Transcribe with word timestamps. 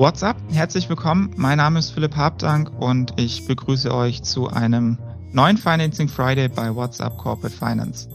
What's 0.00 0.22
up? 0.22 0.38
Herzlich 0.50 0.88
willkommen. 0.88 1.30
Mein 1.36 1.58
Name 1.58 1.78
ist 1.78 1.90
Philipp 1.90 2.16
Habdank 2.16 2.70
und 2.80 3.12
ich 3.20 3.46
begrüße 3.46 3.94
euch 3.94 4.22
zu 4.22 4.48
einem 4.48 4.96
neuen 5.32 5.58
Financing 5.58 6.08
Friday 6.08 6.48
bei 6.48 6.74
WhatsApp 6.74 7.18
Corporate 7.18 7.54
Finance. 7.54 8.08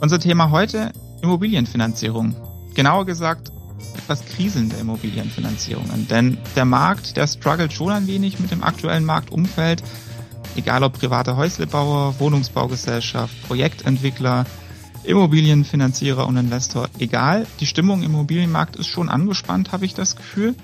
Unser 0.00 0.20
Thema 0.20 0.52
heute 0.52 0.92
Immobilienfinanzierung. 1.22 2.36
Genauer 2.74 3.04
gesagt 3.04 3.50
etwas 3.96 4.24
kriselnde 4.24 4.76
Immobilienfinanzierungen, 4.76 6.06
denn 6.06 6.38
der 6.54 6.66
Markt, 6.66 7.16
der 7.16 7.26
struggelt 7.26 7.72
schon 7.72 7.90
ein 7.90 8.06
wenig 8.06 8.38
mit 8.38 8.52
dem 8.52 8.62
aktuellen 8.62 9.04
Marktumfeld, 9.04 9.82
egal 10.54 10.84
ob 10.84 10.92
privater 10.92 11.36
Häuslebauer, 11.36 12.14
Wohnungsbaugesellschaft, 12.20 13.34
Projektentwickler, 13.48 14.46
Immobilienfinanzierer 15.02 16.28
und 16.28 16.36
Investor, 16.36 16.88
egal, 17.00 17.48
die 17.58 17.66
Stimmung 17.66 18.04
im 18.04 18.12
Immobilienmarkt 18.12 18.76
ist 18.76 18.86
schon 18.86 19.08
angespannt, 19.08 19.72
habe 19.72 19.84
ich 19.84 19.94
das 19.94 20.14
Gefühl. 20.14 20.54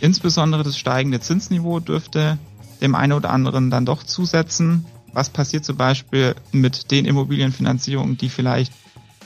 Insbesondere 0.00 0.62
das 0.62 0.78
steigende 0.78 1.20
Zinsniveau 1.20 1.80
dürfte 1.80 2.38
dem 2.80 2.94
einen 2.94 3.12
oder 3.12 3.30
anderen 3.30 3.70
dann 3.70 3.84
doch 3.84 4.02
zusetzen. 4.02 4.86
Was 5.12 5.28
passiert 5.28 5.64
zum 5.64 5.76
Beispiel 5.76 6.34
mit 6.52 6.90
den 6.90 7.04
Immobilienfinanzierungen, 7.04 8.16
die 8.16 8.28
vielleicht 8.28 8.72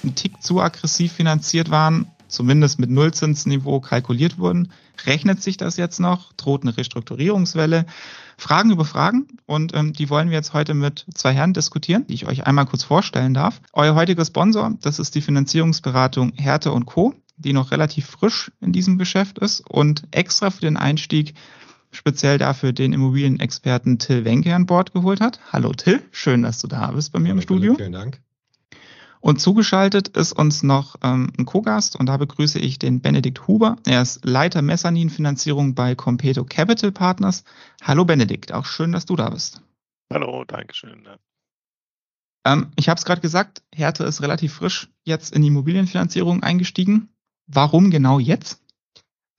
einen 0.02 0.14
Tick 0.14 0.42
zu 0.42 0.60
aggressiv 0.60 1.12
finanziert 1.12 1.70
waren, 1.70 2.06
zumindest 2.26 2.80
mit 2.80 2.90
Nullzinsniveau 2.90 3.80
kalkuliert 3.80 4.38
wurden? 4.38 4.72
Rechnet 5.06 5.42
sich 5.42 5.56
das 5.56 5.76
jetzt 5.76 6.00
noch? 6.00 6.32
Droht 6.32 6.62
eine 6.62 6.76
Restrukturierungswelle? 6.76 7.86
Fragen 8.36 8.72
über 8.72 8.84
Fragen 8.84 9.28
und 9.46 9.76
ähm, 9.76 9.92
die 9.92 10.10
wollen 10.10 10.30
wir 10.30 10.36
jetzt 10.36 10.54
heute 10.54 10.74
mit 10.74 11.06
zwei 11.14 11.32
Herren 11.32 11.52
diskutieren, 11.52 12.04
die 12.08 12.14
ich 12.14 12.26
euch 12.26 12.46
einmal 12.46 12.66
kurz 12.66 12.82
vorstellen 12.82 13.32
darf. 13.32 13.60
Euer 13.72 13.94
heutiger 13.94 14.24
Sponsor, 14.24 14.72
das 14.82 14.98
ist 14.98 15.14
die 15.14 15.20
Finanzierungsberatung 15.20 16.32
Härte 16.34 16.72
und 16.72 16.84
Co 16.86 17.14
die 17.36 17.52
noch 17.52 17.70
relativ 17.70 18.06
frisch 18.06 18.50
in 18.60 18.72
diesem 18.72 18.98
Geschäft 18.98 19.38
ist 19.38 19.60
und 19.68 20.04
extra 20.10 20.50
für 20.50 20.60
den 20.60 20.76
Einstieg 20.76 21.34
speziell 21.90 22.38
dafür 22.38 22.72
den 22.72 22.92
Immobilienexperten 22.92 23.98
Till 23.98 24.24
Wenke 24.24 24.54
an 24.54 24.66
Bord 24.66 24.92
geholt 24.92 25.20
hat. 25.20 25.40
Hallo 25.52 25.72
Till, 25.72 26.02
schön, 26.10 26.42
dass 26.42 26.58
du 26.58 26.66
da 26.66 26.90
bist 26.90 27.12
bei 27.12 27.20
mir 27.20 27.28
Hallo, 27.28 27.38
im 27.38 27.42
Studio. 27.42 27.74
Vielen 27.76 27.92
Dank. 27.92 28.20
Und 29.20 29.40
zugeschaltet 29.40 30.08
ist 30.08 30.32
uns 30.32 30.62
noch 30.62 30.96
ähm, 31.02 31.32
ein 31.38 31.46
Co-Gast 31.46 31.96
und 31.96 32.06
da 32.06 32.18
begrüße 32.18 32.58
ich 32.58 32.78
den 32.78 33.00
Benedikt 33.00 33.46
Huber. 33.48 33.76
Er 33.86 34.02
ist 34.02 34.22
Leiter 34.24 34.60
Mezzaninfinanzierung 34.60 35.74
bei 35.74 35.94
Competo 35.94 36.44
Capital 36.44 36.92
Partners. 36.92 37.44
Hallo 37.82 38.04
Benedikt, 38.04 38.52
auch 38.52 38.66
schön, 38.66 38.92
dass 38.92 39.06
du 39.06 39.16
da 39.16 39.30
bist. 39.30 39.62
Hallo, 40.12 40.44
danke 40.44 40.74
schön. 40.74 41.08
Ähm, 42.44 42.70
ich 42.76 42.90
habe 42.90 42.98
es 42.98 43.06
gerade 43.06 43.22
gesagt, 43.22 43.62
Härte 43.74 44.04
ist 44.04 44.20
relativ 44.20 44.52
frisch 44.52 44.90
jetzt 45.04 45.34
in 45.34 45.40
die 45.40 45.48
Immobilienfinanzierung 45.48 46.42
eingestiegen. 46.42 47.08
Warum 47.46 47.90
genau 47.90 48.18
jetzt? 48.18 48.60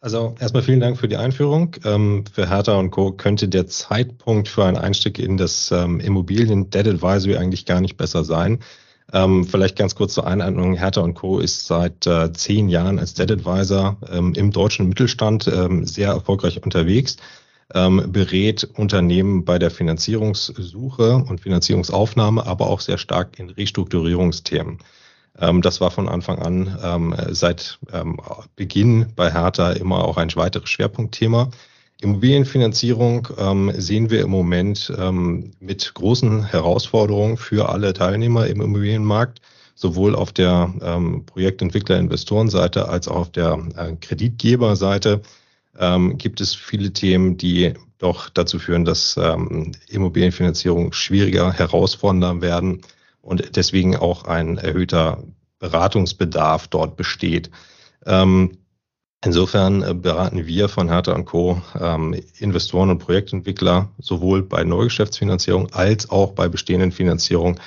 Also 0.05 0.35
erstmal 0.39 0.61
vielen 0.61 0.81
Dank 0.81 0.97
für 0.97 1.07
die 1.07 1.17
Einführung. 1.17 1.77
Ähm, 1.83 2.25
für 2.31 2.47
Hertha 2.47 2.75
und 2.75 2.91
Co. 2.91 3.11
könnte 3.13 3.47
der 3.47 3.65
Zeitpunkt 3.65 4.47
für 4.47 4.63
einen 4.63 4.77
Einstieg 4.77 5.17
in 5.17 5.35
das 5.35 5.71
ähm, 5.71 5.99
Immobilien 5.99 6.69
Debt 6.69 6.87
Advisory 6.87 7.37
eigentlich 7.37 7.65
gar 7.65 7.81
nicht 7.81 7.97
besser 7.97 8.23
sein. 8.23 8.59
Ähm, 9.11 9.45
vielleicht 9.45 9.75
ganz 9.75 9.95
kurz 9.95 10.13
zur 10.13 10.27
Einordnung. 10.27 10.75
Hertha 10.75 11.01
und 11.01 11.15
Co. 11.15 11.39
ist 11.39 11.65
seit 11.65 12.05
äh, 12.05 12.31
zehn 12.33 12.69
Jahren 12.69 12.99
als 12.99 13.15
Debt 13.15 13.31
Advisor 13.31 13.97
im 14.11 14.51
deutschen 14.51 14.89
Mittelstand 14.89 15.43
sehr 15.43 16.09
erfolgreich 16.09 16.63
unterwegs, 16.63 17.17
berät 17.69 18.63
Unternehmen 18.75 19.43
bei 19.43 19.57
der 19.57 19.71
Finanzierungssuche 19.71 21.15
und 21.15 21.41
Finanzierungsaufnahme, 21.41 22.45
aber 22.45 22.67
auch 22.67 22.79
sehr 22.79 22.99
stark 22.99 23.39
in 23.39 23.49
Restrukturierungsthemen. 23.49 24.79
Ähm, 25.39 25.61
das 25.61 25.81
war 25.81 25.91
von 25.91 26.07
Anfang 26.07 26.39
an 26.39 26.77
ähm, 26.83 27.15
seit 27.29 27.79
ähm, 27.91 28.17
Beginn 28.55 29.07
bei 29.15 29.31
Hertha 29.31 29.71
immer 29.71 30.05
auch 30.05 30.17
ein 30.17 30.33
weiteres 30.35 30.69
Schwerpunktthema. 30.69 31.49
Immobilienfinanzierung 32.01 33.27
ähm, 33.37 33.71
sehen 33.75 34.09
wir 34.09 34.21
im 34.21 34.29
Moment 34.29 34.93
ähm, 34.97 35.51
mit 35.59 35.93
großen 35.93 36.45
Herausforderungen 36.45 37.37
für 37.37 37.69
alle 37.69 37.93
Teilnehmer 37.93 38.47
im 38.47 38.61
Immobilienmarkt, 38.61 39.41
sowohl 39.75 40.15
auf 40.15 40.31
der 40.31 40.73
ähm, 40.81 41.25
Projektentwickler-Investorenseite 41.25 42.89
als 42.89 43.07
auch 43.07 43.15
auf 43.15 43.31
der 43.31 43.59
äh, 43.75 43.95
Kreditgeberseite 43.99 45.21
ähm, 45.77 46.17
gibt 46.17 46.41
es 46.41 46.53
viele 46.53 46.91
Themen, 46.91 47.37
die 47.37 47.73
doch 47.97 48.29
dazu 48.29 48.59
führen, 48.59 48.83
dass 48.83 49.17
Immobilienfinanzierung 49.87 50.91
schwieriger, 50.91 51.53
herausfordernder 51.53 52.41
werden 52.41 52.81
und 53.25 53.55
deswegen 53.55 53.95
auch 53.95 54.25
ein 54.25 54.57
erhöhter 54.57 55.23
Beratungsbedarf 55.57 56.67
dort 56.67 56.95
besteht. 56.95 57.49
Ähm, 58.05 58.59
insofern 59.23 59.81
äh, 59.81 59.95
beraten 59.95 60.45
wir 60.45 60.69
von 60.69 60.89
Hertha 60.89 61.19
Co. 61.23 61.59
Ähm, 61.79 62.15
Investoren 62.37 62.91
und 62.91 62.99
Projektentwickler 62.99 63.89
sowohl 63.97 64.43
bei 64.43 64.63
Neugeschäftsfinanzierung 64.63 65.73
als 65.73 66.09
auch 66.11 66.33
bei 66.33 66.47
bestehenden 66.47 66.91
Finanzierungen, 66.91 67.59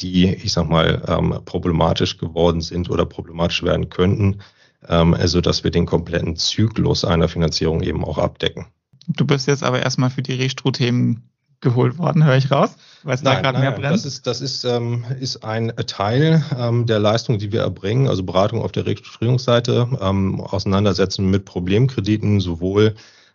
die, 0.00 0.32
ich 0.32 0.52
sag 0.52 0.70
mal, 0.70 1.02
ähm, 1.06 1.40
problematisch 1.44 2.16
geworden 2.16 2.62
sind 2.62 2.88
oder 2.88 3.04
problematisch 3.04 3.62
werden 3.62 3.90
könnten, 3.90 4.38
also 4.84 5.40
dass 5.40 5.62
wir 5.62 5.70
den 5.70 5.86
kompletten 5.86 6.34
Zyklus 6.34 7.04
einer 7.04 7.28
Finanzierung 7.28 7.82
eben 7.84 8.04
auch 8.04 8.18
abdecken. 8.18 8.66
Du 9.06 9.24
bist 9.24 9.46
jetzt 9.46 9.62
aber 9.62 9.80
erstmal 9.80 10.10
für 10.10 10.22
die 10.22 10.32
Restro-Themen 10.32 11.22
geholt 11.62 11.96
worden, 11.96 12.24
höre 12.24 12.36
ich 12.36 12.50
raus, 12.50 12.76
weil 13.04 13.14
es 13.14 13.22
da 13.22 13.40
gerade 13.40 13.58
mehr 13.58 13.72
brennt. 13.72 13.94
Das 13.94 14.04
ist, 14.04 14.26
das 14.26 14.40
ist, 14.42 14.64
ähm, 14.64 15.04
ist 15.18 15.44
ein 15.44 15.72
Teil 15.86 16.44
ähm, 16.58 16.86
der 16.86 16.98
Leistung, 16.98 17.38
die 17.38 17.52
wir 17.52 17.62
erbringen, 17.62 18.08
also 18.08 18.22
Beratung 18.22 18.60
auf 18.60 18.72
der 18.72 18.84
Registrierungsseite, 18.84 19.88
ähm, 20.00 20.40
Auseinandersetzen 20.40 21.30
mit 21.30 21.46
Problemkrediten, 21.46 22.40
sowohl 22.40 22.94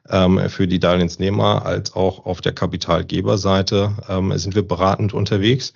ähm, 0.10 0.50
für 0.50 0.68
die 0.68 0.80
Darlehensnehmer 0.80 1.66
als 1.66 1.96
auch 1.96 2.26
auf 2.26 2.42
der 2.42 2.54
Kapitalgeberseite 2.54 3.92
ähm, 4.08 4.38
sind 4.38 4.56
wir 4.56 4.68
beratend 4.68 5.14
unterwegs. 5.14 5.74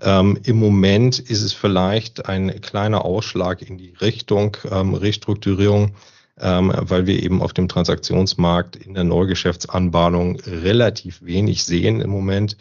Ähm, 0.00 0.38
Im 0.44 0.56
Moment 0.56 1.18
ist 1.18 1.42
es 1.42 1.52
vielleicht 1.52 2.26
ein 2.28 2.60
kleiner 2.60 3.04
Ausschlag 3.04 3.62
in 3.62 3.78
die 3.78 3.94
Richtung 4.00 4.56
ähm, 4.70 4.94
Restrukturierung 4.94 5.92
ähm, 6.40 6.72
weil 6.76 7.06
wir 7.06 7.22
eben 7.22 7.42
auf 7.42 7.52
dem 7.52 7.68
Transaktionsmarkt 7.68 8.76
in 8.76 8.94
der 8.94 9.04
Neugeschäftsanbahnung 9.04 10.36
relativ 10.40 11.22
wenig 11.22 11.64
sehen 11.64 12.00
im 12.00 12.10
Moment. 12.10 12.56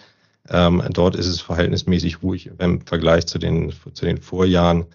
Ähm, 0.50 0.84
dort 0.92 1.16
ist 1.16 1.28
es 1.28 1.42
verhältnismäßig 1.42 2.22
ruhig 2.22 2.52
im 2.60 2.82
Vergleich 2.82 3.26
zu 3.26 3.40
den, 3.40 3.74
zu 3.94 4.06
den 4.06 4.22
Vorjahren. 4.22 4.86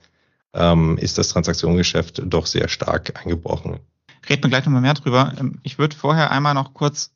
Ähm, 0.54 0.96
ist 0.98 1.18
das 1.18 1.28
Transaktionsgeschäft 1.28 2.22
doch 2.24 2.46
sehr 2.46 2.68
stark 2.68 3.20
eingebrochen. 3.20 3.80
Reden 4.28 4.44
wir 4.44 4.50
gleich 4.50 4.64
nochmal 4.64 4.82
mehr 4.82 4.94
drüber. 4.94 5.32
Ähm, 5.38 5.58
ich 5.62 5.78
würde 5.78 5.96
vorher 5.96 6.30
einmal 6.30 6.54
noch 6.54 6.74
kurz 6.74 7.12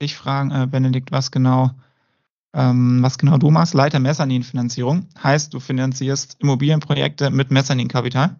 dich 0.00 0.16
fragen, 0.16 0.50
äh, 0.50 0.66
Benedikt, 0.66 1.12
was 1.12 1.30
genau, 1.30 1.70
ähm, 2.54 3.02
was 3.02 3.18
genau 3.18 3.38
du 3.38 3.50
machst. 3.50 3.74
Leiter 3.74 3.98
Mezzaninfinanzierung. 3.98 5.08
Heißt, 5.22 5.54
du 5.54 5.60
finanzierst 5.60 6.36
Immobilienprojekte 6.40 7.30
mit 7.30 7.50
Mezzaninkapital? 7.50 8.36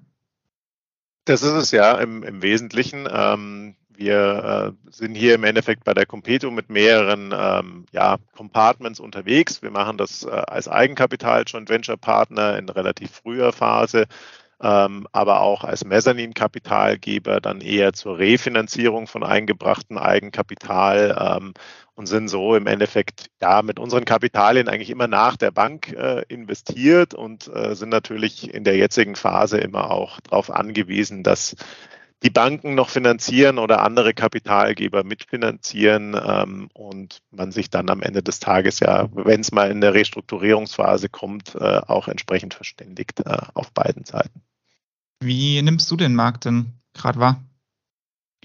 Das 1.27 1.43
ist 1.43 1.53
es 1.53 1.73
ja 1.73 1.97
im, 1.99 2.23
im 2.23 2.41
Wesentlichen. 2.41 3.09
Ähm, 3.11 3.75
wir 3.89 4.75
äh, 4.87 4.93
sind 4.93 5.17
hier 5.17 5.35
im 5.35 5.43
Endeffekt 5.43 5.83
bei 5.83 5.93
der 5.93 6.07
Competo 6.07 6.53
mit 6.53 6.71
mehreren 6.71 7.35
ähm, 7.37 7.87
ja, 7.91 8.19
Compartments 8.37 9.01
unterwegs. 9.01 9.61
Wir 9.61 9.73
machen 9.73 9.99
das 9.99 10.23
äh, 10.23 10.31
als 10.31 10.69
Eigenkapital 10.69 11.43
Joint 11.45 11.69
Venture 11.69 11.97
Partner 11.97 12.57
in 12.57 12.69
relativ 12.69 13.11
früher 13.11 13.53
Phase, 13.53 14.07
ähm, 14.61 15.07
aber 15.13 15.41
auch 15.41 15.65
als 15.65 15.85
Mezzanin-Kapitalgeber 15.85 17.41
dann 17.41 17.61
eher 17.61 17.93
zur 17.93 18.19
Refinanzierung 18.19 19.07
von 19.07 19.23
eingebrachtem 19.23 19.99
Eigenkapital 19.99 21.39
ähm, 21.39 21.55
und 21.95 22.07
sind 22.07 22.29
so 22.29 22.55
im 22.55 22.67
Endeffekt 22.67 23.27
ja 23.41 23.63
mit 23.63 23.79
unseren 23.79 24.05
Kapitalien 24.05 24.69
eigentlich 24.69 24.91
immer 24.91 25.09
nach 25.09 25.37
der 25.37 25.51
Bank 25.51 25.93
äh, 25.93 26.23
investiert 26.29 27.15
und 27.15 27.49
äh, 27.55 27.75
sind 27.75 27.91
natürlich 27.91 28.53
in 28.53 28.65
der 28.65 28.77
jetzigen 28.77 29.17
Phase 29.17 29.59
immer 29.59 29.91
auch 29.91 30.21
darauf 30.21 30.51
angewiesen, 30.51 31.23
dass 31.23 31.57
die 32.23 32.31
Banken 32.31 32.75
noch 32.75 32.89
finanzieren 32.89 33.59
oder 33.59 33.83
andere 33.83 34.15
Kapitalgeber 34.15 35.05
mitfinanzieren 35.05 36.17
ähm, 36.21 36.69
und 36.73 37.21
man 37.31 37.53
sich 37.53 37.69
dann 37.69 37.91
am 37.91 38.03
Ende 38.03 38.23
des 38.23 38.41
Tages 38.41 38.81
ja, 38.81 39.09
wenn 39.13 39.41
es 39.41 39.53
mal 39.53 39.71
in 39.71 39.81
der 39.81 39.95
Restrukturierungsphase 39.95 41.09
kommt, 41.09 41.55
äh, 41.55 41.81
auch 41.87 42.09
entsprechend 42.09 42.55
verständigt 42.55 43.21
äh, 43.21 43.37
auf 43.55 43.73
beiden 43.73 44.05
Seiten. 44.05 44.41
Wie 45.21 45.61
nimmst 45.63 45.91
du 45.91 45.97
den 45.97 46.15
Markt 46.15 46.47
denn 46.47 46.73
gerade 46.95 47.19
wahr? 47.21 47.45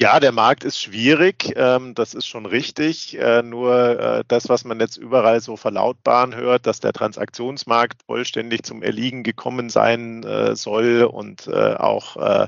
Ja, 0.02 0.20
der 0.20 0.32
Markt 0.32 0.64
ist 0.64 0.82
schwierig, 0.82 1.54
ähm, 1.56 1.94
das 1.94 2.16
ist 2.16 2.26
schon 2.26 2.48
richtig. 2.48 3.20
Äh, 3.20 3.44
nur 3.44 4.00
äh, 4.00 4.24
das, 4.28 4.50
was 4.50 4.66
man 4.66 4.80
jetzt 4.80 4.98
überall 4.98 5.42
so 5.42 5.58
verlautbaren 5.58 6.34
hört, 6.34 6.66
dass 6.66 6.80
der 6.80 6.92
Transaktionsmarkt 6.92 8.02
vollständig 8.08 8.64
zum 8.64 8.82
Erliegen 8.82 9.22
gekommen 9.22 9.70
sein 9.70 10.24
äh, 10.24 10.56
soll 10.56 11.04
und 11.04 11.48
auch 11.52 12.48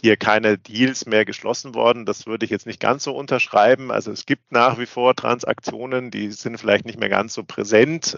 hier 0.00 0.16
keine 0.16 0.58
Deals 0.58 1.06
mehr 1.06 1.24
geschlossen 1.24 1.74
worden, 1.74 2.06
das 2.06 2.26
würde 2.26 2.44
ich 2.44 2.50
jetzt 2.52 2.66
nicht 2.66 2.78
ganz 2.78 3.02
so 3.02 3.16
unterschreiben. 3.16 3.90
Also 3.90 4.12
es 4.12 4.24
gibt 4.24 4.52
nach 4.52 4.78
wie 4.78 4.86
vor 4.86 5.16
Transaktionen, 5.16 6.12
die 6.12 6.30
sind 6.30 6.58
vielleicht 6.58 6.84
nicht 6.86 7.00
mehr 7.00 7.08
ganz 7.08 7.34
so 7.34 7.42
präsent 7.42 8.16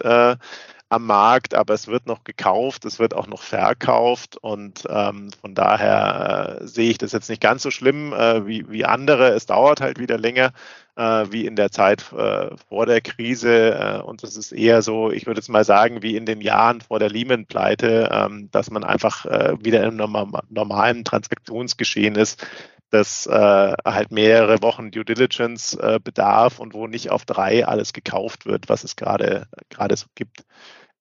am 0.89 1.05
Markt, 1.05 1.55
aber 1.55 1.73
es 1.73 1.87
wird 1.87 2.05
noch 2.05 2.23
gekauft, 2.23 2.85
es 2.85 2.99
wird 2.99 3.15
auch 3.15 3.27
noch 3.27 3.41
verkauft 3.41 4.37
und 4.37 4.83
ähm, 4.89 5.31
von 5.41 5.55
daher 5.55 6.59
äh, 6.61 6.67
sehe 6.67 6.91
ich 6.91 6.97
das 6.97 7.11
jetzt 7.11 7.29
nicht 7.29 7.41
ganz 7.41 7.63
so 7.63 7.71
schlimm 7.71 8.13
äh, 8.13 8.45
wie, 8.45 8.69
wie 8.69 8.85
andere. 8.85 9.29
Es 9.29 9.45
dauert 9.47 9.81
halt 9.81 9.99
wieder 9.99 10.17
länger 10.17 10.53
äh, 10.95 11.25
wie 11.29 11.45
in 11.45 11.55
der 11.55 11.71
Zeit 11.71 12.05
äh, 12.13 12.55
vor 12.69 12.85
der 12.85 13.01
Krise 13.01 13.73
äh, 13.73 14.01
und 14.01 14.23
es 14.23 14.37
ist 14.37 14.51
eher 14.51 14.81
so, 14.81 15.11
ich 15.11 15.25
würde 15.25 15.39
jetzt 15.39 15.49
mal 15.49 15.65
sagen, 15.65 16.03
wie 16.03 16.15
in 16.15 16.25
den 16.25 16.41
Jahren 16.41 16.81
vor 16.81 16.99
der 16.99 17.09
Lehman-Pleite, 17.09 18.09
ähm, 18.11 18.49
dass 18.51 18.69
man 18.69 18.83
einfach 18.83 19.25
äh, 19.25 19.55
wieder 19.59 19.83
im 19.83 19.97
normalen 19.97 21.03
Transaktionsgeschehen 21.03 22.15
ist 22.15 22.45
das 22.95 23.27
äh, 23.27 23.73
halt 23.85 24.11
mehrere 24.11 24.61
Wochen 24.61 24.91
Due 24.91 25.05
Diligence 25.05 25.75
äh, 25.75 25.99
bedarf 26.03 26.59
und 26.59 26.73
wo 26.73 26.87
nicht 26.87 27.11
auf 27.11 27.25
drei 27.25 27.65
alles 27.65 27.93
gekauft 27.93 28.45
wird, 28.45 28.69
was 28.69 28.83
es 28.83 28.95
gerade 28.95 29.47
gerade 29.69 29.95
so 29.95 30.07
gibt. 30.15 30.45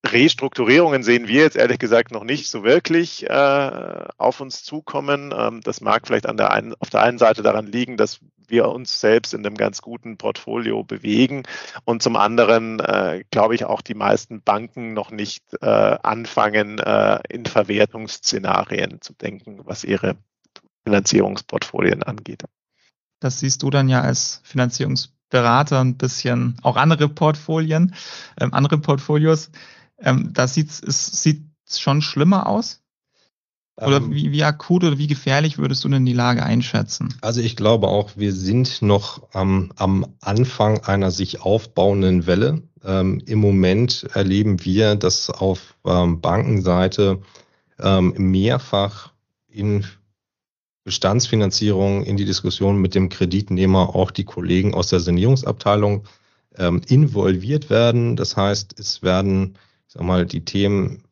Restrukturierungen 0.06 1.02
sehen 1.02 1.29
wir 1.29 1.43
jetzt 1.43 1.56
ehrlich 1.56 1.79
gesagt 1.79 2.11
noch 2.11 2.25
nicht 2.25 2.50
so 2.50 2.62
wirklich 2.62 3.29
äh, 3.29 4.06
auf 4.19 4.41
uns 4.41 4.62
zukommen. 4.62 5.32
Ähm, 5.37 5.61
das 5.62 5.81
mag 5.81 6.06
vielleicht 6.06 6.26
an 6.26 6.37
der 6.37 6.52
einen, 6.52 6.75
auf 6.79 6.91
der 6.91 7.02
einen 7.02 7.19
Seite 7.19 7.43
daran 7.43 7.67
liegen, 7.67 7.97
dass 7.97 8.20
wir 8.47 8.69
uns 8.69 9.00
selbst 9.00 9.32
in 9.32 9.47
einem 9.47 9.56
ganz 9.56 9.81
guten 9.81 10.19
Portfolio 10.19 10.85
bewegen 10.85 11.44
und 11.87 12.02
zum 12.02 12.17
anderen 12.17 12.81
äh, 12.81 13.25
glaube 13.31 13.55
ich 13.55 13.64
auch 13.64 13.81
die 13.81 13.94
meisten 13.94 14.43
Banken 14.43 14.93
noch 14.93 15.11
nicht 15.11 15.44
äh, 15.62 15.67
anfangen, 15.67 16.79
äh, 16.79 17.20
in 17.31 17.47
Verwertungsszenarien 17.47 19.00
zu 19.00 19.14
denken, 19.14 19.61
was 19.64 19.85
ihre 19.85 20.17
Finanzierungsportfolien 20.84 22.02
angeht. 22.02 22.44
Das 23.20 23.40
siehst 23.40 23.62
du 23.62 23.70
dann 23.70 23.88
ja 23.88 24.02
als 24.02 24.40
Finanzierungsberater 24.44 25.81
ein 25.81 25.96
bisschen 25.96 26.56
auch 26.62 26.76
andere 26.76 27.08
Portfolien, 27.08 27.94
ähm, 28.40 28.52
andere 28.52 28.78
Portfolios. 28.78 29.50
Ähm, 29.98 30.31
da 30.32 30.46
sieht 30.46 30.70
es 30.70 31.22
sieht 31.22 31.42
schon 31.66 32.02
schlimmer 32.02 32.46
aus. 32.46 32.81
Oder 33.76 33.96
ähm, 33.96 34.14
wie, 34.14 34.31
wie 34.31 34.44
akut 34.44 34.84
oder 34.84 34.98
wie 34.98 35.08
gefährlich 35.08 35.58
würdest 35.58 35.82
du 35.82 35.88
denn 35.88 36.06
die 36.06 36.12
Lage 36.12 36.44
einschätzen? 36.44 37.14
Also 37.22 37.40
ich 37.40 37.56
glaube 37.56 37.88
auch, 37.88 38.10
wir 38.16 38.32
sind 38.32 38.82
noch 38.82 39.28
ähm, 39.34 39.72
am 39.76 40.06
Anfang 40.20 40.84
einer 40.84 41.10
sich 41.10 41.40
aufbauenden 41.40 42.26
Welle. 42.26 42.62
Ähm, 42.84 43.20
Im 43.26 43.40
Moment 43.40 44.04
erleben 44.14 44.64
wir, 44.64 44.94
dass 44.94 45.28
auf 45.30 45.75
ähm, 45.84 46.20
Bankenseite 46.20 47.22
ähm, 47.80 48.14
mehrfach 48.16 49.12
in 49.48 49.84
Bestandsfinanzierung 50.84 52.04
in 52.04 52.16
die 52.16 52.25
Diskussion 52.25 52.81
mit 52.81 52.94
dem 52.94 53.08
Kreditnehmer 53.08 53.94
auch 53.94 54.10
die 54.10 54.25
Kollegen 54.25 54.75
aus 54.75 54.88
der 54.88 55.00
Sanierungsabteilung 55.00 56.04
ähm, 56.56 56.82
involviert 56.86 57.70
werden. 57.70 58.16
Das 58.16 58.36
heißt, 58.36 58.78
es 58.78 59.02
werden, 59.02 59.56
ich 59.88 59.94
sag 59.94 60.02
mal, 60.02 60.26
die 60.26 60.44
Themen 60.44 61.02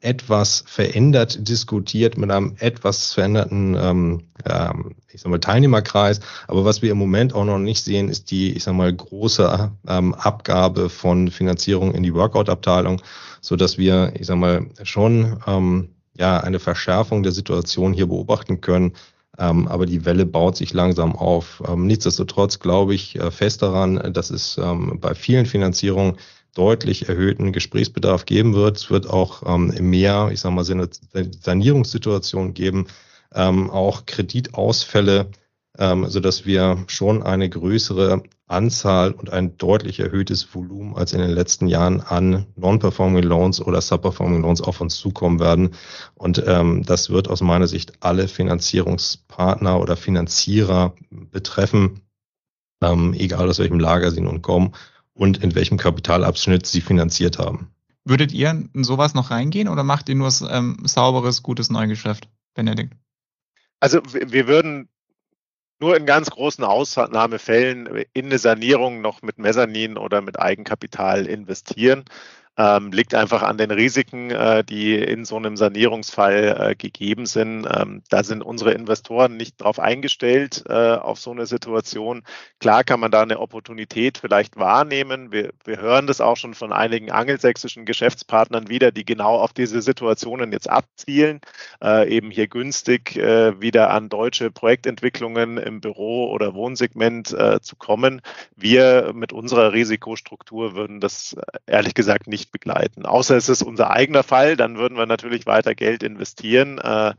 etwas 0.00 0.64
verändert 0.66 1.48
diskutiert 1.48 2.18
mit 2.18 2.30
einem 2.30 2.56
etwas 2.58 3.12
veränderten 3.12 3.76
ähm, 3.80 4.22
ähm, 4.44 4.96
ich 5.12 5.20
sag 5.20 5.30
mal, 5.30 5.38
Teilnehmerkreis. 5.38 6.20
Aber 6.48 6.64
was 6.64 6.82
wir 6.82 6.90
im 6.90 6.98
Moment 6.98 7.34
auch 7.34 7.44
noch 7.44 7.58
nicht 7.58 7.84
sehen, 7.84 8.08
ist 8.08 8.30
die, 8.30 8.52
ich 8.52 8.64
sag 8.64 8.74
mal, 8.74 8.92
große 8.92 9.70
ähm, 9.86 10.14
Abgabe 10.14 10.88
von 10.88 11.30
Finanzierung 11.30 11.94
in 11.94 12.02
die 12.02 12.14
Workout-Abteilung, 12.14 13.00
so 13.40 13.56
dass 13.56 13.78
wir, 13.78 14.12
ich 14.18 14.26
sag 14.26 14.36
mal, 14.36 14.66
schon 14.82 15.38
ähm, 15.46 15.90
ja 16.18 16.38
eine 16.38 16.58
Verschärfung 16.58 17.22
der 17.22 17.32
Situation 17.32 17.92
hier 17.92 18.06
beobachten 18.06 18.60
können. 18.60 18.92
Ähm, 19.38 19.66
aber 19.68 19.86
die 19.86 20.04
Welle 20.04 20.26
baut 20.26 20.56
sich 20.56 20.72
langsam 20.72 21.16
auf. 21.16 21.62
Ähm, 21.66 21.86
nichtsdestotrotz 21.86 22.58
glaube 22.58 22.94
ich 22.94 23.16
äh, 23.16 23.30
fest 23.30 23.62
daran, 23.62 24.12
dass 24.12 24.30
es 24.30 24.58
ähm, 24.58 24.98
bei 25.00 25.14
vielen 25.14 25.46
Finanzierungen 25.46 26.16
deutlich 26.54 27.08
erhöhten 27.08 27.52
Gesprächsbedarf 27.52 28.26
geben 28.26 28.54
wird. 28.54 28.76
Es 28.76 28.90
wird 28.90 29.08
auch 29.08 29.42
ähm, 29.46 29.68
mehr, 29.80 30.28
ich 30.32 30.40
sage 30.40 30.54
mal, 30.54 30.64
Sanierungssituationen 30.64 32.52
geben, 32.52 32.86
ähm, 33.34 33.70
auch 33.70 34.04
Kreditausfälle 34.04 35.28
ähm, 35.78 36.08
so 36.08 36.20
dass 36.20 36.44
wir 36.44 36.84
schon 36.86 37.22
eine 37.22 37.48
größere 37.48 38.22
Anzahl 38.46 39.12
und 39.12 39.30
ein 39.30 39.56
deutlich 39.56 40.00
erhöhtes 40.00 40.54
Volumen 40.54 40.94
als 40.94 41.14
in 41.14 41.20
den 41.20 41.30
letzten 41.30 41.66
Jahren 41.66 42.00
an 42.00 42.46
Non-Performing 42.56 43.22
Loans 43.22 43.60
oder 43.60 43.80
Sub-Performing 43.80 44.42
Loans 44.42 44.60
auf 44.60 44.80
uns 44.80 44.96
zukommen 44.96 45.40
werden. 45.40 45.70
Und 46.14 46.42
ähm, 46.46 46.82
das 46.84 47.08
wird 47.10 47.28
aus 47.28 47.40
meiner 47.40 47.66
Sicht 47.66 47.94
alle 48.00 48.28
Finanzierungspartner 48.28 49.80
oder 49.80 49.96
Finanzierer 49.96 50.94
betreffen, 51.10 52.02
ähm, 52.82 53.14
egal 53.14 53.48
aus 53.48 53.58
welchem 53.58 53.80
Lager 53.80 54.10
sie 54.10 54.20
nun 54.20 54.42
kommen 54.42 54.72
und 55.14 55.42
in 55.42 55.54
welchem 55.54 55.78
Kapitalabschnitt 55.78 56.66
sie 56.66 56.82
finanziert 56.82 57.38
haben. 57.38 57.70
Würdet 58.04 58.32
ihr 58.32 58.50
in 58.74 58.84
sowas 58.84 59.14
noch 59.14 59.30
reingehen 59.30 59.68
oder 59.68 59.84
macht 59.84 60.08
ihr 60.08 60.16
nur 60.16 60.30
ähm, 60.50 60.78
sauberes, 60.84 61.42
gutes 61.42 61.70
Neugeschäft, 61.70 62.28
Benedikt? 62.54 62.94
Also 63.80 64.00
wir 64.12 64.46
würden 64.46 64.88
nur 65.82 65.96
in 65.96 66.06
ganz 66.06 66.30
großen 66.30 66.62
Ausnahmefällen 66.62 68.04
in 68.12 68.26
eine 68.26 68.38
Sanierung 68.38 69.00
noch 69.00 69.20
mit 69.20 69.38
Mezzanin 69.38 69.98
oder 69.98 70.22
mit 70.22 70.38
Eigenkapital 70.38 71.26
investieren 71.26 72.04
ähm, 72.58 72.92
liegt 72.92 73.14
einfach 73.14 73.42
an 73.42 73.56
den 73.56 73.70
Risiken, 73.70 74.30
äh, 74.30 74.62
die 74.62 74.94
in 74.94 75.24
so 75.24 75.36
einem 75.36 75.56
Sanierungsfall 75.56 76.70
äh, 76.70 76.74
gegeben 76.74 77.24
sind. 77.24 77.66
Ähm, 77.66 78.02
da 78.10 78.22
sind 78.24 78.42
unsere 78.42 78.72
Investoren 78.72 79.36
nicht 79.36 79.60
darauf 79.60 79.78
eingestellt, 79.78 80.64
äh, 80.68 80.72
auf 80.96 81.18
so 81.18 81.30
eine 81.30 81.46
Situation. 81.46 82.22
Klar 82.60 82.84
kann 82.84 83.00
man 83.00 83.10
da 83.10 83.22
eine 83.22 83.40
Opportunität 83.40 84.18
vielleicht 84.18 84.56
wahrnehmen. 84.56 85.32
Wir, 85.32 85.52
wir 85.64 85.78
hören 85.78 86.06
das 86.06 86.20
auch 86.20 86.36
schon 86.36 86.52
von 86.52 86.72
einigen 86.72 87.10
angelsächsischen 87.10 87.86
Geschäftspartnern 87.86 88.68
wieder, 88.68 88.92
die 88.92 89.06
genau 89.06 89.36
auf 89.38 89.54
diese 89.54 89.80
Situationen 89.80 90.52
jetzt 90.52 90.68
abzielen, 90.68 91.40
äh, 91.82 92.08
eben 92.08 92.30
hier 92.30 92.48
günstig 92.48 93.16
äh, 93.16 93.60
wieder 93.62 93.90
an 93.90 94.10
deutsche 94.10 94.50
Projektentwicklungen 94.50 95.56
im 95.56 95.80
Büro- 95.80 96.30
oder 96.30 96.54
Wohnsegment 96.54 97.32
äh, 97.32 97.60
zu 97.62 97.76
kommen. 97.76 98.20
Wir 98.56 99.12
mit 99.14 99.32
unserer 99.32 99.72
Risikostruktur 99.72 100.74
würden 100.74 101.00
das 101.00 101.34
ehrlich 101.66 101.94
gesagt 101.94 102.26
nicht 102.26 102.41
nicht 102.42 102.52
begleiten. 102.52 103.06
Außer 103.06 103.36
es 103.36 103.48
ist 103.48 103.62
unser 103.62 103.90
eigener 103.90 104.22
Fall, 104.22 104.56
dann 104.56 104.76
würden 104.76 104.98
wir 104.98 105.06
natürlich 105.06 105.46
weiter 105.46 105.74
Geld 105.74 106.02
investieren. 106.02 106.78
Äh, 106.78 107.14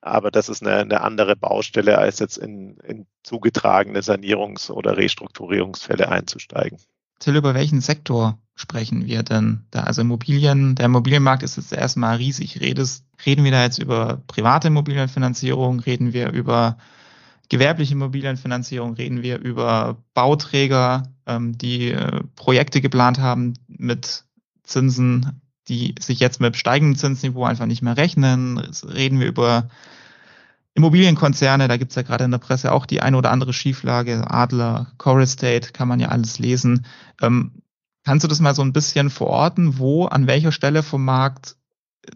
aber 0.00 0.30
das 0.30 0.48
ist 0.48 0.62
eine, 0.62 0.78
eine, 0.78 1.00
andere 1.02 1.36
Baustelle, 1.36 1.98
als 1.98 2.18
jetzt 2.18 2.36
in, 2.36 2.76
in 2.78 3.06
zugetragene 3.22 4.00
Sanierungs- 4.00 4.70
oder 4.70 4.96
Restrukturierungsfälle 4.96 6.08
einzusteigen. 6.08 6.78
Till, 7.20 7.36
über 7.36 7.54
welchen 7.54 7.80
Sektor 7.80 8.38
sprechen 8.56 9.06
wir 9.06 9.22
denn 9.22 9.64
da? 9.70 9.84
Also 9.84 10.00
Immobilien, 10.00 10.74
der 10.74 10.86
Immobilienmarkt 10.86 11.44
ist 11.44 11.56
jetzt 11.56 11.72
erstmal 11.72 12.16
riesig. 12.16 12.60
Redest, 12.60 13.04
reden 13.24 13.44
wir 13.44 13.52
da 13.52 13.62
jetzt 13.62 13.78
über 13.78 14.22
private 14.26 14.68
Immobilienfinanzierung? 14.68 15.78
Reden 15.78 16.12
wir 16.12 16.32
über 16.32 16.78
gewerbliche 17.48 17.94
Immobilienfinanzierung? 17.94 18.94
Reden 18.94 19.22
wir 19.22 19.38
über 19.38 19.98
Bauträger, 20.14 21.04
ähm, 21.26 21.56
die 21.56 21.92
äh, 21.92 22.22
Projekte 22.34 22.80
geplant 22.80 23.20
haben 23.20 23.54
mit 23.68 24.24
Zinsen, 24.62 25.40
die 25.68 25.94
sich 26.00 26.20
jetzt 26.20 26.40
mit 26.40 26.56
steigenden 26.56 26.96
Zinsniveau 26.96 27.44
einfach 27.44 27.66
nicht 27.66 27.82
mehr 27.82 27.96
rechnen. 27.96 28.60
Jetzt 28.64 28.86
reden 28.86 29.20
wir 29.20 29.26
über 29.26 29.68
Immobilienkonzerne, 30.74 31.68
da 31.68 31.76
gibt's 31.76 31.94
ja 31.96 32.02
gerade 32.02 32.24
in 32.24 32.30
der 32.30 32.38
Presse 32.38 32.72
auch 32.72 32.86
die 32.86 33.02
eine 33.02 33.16
oder 33.16 33.30
andere 33.30 33.52
Schieflage, 33.52 34.24
Adler, 34.30 34.92
Core 34.96 35.22
Estate, 35.22 35.72
kann 35.72 35.88
man 35.88 36.00
ja 36.00 36.08
alles 36.08 36.38
lesen. 36.38 36.86
Ähm, 37.20 37.62
kannst 38.04 38.24
du 38.24 38.28
das 38.28 38.40
mal 38.40 38.54
so 38.54 38.62
ein 38.62 38.72
bisschen 38.72 39.10
verorten, 39.10 39.78
wo, 39.78 40.06
an 40.06 40.26
welcher 40.26 40.50
Stelle 40.50 40.82
vom 40.82 41.04
Markt 41.04 41.56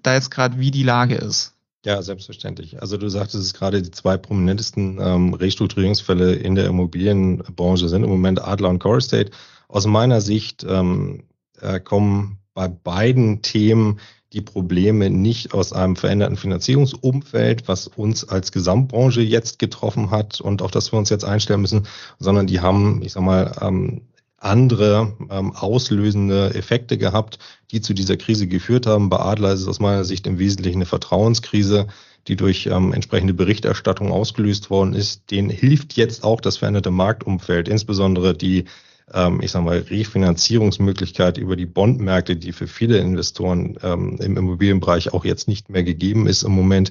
da 0.02 0.14
jetzt 0.14 0.30
gerade 0.30 0.58
wie 0.58 0.70
die 0.70 0.82
Lage 0.82 1.16
ist? 1.16 1.52
Ja, 1.84 2.02
selbstverständlich. 2.02 2.80
Also 2.80 2.96
du 2.96 3.08
sagtest 3.08 3.44
es 3.44 3.54
gerade, 3.54 3.80
die 3.80 3.92
zwei 3.92 4.16
prominentesten 4.16 4.98
ähm, 5.00 5.34
Restrukturierungsfälle 5.34 6.34
in 6.34 6.56
der 6.56 6.66
Immobilienbranche 6.66 7.88
sind 7.88 8.02
im 8.02 8.10
Moment 8.10 8.42
Adler 8.42 8.70
und 8.70 8.80
Core 8.80 8.98
Estate. 8.98 9.30
Aus 9.68 9.86
meiner 9.86 10.20
Sicht 10.20 10.66
ähm, 10.68 11.22
äh, 11.60 11.80
kommen 11.80 12.38
bei 12.54 12.68
beiden 12.68 13.42
Themen 13.42 14.00
die 14.32 14.40
Probleme 14.40 15.08
nicht 15.08 15.54
aus 15.54 15.72
einem 15.72 15.96
veränderten 15.96 16.36
Finanzierungsumfeld, 16.36 17.68
was 17.68 17.86
uns 17.86 18.28
als 18.28 18.52
Gesamtbranche 18.52 19.22
jetzt 19.22 19.58
getroffen 19.58 20.10
hat 20.10 20.40
und 20.40 20.62
auf 20.62 20.70
das 20.70 20.92
wir 20.92 20.98
uns 20.98 21.10
jetzt 21.10 21.24
einstellen 21.24 21.60
müssen, 21.60 21.86
sondern 22.18 22.46
die 22.46 22.60
haben, 22.60 23.02
ich 23.02 23.12
sag 23.12 23.22
mal, 23.22 23.56
ähm, 23.60 24.02
andere 24.38 25.16
ähm, 25.30 25.52
auslösende 25.52 26.54
Effekte 26.54 26.98
gehabt, 26.98 27.38
die 27.70 27.80
zu 27.80 27.94
dieser 27.94 28.16
Krise 28.16 28.46
geführt 28.46 28.86
haben. 28.86 29.08
Bei 29.08 29.18
Adler 29.18 29.52
ist 29.52 29.62
es 29.62 29.68
aus 29.68 29.80
meiner 29.80 30.04
Sicht 30.04 30.26
im 30.26 30.38
Wesentlichen 30.38 30.78
eine 30.78 30.86
Vertrauenskrise, 30.86 31.86
die 32.28 32.36
durch 32.36 32.66
ähm, 32.66 32.92
entsprechende 32.92 33.34
Berichterstattung 33.34 34.12
ausgelöst 34.12 34.68
worden 34.70 34.94
ist, 34.94 35.30
denen 35.30 35.50
hilft 35.50 35.94
jetzt 35.94 36.24
auch 36.24 36.40
das 36.40 36.58
veränderte 36.58 36.90
Marktumfeld, 36.90 37.68
insbesondere 37.68 38.34
die 38.34 38.64
ähm, 39.12 39.40
ich 39.42 39.50
sage 39.52 39.64
mal, 39.64 39.78
Refinanzierungsmöglichkeit 39.78 41.38
über 41.38 41.56
die 41.56 41.66
Bondmärkte, 41.66 42.36
die 42.36 42.52
für 42.52 42.66
viele 42.66 42.98
Investoren 42.98 43.78
ähm, 43.82 44.18
im 44.20 44.36
Immobilienbereich 44.36 45.12
auch 45.12 45.24
jetzt 45.24 45.48
nicht 45.48 45.70
mehr 45.70 45.84
gegeben 45.84 46.26
ist 46.26 46.42
im 46.42 46.52
Moment, 46.52 46.90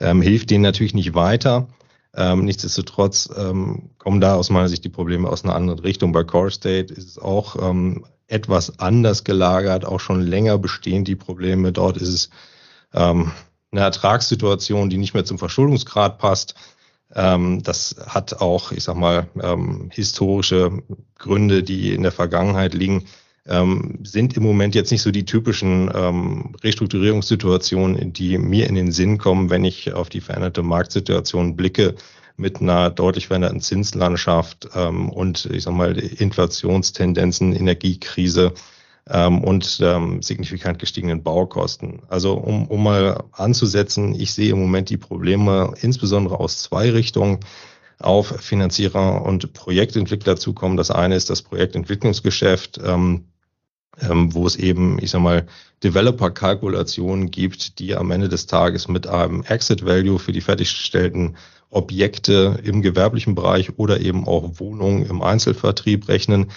ähm, 0.00 0.22
hilft 0.22 0.50
denen 0.50 0.62
natürlich 0.62 0.94
nicht 0.94 1.14
weiter. 1.14 1.68
Ähm, 2.16 2.44
nichtsdestotrotz 2.44 3.28
ähm, 3.36 3.90
kommen 3.98 4.20
da 4.20 4.34
aus 4.34 4.50
meiner 4.50 4.68
Sicht 4.68 4.84
die 4.84 4.90
Probleme 4.90 5.28
aus 5.28 5.44
einer 5.44 5.56
anderen 5.56 5.80
Richtung. 5.80 6.12
Bei 6.12 6.22
Core 6.22 6.50
State 6.50 6.92
ist 6.94 7.08
es 7.08 7.18
auch 7.18 7.56
ähm, 7.60 8.04
etwas 8.28 8.78
anders 8.78 9.24
gelagert, 9.24 9.84
auch 9.84 10.00
schon 10.00 10.20
länger 10.20 10.58
bestehen 10.58 11.04
die 11.04 11.16
Probleme. 11.16 11.72
Dort 11.72 11.96
ist 11.96 12.08
es 12.08 12.30
ähm, 12.92 13.32
eine 13.72 13.80
Ertragssituation, 13.80 14.90
die 14.90 14.98
nicht 14.98 15.14
mehr 15.14 15.24
zum 15.24 15.38
Verschuldungsgrad 15.38 16.18
passt. 16.18 16.54
Ähm, 17.14 17.62
das 17.62 17.96
hat 18.06 18.40
auch, 18.40 18.72
ich 18.72 18.84
sag 18.84 18.96
mal, 18.96 19.28
ähm, 19.42 19.90
historische 19.92 20.82
Gründe, 21.18 21.62
die 21.62 21.94
in 21.94 22.02
der 22.02 22.12
Vergangenheit 22.12 22.74
liegen, 22.74 23.04
ähm, 23.46 23.98
sind 24.02 24.36
im 24.36 24.42
Moment 24.42 24.74
jetzt 24.74 24.90
nicht 24.90 25.02
so 25.02 25.10
die 25.10 25.26
typischen 25.26 25.88
Restrukturierungssituationen, 25.88 28.12
die 28.12 28.38
mir 28.38 28.68
in 28.68 28.74
den 28.74 28.90
Sinn 28.90 29.18
kommen, 29.18 29.50
wenn 29.50 29.64
ich 29.64 29.92
auf 29.92 30.08
die 30.08 30.22
veränderte 30.22 30.62
Marktsituation 30.62 31.56
blicke 31.56 31.94
mit 32.36 32.60
einer 32.60 32.90
deutlich 32.90 33.28
veränderten 33.28 33.60
Zinslandschaft 33.60 34.74
und 34.74 35.46
ich 35.52 35.62
sag 35.62 35.74
mal 35.74 35.96
Inflationstendenzen, 35.96 37.54
Energiekrise 37.54 38.54
ähm, 39.08 39.44
und 39.44 39.78
ähm, 39.82 40.22
signifikant 40.22 40.78
gestiegenen 40.78 41.22
Baukosten. 41.22 42.02
Also 42.08 42.34
um, 42.34 42.66
um 42.68 42.82
mal 42.82 43.24
anzusetzen, 43.32 44.14
ich 44.14 44.32
sehe 44.32 44.52
im 44.52 44.60
Moment 44.60 44.90
die 44.90 44.96
Probleme 44.96 45.74
insbesondere 45.80 46.40
aus 46.40 46.58
zwei 46.58 46.90
Richtungen 46.90 47.40
auf 47.98 48.28
Finanzierer 48.40 49.22
und 49.22 49.52
Projektentwickler 49.52 50.36
zukommen. 50.36 50.76
Das 50.76 50.90
eine 50.90 51.16
ist 51.16 51.30
das 51.30 51.42
Projektentwicklungsgeschäft, 51.42 52.80
ähm, 52.84 53.26
ähm, 54.00 54.34
wo 54.34 54.46
es 54.46 54.56
eben, 54.56 54.98
ich 55.00 55.10
sag 55.10 55.20
mal, 55.20 55.46
Developer-Kalkulationen 55.82 57.30
gibt, 57.30 57.78
die 57.78 57.94
am 57.94 58.10
Ende 58.10 58.28
des 58.28 58.46
Tages 58.46 58.88
mit 58.88 59.06
einem 59.06 59.42
Exit-Value 59.44 60.18
für 60.18 60.32
die 60.32 60.40
fertiggestellten 60.40 61.36
Objekte 61.70 62.60
im 62.64 62.82
gewerblichen 62.82 63.34
Bereich 63.34 63.78
oder 63.78 64.00
eben 64.00 64.26
auch 64.26 64.58
Wohnungen 64.58 65.04
im 65.06 65.22
Einzelvertrieb 65.22 66.08
rechnen, 66.08 66.50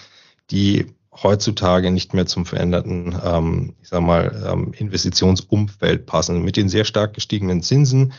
die 0.50 0.88
heutzutage 1.24 1.92
nicht 1.92 2.14
mehr 2.14 2.26
zum 2.26 2.46
veränderten, 2.46 3.16
ähm, 3.24 3.74
ich 3.82 3.90
sag 3.90 4.02
mal, 4.02 4.46
ähm, 4.48 4.74
Investitionsumfeld 4.74 6.06
passen. 6.06 6.44
Mit 6.44 6.58
den 6.58 6.70
sehr 6.70 6.86
stark 6.86 7.14
gestiegenen 7.14 7.62
Zinsen 7.62 8.14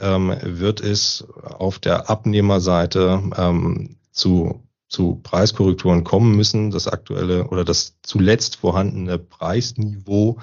ähm, 0.00 0.34
wird 0.42 0.80
es 0.80 1.26
auf 1.42 1.78
der 1.78 2.10
Abnehmerseite 2.10 3.22
ähm, 3.36 3.96
zu, 4.10 4.62
zu 4.88 5.20
Preiskorrekturen 5.22 6.04
kommen 6.04 6.36
müssen. 6.36 6.70
Das 6.70 6.88
aktuelle 6.88 7.48
oder 7.48 7.64
das 7.64 7.96
zuletzt 8.02 8.56
vorhandene 8.56 9.18
Preisniveau 9.18 10.38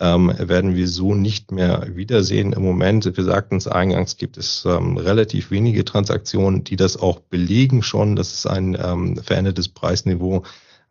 ähm, 0.00 0.32
werden 0.38 0.76
wir 0.76 0.86
so 0.86 1.14
nicht 1.14 1.50
mehr 1.50 1.86
wiedersehen. 1.94 2.52
Im 2.52 2.62
Moment, 2.62 3.04
wir 3.16 3.24
sagten 3.24 3.56
es 3.56 3.66
eingangs, 3.66 4.16
gibt 4.16 4.36
es 4.36 4.64
ähm, 4.64 4.96
relativ 4.96 5.50
wenige 5.50 5.84
Transaktionen, 5.84 6.62
die 6.62 6.76
das 6.76 6.96
auch 6.96 7.20
belegen 7.20 7.82
schon, 7.82 8.14
dass 8.14 8.32
es 8.32 8.46
ein 8.46 8.76
ähm, 8.80 9.16
verändertes 9.16 9.68
Preisniveau 9.68 10.44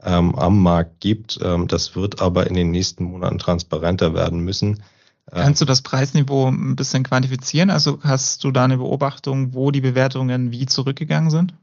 ähm, 0.04 0.36
am 0.36 0.62
Markt 0.62 1.00
gibt. 1.00 1.40
Ähm, 1.42 1.68
das 1.68 1.96
wird 1.96 2.22
aber 2.22 2.48
in 2.48 2.54
den 2.54 2.72
nächsten 2.72 3.04
Monaten 3.04 3.40
transparenter 3.40 4.14
werden 4.14 4.40
müssen. 4.40 4.84
Ähm, 5.32 5.44
Kannst 5.44 5.62
du 5.62 5.66
das 5.66 5.82
Preisniveau 5.82 6.48
ein 6.48 6.76
bisschen 6.76 7.04
quantifizieren? 7.04 7.70
Also 7.70 8.00
hast 8.04 8.44
du 8.44 8.52
da 8.52 8.64
eine 8.66 8.78
Beobachtung, 8.78 9.54
wo 9.54 9.72
die 9.72 9.82
Bewertungen 9.82 10.52
wie 10.52 10.66
zurückgegangen 10.66 11.30
sind? 11.30 11.54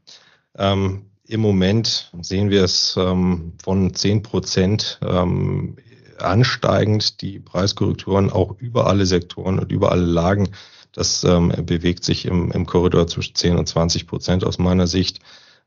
Ähm, 0.57 1.03
Im 1.27 1.41
Moment 1.41 2.11
sehen 2.21 2.49
wir 2.49 2.63
es 2.63 2.95
ähm, 2.97 3.53
von 3.63 3.93
10 3.93 4.23
Prozent 4.23 4.99
ähm, 5.01 5.77
ansteigend, 6.17 7.21
die 7.21 7.39
Preiskorrekturen 7.39 8.29
auch 8.29 8.55
über 8.59 8.87
alle 8.87 9.05
Sektoren 9.05 9.59
und 9.59 9.71
über 9.71 9.91
alle 9.91 10.05
Lagen. 10.05 10.49
Das 10.93 11.25
ähm, 11.25 11.51
bewegt 11.65 12.05
sich 12.05 12.25
im, 12.25 12.51
im 12.51 12.65
Korridor 12.65 13.07
zwischen 13.07 13.35
10 13.35 13.57
und 13.57 13.67
20 13.67 14.07
Prozent 14.07 14.45
aus 14.45 14.59
meiner 14.59 14.87
Sicht. 14.87 15.19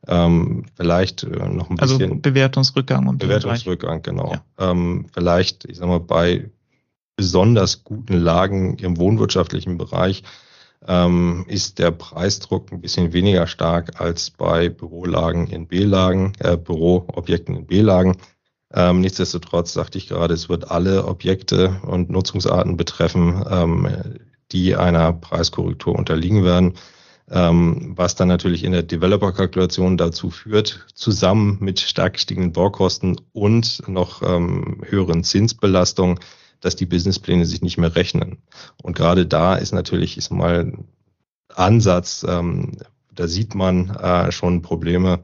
Ähm, 0.07 0.67
vielleicht 0.76 1.25
äh, 1.25 1.49
noch 1.49 1.71
ein 1.71 1.78
also 1.78 1.99
bisschen. 1.99 2.12
Also 2.12 2.23
Bewertungsrückgang 2.23 3.07
und 3.09 3.19
Bewertungsrückgang, 3.19 4.02
genau. 4.02 4.33
Ja. 4.33 4.71
Ähm, 4.71 5.07
vielleicht, 5.12 5.64
ich 5.64 5.78
sag 5.78 5.88
mal, 5.88 6.00
bei 6.00 6.50
besonders 7.17 7.83
guten 7.83 8.14
Lagen 8.14 8.76
im 8.78 8.97
wohnwirtschaftlichen 8.97 9.76
Bereich 9.76 10.23
ähm, 10.87 11.45
ist 11.49 11.81
der 11.81 11.90
Preisdruck 11.90 12.71
ein 12.71 12.81
bisschen 12.81 13.12
weniger 13.12 13.49
stark 13.49 14.00
als 14.00 14.31
bei 14.31 14.69
Bürolagen 14.69 15.49
in 15.49 15.67
B-Lagen, 15.67 16.33
äh, 16.38 16.57
Büroobjekten 16.57 17.57
in 17.57 17.67
B-Lagen. 17.67 18.17
Ähm, 18.73 19.00
nichtsdestotrotz 19.00 19.73
sagte 19.73 19.99
ich 19.99 20.09
gerade, 20.09 20.35
es 20.35 20.49
wird 20.49 20.71
alle 20.71 21.07
Objekte 21.07 21.81
und 21.83 22.11
Nutzungsarten 22.11 22.76
betreffen, 22.76 23.45
ähm, 23.50 23.88
die 24.52 24.76
einer 24.76 25.12
Preiskorrektur 25.12 25.97
unterliegen 25.97 26.45
werden 26.45 26.75
ähm, 27.30 27.92
was 27.97 28.14
dann 28.14 28.28
natürlich 28.28 28.64
in 28.64 28.73
der 28.73 28.82
Developer-Kalkulation 28.82 29.97
dazu 29.97 30.30
führt, 30.30 30.87
zusammen 30.94 31.58
mit 31.61 31.80
stark 31.80 32.14
gestiegenen 32.14 32.52
Baukosten 32.52 33.20
und 33.32 33.87
noch 33.88 34.23
ähm, 34.23 34.82
höheren 34.87 35.25
Zinsbelastungen, 35.25 36.18
dass 36.61 36.76
die 36.76 36.87
Businesspläne 36.87 37.44
sich 37.44 37.62
nicht 37.62 37.78
mehr 37.78 37.94
rechnen. 37.94 38.38
Und 38.82 38.97
gerade 38.97 39.26
da 39.26 39.54
ist 39.56 39.73
natürlich, 39.73 40.16
ist 40.16 40.30
mal 40.30 40.73
Ansatz, 41.54 42.25
ähm, 42.28 42.73
da 43.14 43.26
sieht 43.26 43.54
man 43.54 43.90
äh, 43.90 44.32
schon 44.32 44.62
Probleme 44.62 45.20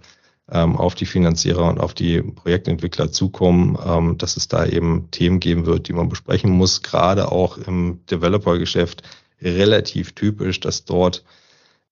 ähm, 0.50 0.76
auf 0.76 0.94
die 0.94 1.06
Finanzierer 1.06 1.68
und 1.68 1.80
auf 1.80 1.94
die 1.94 2.20
Projektentwickler 2.20 3.11
zukommen, 3.11 3.78
ähm, 3.84 4.18
dass 4.18 4.37
es 4.37 4.49
da 4.49 4.66
eben 4.66 5.11
Themen 5.11 5.40
geben 5.40 5.64
wird, 5.66 5.88
die 5.88 5.92
man 5.92 6.08
besprechen 6.08 6.50
muss, 6.50 6.82
gerade 6.82 7.32
auch 7.32 7.56
im 7.56 8.04
Developer-Geschäft 8.06 9.02
relativ 9.40 10.12
typisch, 10.12 10.61
dass 10.61 10.84
dort 10.84 11.25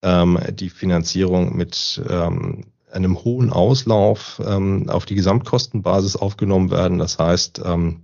ähm, 0.02 0.38
die 0.52 0.70
Finanzierung 0.70 1.56
mit 1.56 2.02
ähm, 2.08 2.64
einem 2.90 3.22
hohen 3.24 3.50
Auslauf 3.50 4.40
ähm, 4.44 4.88
auf 4.88 5.06
die 5.06 5.14
Gesamtkostenbasis 5.14 6.16
aufgenommen 6.16 6.70
werden. 6.70 6.98
Das 6.98 7.18
heißt, 7.18 7.62
ähm, 7.64 8.02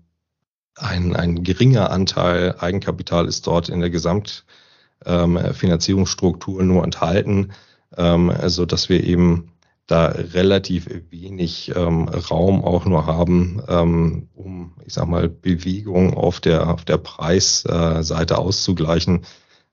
ein, 0.77 1.15
ein 1.17 1.43
geringer 1.43 1.91
Anteil 1.91 2.55
Eigenkapital 2.59 3.27
ist 3.27 3.47
dort 3.47 3.69
in 3.69 3.81
der 3.81 3.91
Gesamtfinanzierungsstruktur 3.91 6.61
ähm, 6.61 6.69
nur 6.69 6.85
enthalten, 6.85 7.53
ähm, 7.97 8.33
so 8.47 8.65
dass 8.65 8.89
wir 8.89 9.05
eben 9.05 9.53
da 9.87 10.07
relativ 10.07 10.89
wenig 11.11 11.73
ähm, 11.75 12.09
Raum 12.09 12.63
auch 12.63 12.85
nur 12.85 13.07
haben, 13.07 13.63
ähm, 13.69 14.29
um, 14.35 14.75
ich 14.85 14.93
sag 14.93 15.09
mal, 15.09 15.31
Bewegung 15.31 16.13
auf 16.15 16.41
der, 16.41 16.69
auf 16.69 16.85
der 16.85 16.99
Preisseite 16.99 18.39
auszugleichen 18.39 19.25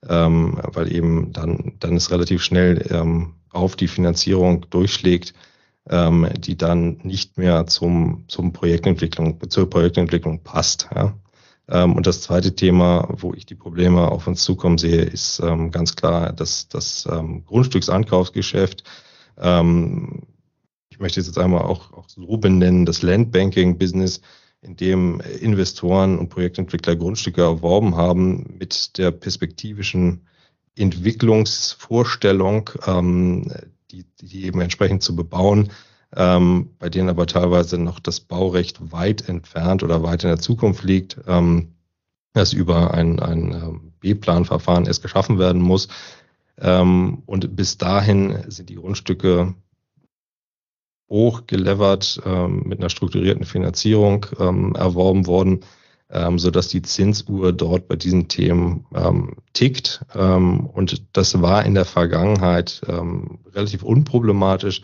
ähm, 0.09 0.59
weil 0.73 0.91
eben 0.93 1.31
dann, 1.33 1.73
dann 1.79 1.95
es 1.95 2.11
relativ 2.11 2.43
schnell 2.43 2.85
ähm, 2.89 3.33
auf 3.51 3.75
die 3.75 3.87
Finanzierung 3.87 4.65
durchschlägt, 4.69 5.33
ähm, 5.89 6.27
die 6.37 6.57
dann 6.57 6.99
nicht 7.03 7.37
mehr 7.37 7.67
zum, 7.67 8.25
zum 8.27 8.53
Projektentwicklung, 8.53 9.39
zur 9.49 9.69
Projektentwicklung 9.69 10.43
passt. 10.43 10.89
Ja. 10.93 11.13
Ähm, 11.69 11.93
und 11.93 12.05
das 12.07 12.21
zweite 12.21 12.55
Thema, 12.55 13.07
wo 13.11 13.33
ich 13.33 13.45
die 13.45 13.55
Probleme 13.55 14.11
auf 14.11 14.27
uns 14.27 14.43
zukommen 14.43 14.77
sehe, 14.77 15.01
ist 15.01 15.39
ähm, 15.39 15.71
ganz 15.71 15.95
klar 15.95 16.33
das, 16.33 16.67
das 16.67 17.07
ähm, 17.11 17.45
Grundstücksankaufsgeschäft. 17.45 18.83
Ähm, 19.37 20.23
ich 20.89 20.99
möchte 20.99 21.19
es 21.19 21.27
jetzt 21.27 21.39
einmal 21.39 21.63
auch, 21.63 21.91
auch 21.93 22.07
so 22.07 22.37
benennen, 22.37 22.85
das 22.85 23.01
Landbanking-Business 23.01 24.21
in 24.65 24.75
dem 24.75 25.21
Investoren 25.21 26.17
und 26.17 26.29
Projektentwickler 26.29 26.95
Grundstücke 26.95 27.41
erworben 27.41 27.95
haben 27.95 28.55
mit 28.59 28.97
der 28.97 29.11
perspektivischen 29.11 30.25
Entwicklungsvorstellung, 30.75 32.71
ähm, 32.85 33.51
die, 33.91 34.05
die 34.19 34.45
eben 34.45 34.61
entsprechend 34.61 35.03
zu 35.03 35.15
bebauen, 35.15 35.71
ähm, 36.15 36.71
bei 36.79 36.89
denen 36.89 37.09
aber 37.09 37.27
teilweise 37.27 37.77
noch 37.77 37.99
das 37.99 38.19
Baurecht 38.19 38.91
weit 38.91 39.29
entfernt 39.29 39.83
oder 39.83 40.01
weit 40.03 40.23
in 40.23 40.29
der 40.29 40.39
Zukunft 40.39 40.83
liegt, 40.83 41.17
ähm, 41.27 41.75
das 42.33 42.51
über 42.51 42.93
ein, 42.93 43.19
ein 43.19 43.53
ähm, 43.53 43.93
B-Plan-Verfahren 43.99 44.87
erst 44.87 45.03
geschaffen 45.03 45.39
werden 45.39 45.61
muss. 45.61 45.87
Ähm, 46.59 47.21
und 47.25 47.55
bis 47.55 47.77
dahin 47.77 48.49
sind 48.49 48.69
die 48.69 48.75
Grundstücke 48.75 49.53
hochgelevert 51.09 52.21
ähm, 52.25 52.63
mit 52.65 52.79
einer 52.79 52.89
strukturierten 52.89 53.45
Finanzierung 53.45 54.25
ähm, 54.39 54.75
erworben 54.75 55.27
worden, 55.27 55.61
ähm, 56.09 56.39
so 56.39 56.51
dass 56.51 56.67
die 56.67 56.81
Zinsuhr 56.81 57.53
dort 57.53 57.87
bei 57.87 57.95
diesen 57.95 58.27
Themen 58.27 58.85
ähm, 58.93 59.35
tickt. 59.53 60.05
Ähm, 60.15 60.65
und 60.67 61.03
das 61.13 61.41
war 61.41 61.65
in 61.65 61.75
der 61.75 61.85
Vergangenheit 61.85 62.81
ähm, 62.87 63.39
relativ 63.53 63.83
unproblematisch, 63.83 64.81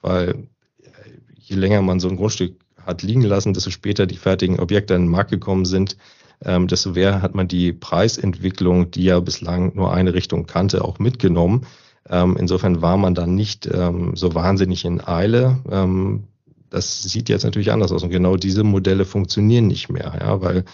weil 0.00 0.46
äh, 0.80 0.86
je 1.34 1.56
länger 1.56 1.82
man 1.82 2.00
so 2.00 2.08
ein 2.08 2.16
Grundstück 2.16 2.56
hat 2.80 3.02
liegen 3.02 3.22
lassen, 3.22 3.54
desto 3.54 3.70
später 3.70 4.06
die 4.06 4.16
fertigen 4.16 4.60
Objekte 4.60 4.94
in 4.94 5.02
den 5.02 5.10
Markt 5.10 5.30
gekommen 5.30 5.64
sind, 5.64 5.96
ähm, 6.44 6.68
desto 6.68 6.90
mehr 6.90 7.22
hat 7.22 7.34
man 7.34 7.48
die 7.48 7.72
Preisentwicklung, 7.72 8.90
die 8.90 9.04
ja 9.04 9.20
bislang 9.20 9.74
nur 9.74 9.92
eine 9.92 10.14
Richtung 10.14 10.46
kannte, 10.46 10.84
auch 10.84 10.98
mitgenommen. 10.98 11.66
Ähm, 12.08 12.36
insofern 12.38 12.82
war 12.82 12.96
man 12.96 13.14
dann 13.14 13.34
nicht 13.34 13.66
ähm, 13.66 14.14
so 14.14 14.34
wahnsinnig 14.34 14.84
in 14.84 15.00
Eile. 15.06 15.58
Ähm, 15.70 16.24
das 16.74 17.04
sieht 17.04 17.28
jetzt 17.28 17.44
natürlich 17.44 17.70
anders 17.70 17.92
aus 17.92 18.02
und 18.02 18.10
genau 18.10 18.36
diese 18.36 18.64
Modelle 18.64 19.04
funktionieren 19.04 19.68
nicht 19.68 19.90
mehr, 19.90 20.12
ja, 20.20 20.40
weil 20.40 20.64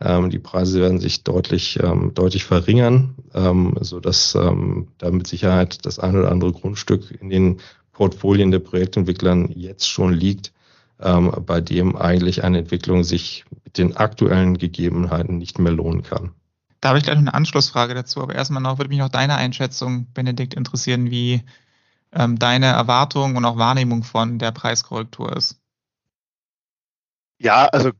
ähm, 0.00 0.30
die 0.30 0.38
Preise 0.38 0.80
werden 0.80 1.00
sich 1.00 1.22
deutlich, 1.22 1.78
ähm, 1.82 2.12
deutlich 2.14 2.44
verringern, 2.44 3.14
ähm, 3.34 3.76
so 3.80 4.00
dass 4.00 4.34
ähm, 4.34 4.88
da 4.96 5.10
mit 5.10 5.26
Sicherheit 5.26 5.84
das 5.84 5.98
ein 5.98 6.16
oder 6.16 6.32
andere 6.32 6.52
Grundstück 6.52 7.14
in 7.20 7.28
den 7.28 7.60
Portfolien 7.92 8.50
der 8.50 8.60
Projektentwicklern 8.60 9.50
jetzt 9.54 9.86
schon 9.86 10.14
liegt, 10.14 10.52
ähm, 10.98 11.30
bei 11.44 11.60
dem 11.60 11.94
eigentlich 11.94 12.42
eine 12.42 12.60
Entwicklung 12.60 13.04
sich 13.04 13.44
mit 13.62 13.76
den 13.76 13.94
aktuellen 13.96 14.56
Gegebenheiten 14.56 15.36
nicht 15.36 15.58
mehr 15.58 15.72
lohnen 15.72 16.02
kann. 16.02 16.30
Da 16.80 16.90
habe 16.90 16.98
ich 16.98 17.04
gleich 17.04 17.16
noch 17.16 17.22
eine 17.22 17.34
Anschlussfrage 17.34 17.94
dazu, 17.94 18.22
aber 18.22 18.34
erstmal 18.34 18.62
noch 18.62 18.78
würde 18.78 18.88
mich 18.88 18.98
noch 18.98 19.08
deine 19.10 19.36
Einschätzung, 19.36 20.10
Benedikt, 20.12 20.54
interessieren, 20.54 21.10
wie 21.10 21.42
ähm, 22.12 22.38
deine 22.38 22.66
Erwartung 22.66 23.36
und 23.36 23.44
auch 23.44 23.58
Wahrnehmung 23.58 24.02
von 24.02 24.38
der 24.38 24.52
Preiskorrektur 24.52 25.36
ist. 25.36 25.60
Ja, 27.38 27.66
also 27.66 27.90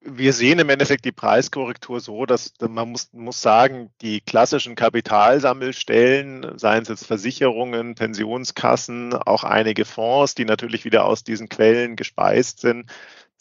wir 0.00 0.32
sehen 0.32 0.58
im 0.58 0.68
Endeffekt 0.68 1.04
die 1.04 1.12
Preiskorrektur 1.12 2.00
so, 2.00 2.26
dass 2.26 2.52
man 2.60 2.90
muss, 2.90 3.12
muss 3.12 3.40
sagen, 3.40 3.90
die 4.02 4.20
klassischen 4.20 4.74
Kapitalsammelstellen, 4.74 6.58
seien 6.58 6.82
es 6.82 6.88
jetzt 6.88 7.06
Versicherungen, 7.06 7.94
Pensionskassen, 7.94 9.14
auch 9.14 9.44
einige 9.44 9.84
Fonds, 9.84 10.34
die 10.34 10.44
natürlich 10.44 10.84
wieder 10.84 11.06
aus 11.06 11.24
diesen 11.24 11.48
Quellen 11.48 11.96
gespeist 11.96 12.60
sind, 12.60 12.90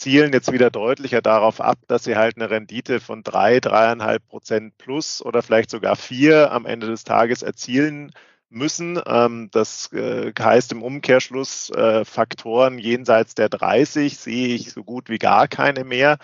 zielen 0.03 0.33
jetzt 0.33 0.51
wieder 0.51 0.69
deutlicher 0.69 1.21
darauf 1.21 1.61
ab, 1.61 1.77
dass 1.87 2.03
sie 2.03 2.17
halt 2.17 2.35
eine 2.35 2.49
Rendite 2.49 2.99
von 2.99 3.23
drei, 3.23 3.61
dreieinhalb 3.61 4.27
Prozent 4.27 4.77
plus 4.77 5.23
oder 5.23 5.41
vielleicht 5.41 5.69
sogar 5.69 5.95
vier 5.95 6.51
am 6.51 6.65
Ende 6.65 6.87
des 6.87 7.05
Tages 7.05 7.41
erzielen 7.41 8.11
müssen. 8.49 8.99
Ähm, 9.07 9.47
das 9.51 9.93
äh, 9.93 10.33
heißt 10.37 10.73
im 10.73 10.83
Umkehrschluss, 10.83 11.69
äh, 11.69 12.03
Faktoren 12.03 12.79
jenseits 12.79 13.33
der 13.33 13.47
30 13.47 14.17
sehe 14.17 14.55
ich 14.55 14.73
so 14.73 14.83
gut 14.83 15.07
wie 15.07 15.19
gar 15.19 15.47
keine 15.47 15.85
mehr. 15.85 16.17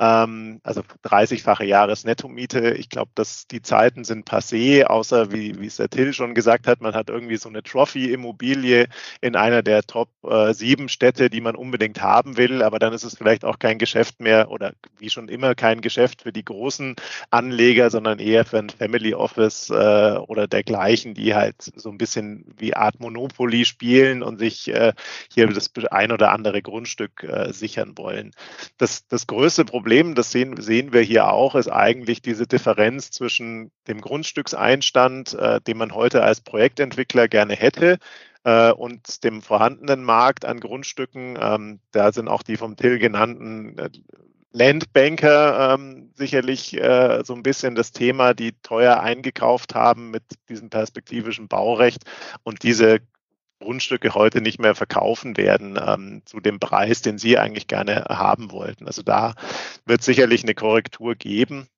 Ähm, 0.00 0.60
also 0.64 0.80
30-fache 1.04 1.64
Jahresnettomiete. 1.64 2.72
Ich 2.72 2.88
glaube, 2.88 3.10
dass 3.14 3.46
die 3.46 3.60
Zeiten 3.60 4.04
sind 4.04 4.26
passé, 4.26 4.84
außer 4.84 5.30
wie, 5.30 5.60
wie 5.60 5.66
es 5.66 5.76
der 5.76 5.90
Till 5.90 6.14
schon 6.14 6.34
gesagt 6.34 6.66
hat, 6.66 6.80
man 6.80 6.94
hat 6.94 7.10
irgendwie 7.10 7.36
so 7.36 7.50
eine 7.50 7.62
Trophy-Immobilie 7.62 8.86
in 9.20 9.36
einer 9.36 9.62
der 9.62 9.82
Top 9.82 10.08
äh, 10.24 10.54
sieben 10.54 10.88
Städte, 10.88 11.28
die 11.28 11.42
man 11.42 11.54
unbedingt 11.54 12.00
haben 12.00 12.38
will. 12.38 12.62
Aber 12.62 12.78
dann 12.78 12.94
ist 12.94 13.04
es 13.04 13.18
vielleicht 13.18 13.44
auch 13.44 13.58
kein 13.58 13.76
Geschäft 13.76 14.20
mehr 14.20 14.50
oder 14.50 14.72
wie 14.98 15.10
schon 15.10 15.28
immer 15.28 15.54
kein 15.54 15.82
Geschäft 15.82 16.22
für 16.22 16.32
die 16.32 16.46
großen 16.46 16.96
Anleger, 17.30 17.90
sondern 17.90 18.20
eher 18.20 18.46
für 18.46 18.58
ein 18.58 18.70
Family 18.70 19.12
Office 19.12 19.68
äh, 19.68 20.16
oder 20.16 20.46
dergleichen, 20.46 21.12
die 21.12 21.34
halt 21.34 21.56
so 21.60 21.90
ein 21.90 21.98
bisschen 21.98 22.46
wie 22.56 22.74
Art 22.74 23.00
Monopoly 23.00 23.66
spielen 23.66 24.22
und 24.22 24.38
sich 24.38 24.68
äh, 24.68 24.94
hier 25.30 25.46
das 25.48 25.70
ein 25.90 26.10
oder 26.10 26.32
andere 26.32 26.62
Grundstück 26.62 27.22
äh, 27.22 27.52
sichern 27.52 27.98
wollen. 27.98 28.30
Das, 28.78 29.06
das 29.06 29.26
größte 29.26 29.66
Problem 29.66 29.89
Problem, 29.90 30.14
das 30.14 30.30
sehen, 30.30 30.54
sehen 30.62 30.92
wir 30.92 31.00
hier 31.00 31.32
auch, 31.32 31.56
ist 31.56 31.66
eigentlich 31.66 32.22
diese 32.22 32.46
Differenz 32.46 33.10
zwischen 33.10 33.72
dem 33.88 34.00
Grundstückseinstand, 34.00 35.34
äh, 35.34 35.60
den 35.62 35.78
man 35.78 35.96
heute 35.96 36.22
als 36.22 36.42
Projektentwickler 36.42 37.26
gerne 37.26 37.56
hätte, 37.56 37.98
äh, 38.44 38.70
und 38.70 39.24
dem 39.24 39.42
vorhandenen 39.42 40.04
Markt 40.04 40.44
an 40.44 40.60
Grundstücken. 40.60 41.36
Ähm, 41.42 41.80
da 41.90 42.12
sind 42.12 42.28
auch 42.28 42.44
die 42.44 42.56
vom 42.56 42.76
Till 42.76 43.00
genannten 43.00 43.76
äh, 43.78 43.90
Landbanker 44.52 45.74
ähm, 45.74 46.12
sicherlich 46.14 46.80
äh, 46.80 47.24
so 47.24 47.34
ein 47.34 47.42
bisschen 47.42 47.74
das 47.74 47.90
Thema, 47.90 48.32
die 48.32 48.52
teuer 48.62 49.00
eingekauft 49.00 49.74
haben 49.74 50.12
mit 50.12 50.22
diesem 50.48 50.70
perspektivischen 50.70 51.48
Baurecht 51.48 52.04
und 52.44 52.62
diese 52.62 53.00
Grundstücke 53.60 54.14
heute 54.14 54.40
nicht 54.40 54.58
mehr 54.58 54.74
verkaufen 54.74 55.36
werden 55.36 55.78
ähm, 55.80 56.22
zu 56.24 56.40
dem 56.40 56.58
Preis, 56.58 57.02
den 57.02 57.18
Sie 57.18 57.38
eigentlich 57.38 57.66
gerne 57.66 58.06
haben 58.08 58.50
wollten. 58.50 58.86
Also 58.86 59.02
da 59.02 59.34
wird 59.86 60.02
sicherlich 60.02 60.42
eine 60.42 60.54
Korrektur 60.54 61.14
geben. 61.14 61.68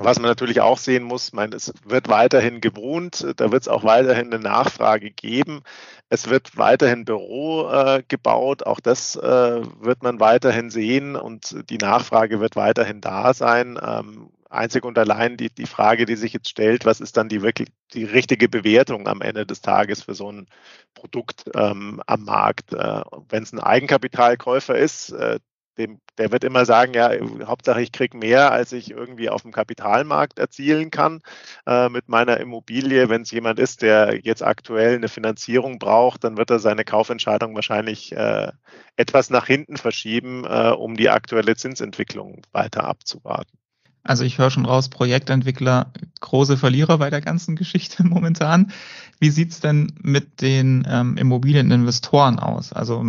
Was 0.00 0.20
man 0.20 0.28
natürlich 0.28 0.60
auch 0.60 0.78
sehen 0.78 1.02
muss, 1.02 1.32
meine, 1.32 1.56
es 1.56 1.72
wird 1.84 2.08
weiterhin 2.08 2.60
gewohnt, 2.60 3.26
da 3.36 3.50
wird 3.50 3.62
es 3.62 3.68
auch 3.68 3.82
weiterhin 3.82 4.32
eine 4.32 4.40
Nachfrage 4.40 5.10
geben. 5.10 5.62
Es 6.08 6.30
wird 6.30 6.56
weiterhin 6.56 7.04
Büro 7.04 7.68
äh, 7.68 8.04
gebaut, 8.06 8.62
auch 8.62 8.78
das 8.78 9.16
äh, 9.16 9.60
wird 9.80 10.04
man 10.04 10.20
weiterhin 10.20 10.70
sehen 10.70 11.16
und 11.16 11.68
die 11.68 11.78
Nachfrage 11.78 12.38
wird 12.38 12.54
weiterhin 12.54 13.00
da 13.00 13.34
sein. 13.34 13.76
Ähm, 13.82 14.30
einzig 14.48 14.84
und 14.84 14.98
allein 14.98 15.36
die, 15.36 15.50
die 15.50 15.66
Frage, 15.66 16.06
die 16.06 16.16
sich 16.16 16.32
jetzt 16.32 16.48
stellt, 16.48 16.84
was 16.84 17.00
ist 17.00 17.16
dann 17.16 17.28
die 17.28 17.42
wirklich 17.42 17.68
die 17.94 18.04
richtige 18.04 18.48
Bewertung 18.48 19.06
am 19.08 19.20
Ende 19.22 19.46
des 19.46 19.60
Tages 19.60 20.02
für 20.02 20.14
so 20.14 20.30
ein 20.30 20.46
Produkt 20.94 21.44
ähm, 21.54 22.02
am 22.06 22.24
Markt? 22.24 22.72
Äh, 22.72 23.02
Wenn 23.28 23.42
es 23.42 23.52
ein 23.52 23.60
Eigenkapitalkäufer 23.60 24.76
ist, 24.76 25.10
äh, 25.10 25.38
dem, 25.78 26.00
der 26.18 26.32
wird 26.32 26.44
immer 26.44 26.64
sagen, 26.66 26.92
ja, 26.94 27.10
Hauptsache 27.46 27.80
ich 27.80 27.92
kriege 27.92 28.16
mehr, 28.16 28.52
als 28.52 28.72
ich 28.72 28.90
irgendwie 28.90 29.30
auf 29.30 29.42
dem 29.42 29.52
Kapitalmarkt 29.52 30.38
erzielen 30.38 30.90
kann 30.90 31.22
äh, 31.66 31.88
mit 31.88 32.08
meiner 32.08 32.38
Immobilie. 32.38 33.08
Wenn 33.08 33.22
es 33.22 33.30
jemand 33.30 33.58
ist, 33.60 33.82
der 33.82 34.20
jetzt 34.22 34.42
aktuell 34.42 34.96
eine 34.96 35.08
Finanzierung 35.08 35.78
braucht, 35.78 36.24
dann 36.24 36.36
wird 36.36 36.50
er 36.50 36.58
seine 36.58 36.84
Kaufentscheidung 36.84 37.54
wahrscheinlich 37.54 38.12
äh, 38.12 38.52
etwas 38.96 39.30
nach 39.30 39.46
hinten 39.46 39.76
verschieben, 39.76 40.44
äh, 40.44 40.70
um 40.70 40.96
die 40.96 41.10
aktuelle 41.10 41.56
Zinsentwicklung 41.56 42.42
weiter 42.52 42.84
abzuwarten. 42.84 43.56
Also 44.02 44.24
ich 44.24 44.38
höre 44.38 44.50
schon 44.50 44.66
raus, 44.66 44.88
Projektentwickler, 44.88 45.92
große 46.20 46.56
Verlierer 46.56 46.98
bei 46.98 47.10
der 47.10 47.20
ganzen 47.20 47.56
Geschichte 47.56 48.04
momentan. 48.06 48.72
Wie 49.18 49.30
sieht's 49.30 49.60
denn 49.60 49.92
mit 50.00 50.40
den 50.40 50.86
ähm, 50.88 51.16
Immobilieninvestoren 51.16 52.38
aus? 52.38 52.72
Also 52.72 53.04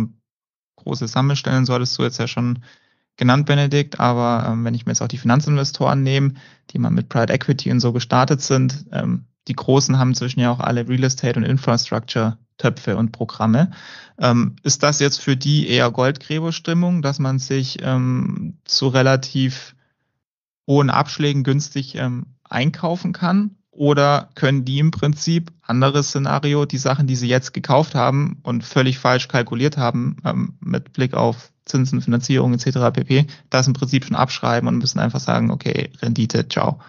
große 0.76 1.08
Sammelstellen 1.08 1.66
solltest 1.66 1.98
du 1.98 2.02
jetzt 2.02 2.18
ja 2.18 2.26
schon 2.26 2.60
genannt, 3.16 3.46
Benedikt, 3.46 4.00
aber 4.00 4.46
ähm, 4.48 4.64
wenn 4.64 4.74
ich 4.74 4.86
mir 4.86 4.92
jetzt 4.92 5.02
auch 5.02 5.08
die 5.08 5.18
Finanzinvestoren 5.18 6.02
nehme, 6.02 6.34
die 6.70 6.78
mal 6.78 6.90
mit 6.90 7.08
Private 7.08 7.32
Equity 7.32 7.70
und 7.70 7.80
so 7.80 7.92
gestartet 7.92 8.40
sind, 8.40 8.86
ähm, 8.92 9.26
die 9.48 9.54
Großen 9.54 9.98
haben 9.98 10.14
zwischen 10.14 10.40
ja 10.40 10.50
auch 10.50 10.60
alle 10.60 10.88
Real 10.88 11.04
Estate 11.04 11.38
und 11.38 11.44
Infrastructure 11.44 12.38
Töpfe 12.60 12.96
und 12.96 13.12
Programme. 13.12 13.70
Ähm, 14.18 14.56
ist 14.62 14.82
das 14.82 15.00
jetzt 15.00 15.20
für 15.20 15.36
die 15.36 15.68
eher 15.68 15.90
Goldgräberstimmung, 15.90 17.02
dass 17.02 17.18
man 17.18 17.38
sich 17.38 17.78
ähm, 17.82 18.58
zu 18.64 18.88
relativ 18.88 19.74
hohen 20.66 20.90
Abschlägen 20.90 21.44
günstig 21.44 21.94
ähm, 21.96 22.26
einkaufen 22.44 23.12
kann? 23.12 23.56
Oder 23.72 24.30
können 24.34 24.64
die 24.64 24.78
im 24.78 24.90
Prinzip, 24.90 25.52
anderes 25.62 26.08
Szenario, 26.08 26.66
die 26.66 26.76
Sachen, 26.76 27.06
die 27.06 27.16
sie 27.16 27.28
jetzt 27.28 27.54
gekauft 27.54 27.94
haben 27.94 28.38
und 28.42 28.64
völlig 28.64 28.98
falsch 28.98 29.28
kalkuliert 29.28 29.76
haben, 29.76 30.16
ähm, 30.24 30.54
mit 30.60 30.92
Blick 30.92 31.14
auf 31.14 31.52
Zinsen, 31.64 32.00
Finanzierung 32.00 32.52
etc. 32.52 32.92
pp., 32.92 33.26
das 33.48 33.68
im 33.68 33.72
Prinzip 33.72 34.04
schon 34.04 34.16
abschreiben 34.16 34.68
und 34.68 34.78
müssen 34.78 34.98
einfach 34.98 35.20
sagen, 35.20 35.50
okay, 35.50 35.90
Rendite, 36.02 36.48
ciao. 36.48 36.80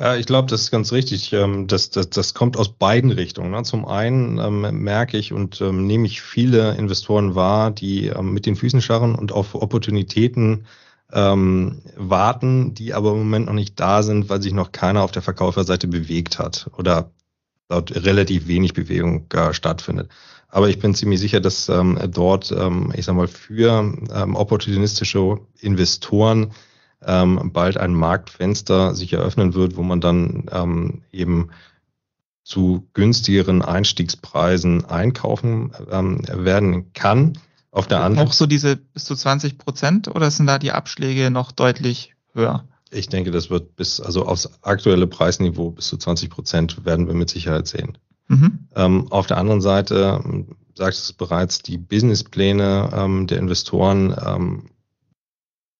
Ja, 0.00 0.16
ich 0.16 0.26
glaube, 0.26 0.48
das 0.48 0.62
ist 0.62 0.70
ganz 0.70 0.90
richtig. 0.90 1.32
Ähm, 1.32 1.68
das, 1.68 1.90
das, 1.90 2.10
das 2.10 2.34
kommt 2.34 2.56
aus 2.56 2.72
beiden 2.72 3.12
Richtungen. 3.12 3.52
Ne? 3.52 3.62
Zum 3.62 3.86
einen 3.86 4.38
ähm, 4.38 4.82
merke 4.82 5.16
ich 5.16 5.32
und 5.32 5.60
ähm, 5.60 5.86
nehme 5.86 6.06
ich 6.06 6.22
viele 6.22 6.74
Investoren 6.74 7.34
wahr, 7.34 7.70
die 7.70 8.06
ähm, 8.06 8.32
mit 8.32 8.46
den 8.46 8.56
Füßen 8.56 8.80
scharren 8.80 9.14
und 9.14 9.30
auf 9.30 9.54
Opportunitäten 9.54 10.66
ähm, 11.12 11.82
warten, 11.96 12.74
die 12.74 12.94
aber 12.94 13.12
im 13.12 13.18
Moment 13.18 13.46
noch 13.46 13.52
nicht 13.52 13.78
da 13.78 14.02
sind, 14.02 14.28
weil 14.28 14.42
sich 14.42 14.52
noch 14.52 14.72
keiner 14.72 15.02
auf 15.02 15.12
der 15.12 15.22
Verkäuferseite 15.22 15.86
bewegt 15.86 16.38
hat 16.38 16.70
oder 16.76 17.10
dort 17.68 17.94
relativ 18.04 18.46
wenig 18.46 18.74
Bewegung 18.74 19.26
äh, 19.32 19.52
stattfindet. 19.52 20.10
Aber 20.48 20.68
ich 20.68 20.78
bin 20.78 20.94
ziemlich 20.94 21.20
sicher, 21.20 21.40
dass 21.40 21.68
ähm, 21.70 21.98
dort, 22.10 22.52
ähm, 22.52 22.92
ich 22.94 23.06
sag 23.06 23.14
mal, 23.14 23.28
für 23.28 23.94
ähm, 24.14 24.36
opportunistische 24.36 25.38
Investoren 25.60 26.52
ähm, 27.04 27.50
bald 27.52 27.78
ein 27.78 27.94
Marktfenster 27.94 28.94
sich 28.94 29.12
eröffnen 29.14 29.54
wird, 29.54 29.76
wo 29.76 29.82
man 29.82 30.00
dann 30.00 30.46
ähm, 30.52 31.02
eben 31.10 31.50
zu 32.44 32.86
günstigeren 32.92 33.62
Einstiegspreisen 33.62 34.84
einkaufen 34.84 35.72
ähm, 35.90 36.22
werden 36.28 36.92
kann. 36.92 37.38
Auf 37.72 37.86
der 37.86 38.02
anderen 38.02 38.28
auch 38.28 38.34
so 38.34 38.46
diese 38.46 38.76
bis 38.76 39.06
zu 39.06 39.16
20 39.16 39.56
Prozent 39.56 40.08
oder 40.08 40.30
sind 40.30 40.46
da 40.46 40.58
die 40.58 40.72
Abschläge 40.72 41.30
noch 41.30 41.52
deutlich 41.52 42.14
höher? 42.34 42.64
Ich 42.90 43.08
denke, 43.08 43.30
das 43.30 43.48
wird 43.48 43.74
bis, 43.76 43.98
also 43.98 44.26
aufs 44.26 44.50
aktuelle 44.60 45.06
Preisniveau 45.06 45.70
bis 45.70 45.88
zu 45.88 45.96
20 45.96 46.28
Prozent 46.28 46.84
werden 46.84 47.06
wir 47.06 47.14
mit 47.14 47.30
Sicherheit 47.30 47.66
sehen. 47.66 47.96
Mhm. 48.28 48.68
Ähm, 48.76 49.10
auf 49.10 49.26
der 49.26 49.38
anderen 49.38 49.62
Seite, 49.62 50.20
ähm, 50.22 50.48
sagst 50.74 51.00
du 51.00 51.02
es 51.04 51.12
bereits, 51.14 51.62
die 51.62 51.78
Businesspläne 51.78 52.90
ähm, 52.94 53.26
der 53.26 53.38
Investoren 53.38 54.14
ähm, 54.22 54.70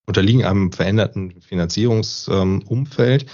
unterliegen 0.07 0.45
einem 0.45 0.73
veränderten 0.73 1.43
Finanzierungsumfeld. 1.43 3.23
Ähm, 3.23 3.29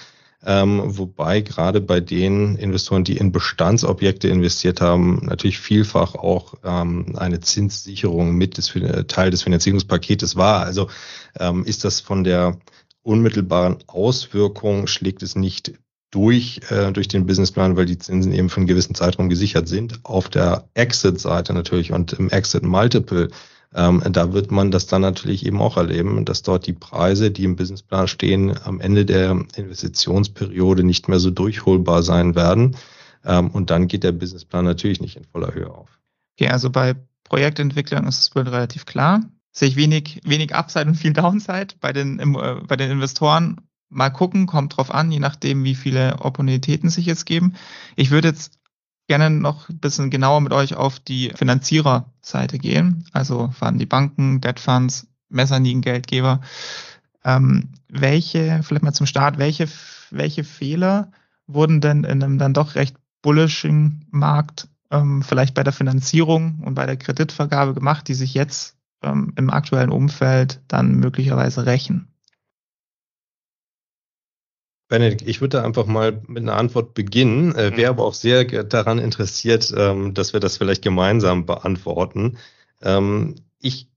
wobei 0.45 1.41
gerade 1.41 1.81
bei 1.81 2.01
den 2.01 2.57
Investoren, 2.57 3.03
die 3.03 3.17
in 3.17 3.33
Bestandsobjekte 3.33 4.29
investiert 4.29 4.81
haben, 4.81 5.21
natürlich 5.25 5.59
vielfach 5.59 6.15
auch 6.15 6.55
ähm, 6.65 7.17
eine 7.17 7.41
Zinssicherung 7.41 8.35
mit 8.37 8.57
des, 8.57 8.73
Teil 9.09 9.31
des 9.31 9.43
Finanzierungspaketes 9.43 10.37
war. 10.37 10.63
Also 10.63 10.89
ähm, 11.39 11.65
ist 11.65 11.85
das 11.85 12.01
von 12.01 12.23
der 12.23 12.57
unmittelbaren 13.03 13.79
Auswirkungen 13.87 14.87
schlägt 14.87 15.23
es 15.23 15.35
nicht 15.35 15.73
durch, 16.11 16.61
äh, 16.71 16.93
durch 16.93 17.09
den 17.09 17.27
Businessplan, 17.27 17.77
weil 17.77 17.87
die 17.87 17.99
Zinsen 17.99 18.33
eben 18.33 18.49
für 18.49 18.59
einen 18.59 18.67
gewissen 18.67 18.95
Zeitraum 18.95 19.29
gesichert 19.29 19.69
sind. 19.69 20.01
Auf 20.05 20.29
der 20.29 20.69
Exit-Seite 20.75 21.53
natürlich 21.53 21.93
und 21.93 22.13
im 22.15 22.31
Exit-Multiple, 22.31 23.29
ähm, 23.75 24.03
da 24.11 24.33
wird 24.33 24.51
man 24.51 24.71
das 24.71 24.87
dann 24.87 25.03
natürlich 25.03 25.45
eben 25.45 25.61
auch 25.61 25.77
erleben, 25.77 26.25
dass 26.25 26.43
dort 26.43 26.67
die 26.67 26.73
Preise, 26.73 27.31
die 27.31 27.45
im 27.45 27.57
Businessplan 27.57 28.09
stehen, 28.09 28.59
am 28.65 28.81
Ende 28.81 29.05
der 29.05 29.31
Investitionsperiode 29.57 30.85
nicht 30.85 31.09
mehr 31.09 31.19
so 31.19 31.31
durchholbar 31.31 32.03
sein 32.03 32.35
werden. 32.35 32.77
Ähm, 33.25 33.51
und 33.51 33.71
dann 33.71 33.89
geht 33.89 34.05
der 34.05 34.13
Businessplan 34.13 34.65
natürlich 34.65 35.01
nicht 35.01 35.17
in 35.17 35.25
voller 35.25 35.55
Höhe 35.55 35.71
auf. 35.71 35.89
Okay, 36.39 36.49
also 36.51 36.71
bei 36.71 36.95
Projektentwicklern 37.25 38.07
ist 38.07 38.21
das 38.21 38.31
Bild 38.31 38.49
relativ 38.49 38.87
klar. 38.87 39.23
Sehe 39.53 39.69
ich 39.69 39.77
wenig, 39.77 40.21
wenig 40.25 40.55
Upside 40.55 40.87
und 40.87 40.95
viel 40.95 41.13
Downside. 41.13 41.75
Bei 41.81 41.93
den, 41.93 42.19
äh, 42.21 42.61
bei 42.67 42.77
den 42.77 42.91
Investoren 42.91 43.61
mal 43.91 44.11
gucken, 44.11 44.47
kommt 44.47 44.77
drauf 44.77 44.93
an, 44.93 45.11
je 45.11 45.19
nachdem, 45.19 45.65
wie 45.65 45.75
viele 45.75 46.21
Opportunitäten 46.21 46.91
sich 46.91 47.07
jetzt 47.07 47.27
geben. 47.27 47.55
Ich 47.97 48.11
würde 48.11 48.29
jetzt 48.29 48.58
gerne 49.09 49.31
noch 49.31 49.69
ein 49.69 49.79
bisschen 49.79 50.11
genauer 50.11 50.41
mit 50.41 50.53
euch 50.53 50.75
auf 50.75 51.01
die 51.01 51.33
Finanziererseite 51.35 52.59
gehen. 52.59 53.05
Also 53.13 53.53
waren 53.59 53.79
die 53.79 53.87
Banken, 53.87 54.41
Debt 54.41 54.61
Funds, 54.61 55.09
Mezzanin-Geldgeber. 55.31 56.41
Ähm, 57.25 57.71
welche, 57.89 58.61
vielleicht 58.63 58.85
mal 58.85 58.93
zum 58.93 59.07
Start, 59.07 59.39
welche, 59.39 59.69
welche 60.11 60.45
Fehler 60.45 61.11
wurden 61.47 61.81
denn 61.81 62.05
in 62.05 62.23
einem 62.23 62.39
dann 62.39 62.55
doch 62.55 62.75
recht 62.75 62.97
bullishing 63.23 64.05
Markt 64.11 64.69
ähm, 64.91 65.23
vielleicht 65.23 65.55
bei 65.55 65.65
der 65.65 65.73
Finanzierung 65.73 66.61
und 66.65 66.75
bei 66.75 66.87
der 66.87 66.97
Kreditvergabe 66.97 67.75
gemacht, 67.75 68.09
die 68.09 68.15
sich 68.15 68.35
jetzt 68.35 68.77
ähm, 69.03 69.33
im 69.37 69.51
aktuellen 69.51 69.91
Umfeld 69.91 70.61
dann 70.69 70.93
möglicherweise 70.93 71.67
rächen? 71.67 72.09
Benedikt, 74.89 75.29
ich 75.29 75.41
würde 75.41 75.63
einfach 75.63 75.87
mal 75.87 76.23
mit 76.27 76.43
einer 76.43 76.57
Antwort 76.57 76.95
beginnen, 76.95 77.55
äh, 77.55 77.77
wäre 77.77 77.93
mhm. 77.93 77.99
aber 77.99 78.05
auch 78.07 78.15
sehr 78.15 78.45
daran 78.45 78.99
interessiert, 78.99 79.73
ähm, 79.77 80.15
dass 80.15 80.33
wir 80.33 80.41
das 80.41 80.57
vielleicht 80.57 80.83
gemeinsam 80.83 81.45
beantworten. 81.45 82.39
Ähm, 82.83 83.37
ich 83.61 83.89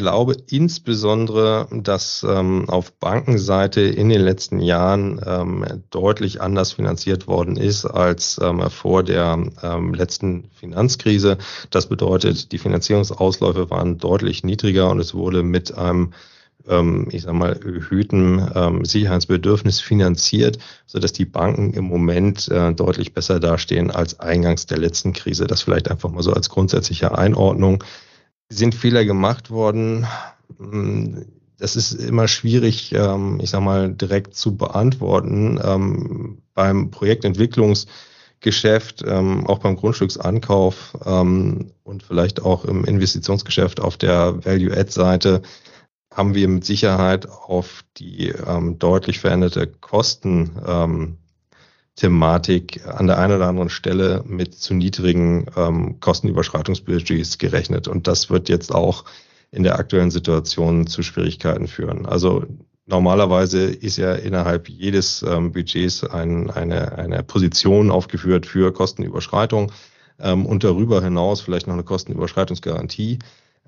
glaube 0.00 0.34
insbesondere, 0.50 1.68
dass 1.70 2.26
ähm, 2.28 2.68
auf 2.68 2.92
Bankenseite 2.94 3.82
in 3.82 4.08
den 4.08 4.22
letzten 4.22 4.60
Jahren 4.60 5.20
ähm, 5.24 5.64
deutlich 5.90 6.40
anders 6.40 6.72
finanziert 6.72 7.26
worden 7.26 7.56
ist 7.56 7.84
als 7.84 8.40
ähm, 8.42 8.62
vor 8.70 9.02
der 9.02 9.38
ähm, 9.62 9.94
letzten 9.94 10.50
Finanzkrise. 10.54 11.38
Das 11.70 11.88
bedeutet, 11.88 12.52
die 12.52 12.58
Finanzierungsausläufe 12.58 13.70
waren 13.70 13.98
deutlich 13.98 14.44
niedriger 14.44 14.90
und 14.90 14.98
es 14.98 15.14
wurde 15.14 15.42
mit 15.42 15.76
einem 15.76 16.14
ähm, 16.68 17.08
ich 17.10 17.22
sag 17.22 17.34
mal, 17.34 17.52
erhöhten 17.52 18.46
ähm, 18.54 18.84
Sicherheitsbedürfnis 18.84 19.80
finanziert, 19.80 20.58
so 20.86 20.98
dass 20.98 21.12
die 21.12 21.24
Banken 21.24 21.72
im 21.74 21.84
Moment 21.84 22.48
äh, 22.48 22.72
deutlich 22.72 23.14
besser 23.14 23.40
dastehen 23.40 23.90
als 23.90 24.20
eingangs 24.20 24.66
der 24.66 24.78
letzten 24.78 25.12
Krise. 25.12 25.46
Das 25.46 25.62
vielleicht 25.62 25.90
einfach 25.90 26.10
mal 26.10 26.22
so 26.22 26.32
als 26.32 26.48
grundsätzliche 26.48 27.16
Einordnung. 27.16 27.82
Sind 28.48 28.74
Fehler 28.74 29.04
gemacht 29.04 29.50
worden? 29.50 30.06
Hm, 30.58 31.26
das 31.58 31.76
ist 31.76 31.92
immer 31.92 32.28
schwierig, 32.28 32.92
ähm, 32.92 33.38
ich 33.40 33.50
sag 33.50 33.62
mal, 33.62 33.92
direkt 33.92 34.34
zu 34.34 34.56
beantworten. 34.56 36.38
Beim 36.54 36.90
Projektentwicklungsgeschäft, 36.90 39.08
auch 39.08 39.58
beim 39.60 39.76
Grundstücksankauf 39.76 40.94
und 41.02 42.02
vielleicht 42.02 42.42
auch 42.42 42.64
im 42.64 42.84
Investitionsgeschäft 42.84 43.80
auf 43.80 43.96
der 43.96 44.44
Value-Add-Seite 44.44 45.42
haben 46.14 46.34
wir 46.34 46.48
mit 46.48 46.64
Sicherheit 46.64 47.28
auf 47.28 47.84
die 47.96 48.28
ähm, 48.28 48.78
deutlich 48.78 49.20
veränderte 49.20 49.66
Kosten 49.66 51.18
Thematik 51.96 52.86
an 52.86 53.06
der 53.06 53.18
einen 53.18 53.36
oder 53.36 53.48
anderen 53.48 53.68
Stelle 53.68 54.24
mit 54.26 54.54
zu 54.54 54.74
niedrigen 54.74 55.46
ähm, 55.56 56.00
Kostenüberschreitungsbudgets 56.00 57.38
gerechnet. 57.38 57.86
Und 57.86 58.06
das 58.06 58.30
wird 58.30 58.48
jetzt 58.48 58.74
auch 58.74 59.04
in 59.50 59.62
der 59.62 59.78
aktuellen 59.78 60.10
Situation 60.10 60.86
zu 60.86 61.02
Schwierigkeiten 61.02 61.68
führen. 61.68 62.06
Also 62.06 62.44
normalerweise 62.86 63.64
ist 63.64 63.98
ja 63.98 64.14
innerhalb 64.14 64.68
jedes 64.68 65.22
ähm, 65.22 65.52
Budgets 65.52 66.04
ein, 66.04 66.50
eine, 66.50 66.96
eine 66.96 67.22
Position 67.22 67.90
aufgeführt 67.90 68.46
für 68.46 68.72
Kostenüberschreitung 68.72 69.70
ähm, 70.18 70.46
und 70.46 70.64
darüber 70.64 71.02
hinaus 71.02 71.42
vielleicht 71.42 71.66
noch 71.66 71.74
eine 71.74 71.84
Kostenüberschreitungsgarantie. 71.84 73.18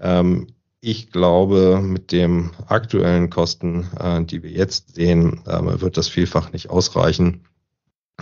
Ähm, 0.00 0.46
ich 0.84 1.10
glaube, 1.10 1.80
mit 1.82 2.12
dem 2.12 2.50
aktuellen 2.66 3.30
Kosten, 3.30 3.88
äh, 3.98 4.24
die 4.24 4.42
wir 4.42 4.50
jetzt 4.50 4.94
sehen, 4.94 5.40
äh, 5.46 5.80
wird 5.80 5.96
das 5.96 6.08
vielfach 6.08 6.52
nicht 6.52 6.70
ausreichen 6.70 7.44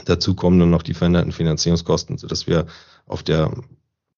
Dazu 0.06 0.34
kommen 0.34 0.58
dann 0.58 0.70
noch 0.70 0.82
die 0.82 0.94
veränderten 0.94 1.32
Finanzierungskosten, 1.32 2.16
sodass 2.18 2.46
wir 2.46 2.66
auf 3.06 3.22
der 3.22 3.52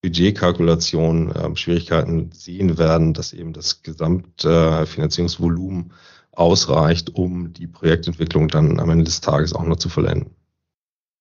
Budgetkalkulation 0.03 1.33
äh, 1.33 1.57
Schwierigkeiten 1.57 2.31
sehen 2.33 2.79
werden, 2.79 3.13
dass 3.15 3.33
eben 3.33 3.53
das 3.53 3.83
Gesamtfinanzierungsvolumen 3.83 5.91
äh, 5.91 6.37
ausreicht, 6.37 7.15
um 7.15 7.53
die 7.53 7.67
Projektentwicklung 7.67 8.47
dann 8.49 8.79
am 8.79 8.91
Ende 8.91 9.05
des 9.05 9.21
Tages 9.21 9.53
auch 9.53 9.65
noch 9.65 9.77
zu 9.77 9.89
vollenden. 9.89 10.31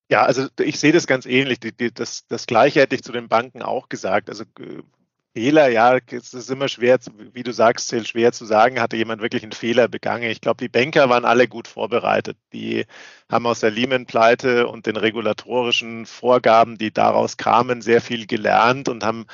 Ja, 0.09 0.23
also 0.23 0.47
ich 0.59 0.79
sehe 0.79 0.91
das 0.91 1.07
ganz 1.07 1.25
ähnlich. 1.25 1.59
Die, 1.59 1.71
die, 1.71 1.91
das, 1.91 2.27
das 2.27 2.45
Gleiche 2.45 2.81
hätte 2.81 2.95
ich 2.95 3.03
zu 3.03 3.11
den 3.11 3.29
Banken 3.29 3.63
auch 3.63 3.89
gesagt. 3.89 4.29
Also 4.29 4.43
äh, 4.59 4.83
Fehler, 5.35 5.69
ja, 5.69 5.97
es 6.11 6.33
ist 6.33 6.51
immer 6.51 6.67
schwer, 6.67 6.99
wie 7.33 7.41
du 7.41 7.51
sagst, 7.51 7.87
sehr 7.87 8.03
schwer 8.05 8.31
zu 8.33 8.45
sagen, 8.45 8.79
hatte 8.79 8.97
jemand 8.97 9.21
wirklich 9.21 9.41
einen 9.41 9.51
Fehler 9.51 9.87
begangen. 9.87 10.29
Ich 10.29 10.41
glaube, 10.41 10.63
die 10.63 10.69
Banker 10.69 11.09
waren 11.09 11.25
alle 11.25 11.47
gut 11.47 11.67
vorbereitet. 11.67 12.37
Die 12.53 12.85
haben 13.33 13.47
aus 13.47 13.59
der 13.59 13.71
Lehman-Pleite 13.71 14.67
und 14.67 14.85
den 14.85 14.95
regulatorischen 14.95 16.05
Vorgaben, 16.05 16.77
die 16.77 16.91
daraus 16.91 17.37
kamen, 17.37 17.81
sehr 17.81 17.99
viel 17.99 18.27
gelernt 18.27 18.89
und 18.89 19.03
haben 19.03 19.25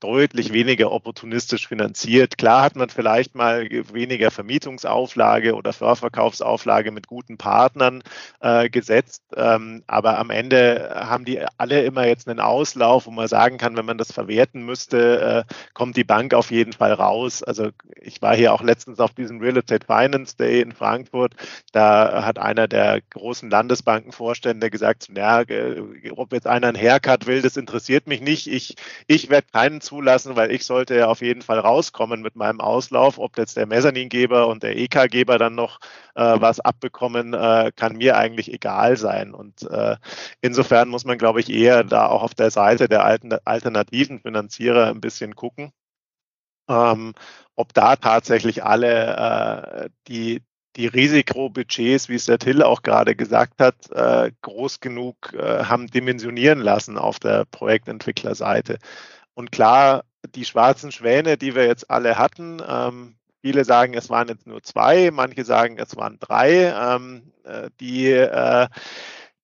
deutlich 0.00 0.52
weniger 0.52 0.90
opportunistisch 0.92 1.68
finanziert. 1.68 2.36
Klar 2.36 2.62
hat 2.62 2.76
man 2.76 2.88
vielleicht 2.88 3.34
mal 3.34 3.68
weniger 3.92 4.30
Vermietungsauflage 4.30 5.54
oder 5.54 5.72
Vorverkaufsauflage 5.72 6.90
mit 6.90 7.06
guten 7.06 7.38
Partnern 7.38 8.02
äh, 8.40 8.68
gesetzt, 8.68 9.22
ähm, 9.36 9.84
aber 9.86 10.18
am 10.18 10.30
Ende 10.30 10.90
haben 10.94 11.24
die 11.24 11.40
alle 11.56 11.82
immer 11.82 12.06
jetzt 12.06 12.28
einen 12.28 12.40
Auslauf, 12.40 13.06
wo 13.06 13.10
man 13.10 13.28
sagen 13.28 13.56
kann, 13.56 13.76
wenn 13.76 13.86
man 13.86 13.98
das 13.98 14.12
verwerten 14.12 14.64
müsste, 14.64 15.44
äh, 15.48 15.54
kommt 15.74 15.96
die 15.96 16.04
Bank 16.04 16.34
auf 16.34 16.50
jeden 16.50 16.72
Fall 16.72 16.92
raus. 16.92 17.42
Also 17.42 17.70
ich 18.00 18.20
war 18.20 18.34
hier 18.34 18.52
auch 18.52 18.62
letztens 18.62 18.98
auf 18.98 19.12
diesem 19.14 19.40
Real 19.40 19.56
Estate 19.56 19.86
Finance 19.86 20.36
Day 20.36 20.60
in 20.60 20.72
Frankfurt. 20.72 21.34
Da 21.72 22.24
hat 22.24 22.38
einer 22.38 22.66
der 22.66 23.00
großen 23.10 23.27
Landesbankenvorstände 23.50 24.70
gesagt, 24.70 25.08
ja, 25.16 25.42
ob 26.16 26.32
jetzt 26.32 26.46
einer 26.46 26.68
einen 26.68 26.76
Haircut 26.76 27.26
will, 27.26 27.42
das 27.42 27.56
interessiert 27.56 28.06
mich 28.06 28.20
nicht. 28.20 28.46
Ich, 28.46 28.76
ich 29.06 29.28
werde 29.28 29.48
keinen 29.52 29.80
zulassen, 29.80 30.36
weil 30.36 30.50
ich 30.50 30.64
sollte 30.64 30.96
ja 30.96 31.06
auf 31.08 31.20
jeden 31.20 31.42
Fall 31.42 31.58
rauskommen 31.58 32.22
mit 32.22 32.36
meinem 32.36 32.60
Auslauf. 32.60 33.18
Ob 33.18 33.36
jetzt 33.38 33.56
der 33.56 33.66
Mezzaningeber 33.66 34.46
und 34.48 34.62
der 34.62 34.76
EK-Geber 34.76 35.38
dann 35.38 35.54
noch 35.54 35.80
äh, 36.14 36.40
was 36.40 36.60
abbekommen, 36.60 37.34
äh, 37.34 37.70
kann 37.76 37.96
mir 37.96 38.16
eigentlich 38.16 38.52
egal 38.52 38.96
sein. 38.96 39.34
Und 39.34 39.62
äh, 39.70 39.96
insofern 40.40 40.88
muss 40.88 41.04
man, 41.04 41.18
glaube 41.18 41.40
ich, 41.40 41.50
eher 41.50 41.84
da 41.84 42.06
auch 42.06 42.22
auf 42.22 42.34
der 42.34 42.50
Seite 42.50 42.88
der 42.88 43.04
alten 43.04 43.32
alternativen 43.44 44.20
Finanzierer 44.20 44.86
ein 44.86 45.00
bisschen 45.00 45.08
bisschen 45.18 45.34
gucken, 45.34 45.72
ähm, 46.68 47.14
ob 47.56 47.74
da 47.74 47.96
tatsächlich 47.96 48.64
alle 48.64 49.86
äh, 49.86 49.90
die, 50.08 50.42
die 50.78 50.86
Risikobudgets, 50.86 52.08
wie 52.08 52.14
es 52.14 52.26
der 52.26 52.38
Till 52.38 52.62
auch 52.62 52.82
gerade 52.82 53.16
gesagt 53.16 53.60
hat, 53.60 53.90
äh, 53.90 54.30
groß 54.42 54.78
genug 54.78 55.34
äh, 55.34 55.64
haben 55.64 55.88
dimensionieren 55.88 56.60
lassen 56.60 56.96
auf 56.96 57.18
der 57.18 57.44
Projektentwicklerseite. 57.46 58.78
Und 59.34 59.50
klar, 59.50 60.04
die 60.36 60.44
schwarzen 60.44 60.92
Schwäne, 60.92 61.36
die 61.36 61.56
wir 61.56 61.66
jetzt 61.66 61.90
alle 61.90 62.16
hatten, 62.16 62.62
ähm, 62.66 63.16
viele 63.40 63.64
sagen, 63.64 63.94
es 63.94 64.08
waren 64.08 64.28
jetzt 64.28 64.46
nur 64.46 64.62
zwei, 64.62 65.10
manche 65.10 65.44
sagen, 65.44 65.78
es 65.78 65.96
waren 65.96 66.18
drei, 66.20 66.72
ähm, 66.72 67.32
äh, 67.42 67.70
die 67.80 68.12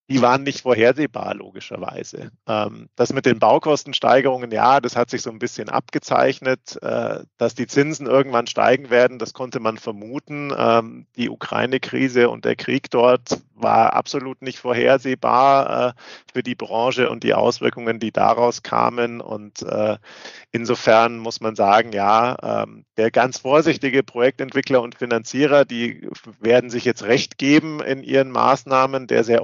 die 0.09 0.21
waren 0.21 0.43
nicht 0.43 0.62
vorhersehbar, 0.62 1.35
logischerweise. 1.35 2.31
Ähm, 2.47 2.88
das 2.95 3.12
mit 3.12 3.25
den 3.25 3.38
Baukostensteigerungen, 3.38 4.51
ja, 4.51 4.81
das 4.81 4.97
hat 4.97 5.09
sich 5.09 5.23
so 5.23 5.31
ein 5.31 5.38
bisschen 5.38 5.71
abgezeichnet. 5.71 6.81
Äh, 6.83 7.21
dass 7.38 7.55
die 7.55 7.67
Zinsen 7.67 8.07
irgendwann 8.07 8.47
steigen 8.47 8.90
werden, 8.90 9.19
das 9.19 9.33
konnte 9.33 9.61
man 9.61 9.79
vermuten. 9.79 10.53
Ähm, 10.57 11.07
die 11.17 11.31
Ukraine-Krise 11.31 12.29
und 12.29 12.45
der 12.45 12.57
Krieg 12.57 12.90
dort 12.90 13.40
war 13.55 13.95
absolut 13.95 14.43
nicht 14.43 14.59
vorhersehbar 14.59 15.88
äh, 15.88 15.93
für 16.33 16.43
die 16.43 16.55
Branche 16.55 17.09
und 17.09 17.23
die 17.23 17.35
Auswirkungen, 17.35 17.99
die 17.99 18.12
daraus 18.12 18.62
kamen. 18.62 19.21
Und 19.21 19.62
äh, 19.62 19.97
insofern 20.53 21.19
muss 21.19 21.40
man 21.40 21.55
sagen, 21.55 21.93
ja, 21.93 22.37
ähm, 22.43 22.85
der 22.97 23.11
ganz 23.11 23.38
vorsichtige 23.38 24.03
Projektentwickler 24.03 24.83
und 24.83 24.97
Finanzierer, 24.97 25.64
die 25.64 26.09
werden 26.40 26.71
sich 26.71 26.85
jetzt 26.85 27.05
recht 27.05 27.38
geben 27.38 27.81
in 27.81 28.03
ihren 28.03 28.31
Maßnahmen. 28.31 29.07
Der 29.07 29.25
sehr 29.25 29.43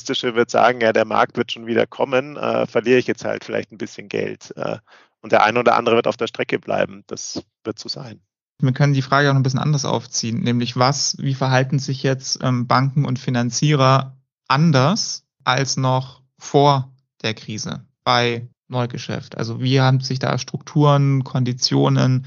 opportunistische 0.00 0.34
wird 0.34 0.50
sagen, 0.50 0.80
ja, 0.80 0.92
der 0.92 1.04
Markt 1.04 1.36
wird 1.36 1.52
schon 1.52 1.66
wieder 1.66 1.86
kommen, 1.86 2.36
äh, 2.36 2.66
verliere 2.66 2.98
ich 2.98 3.06
jetzt 3.06 3.24
halt 3.24 3.44
vielleicht 3.44 3.72
ein 3.72 3.78
bisschen 3.78 4.08
Geld. 4.08 4.52
Äh, 4.56 4.78
und 5.22 5.32
der 5.32 5.44
eine 5.44 5.60
oder 5.60 5.76
andere 5.76 5.96
wird 5.96 6.06
auf 6.06 6.16
der 6.16 6.26
Strecke 6.26 6.58
bleiben. 6.58 7.04
Das 7.06 7.42
wird 7.64 7.78
so 7.78 7.88
sein. 7.88 8.20
Wir 8.58 8.72
können 8.72 8.94
die 8.94 9.02
Frage 9.02 9.30
auch 9.30 9.34
ein 9.34 9.42
bisschen 9.42 9.60
anders 9.60 9.84
aufziehen, 9.84 10.40
nämlich 10.40 10.76
was, 10.76 11.16
wie 11.18 11.34
verhalten 11.34 11.78
sich 11.78 12.02
jetzt 12.02 12.42
ähm, 12.42 12.66
Banken 12.66 13.04
und 13.04 13.18
Finanzierer 13.18 14.16
anders 14.48 15.24
als 15.44 15.76
noch 15.76 16.22
vor 16.38 16.92
der 17.22 17.34
Krise 17.34 17.84
bei 18.04 18.48
Neugeschäft? 18.68 19.36
Also 19.36 19.60
wie 19.60 19.80
haben 19.80 20.00
sich 20.00 20.18
da 20.18 20.36
Strukturen, 20.38 21.24
Konditionen 21.24 22.26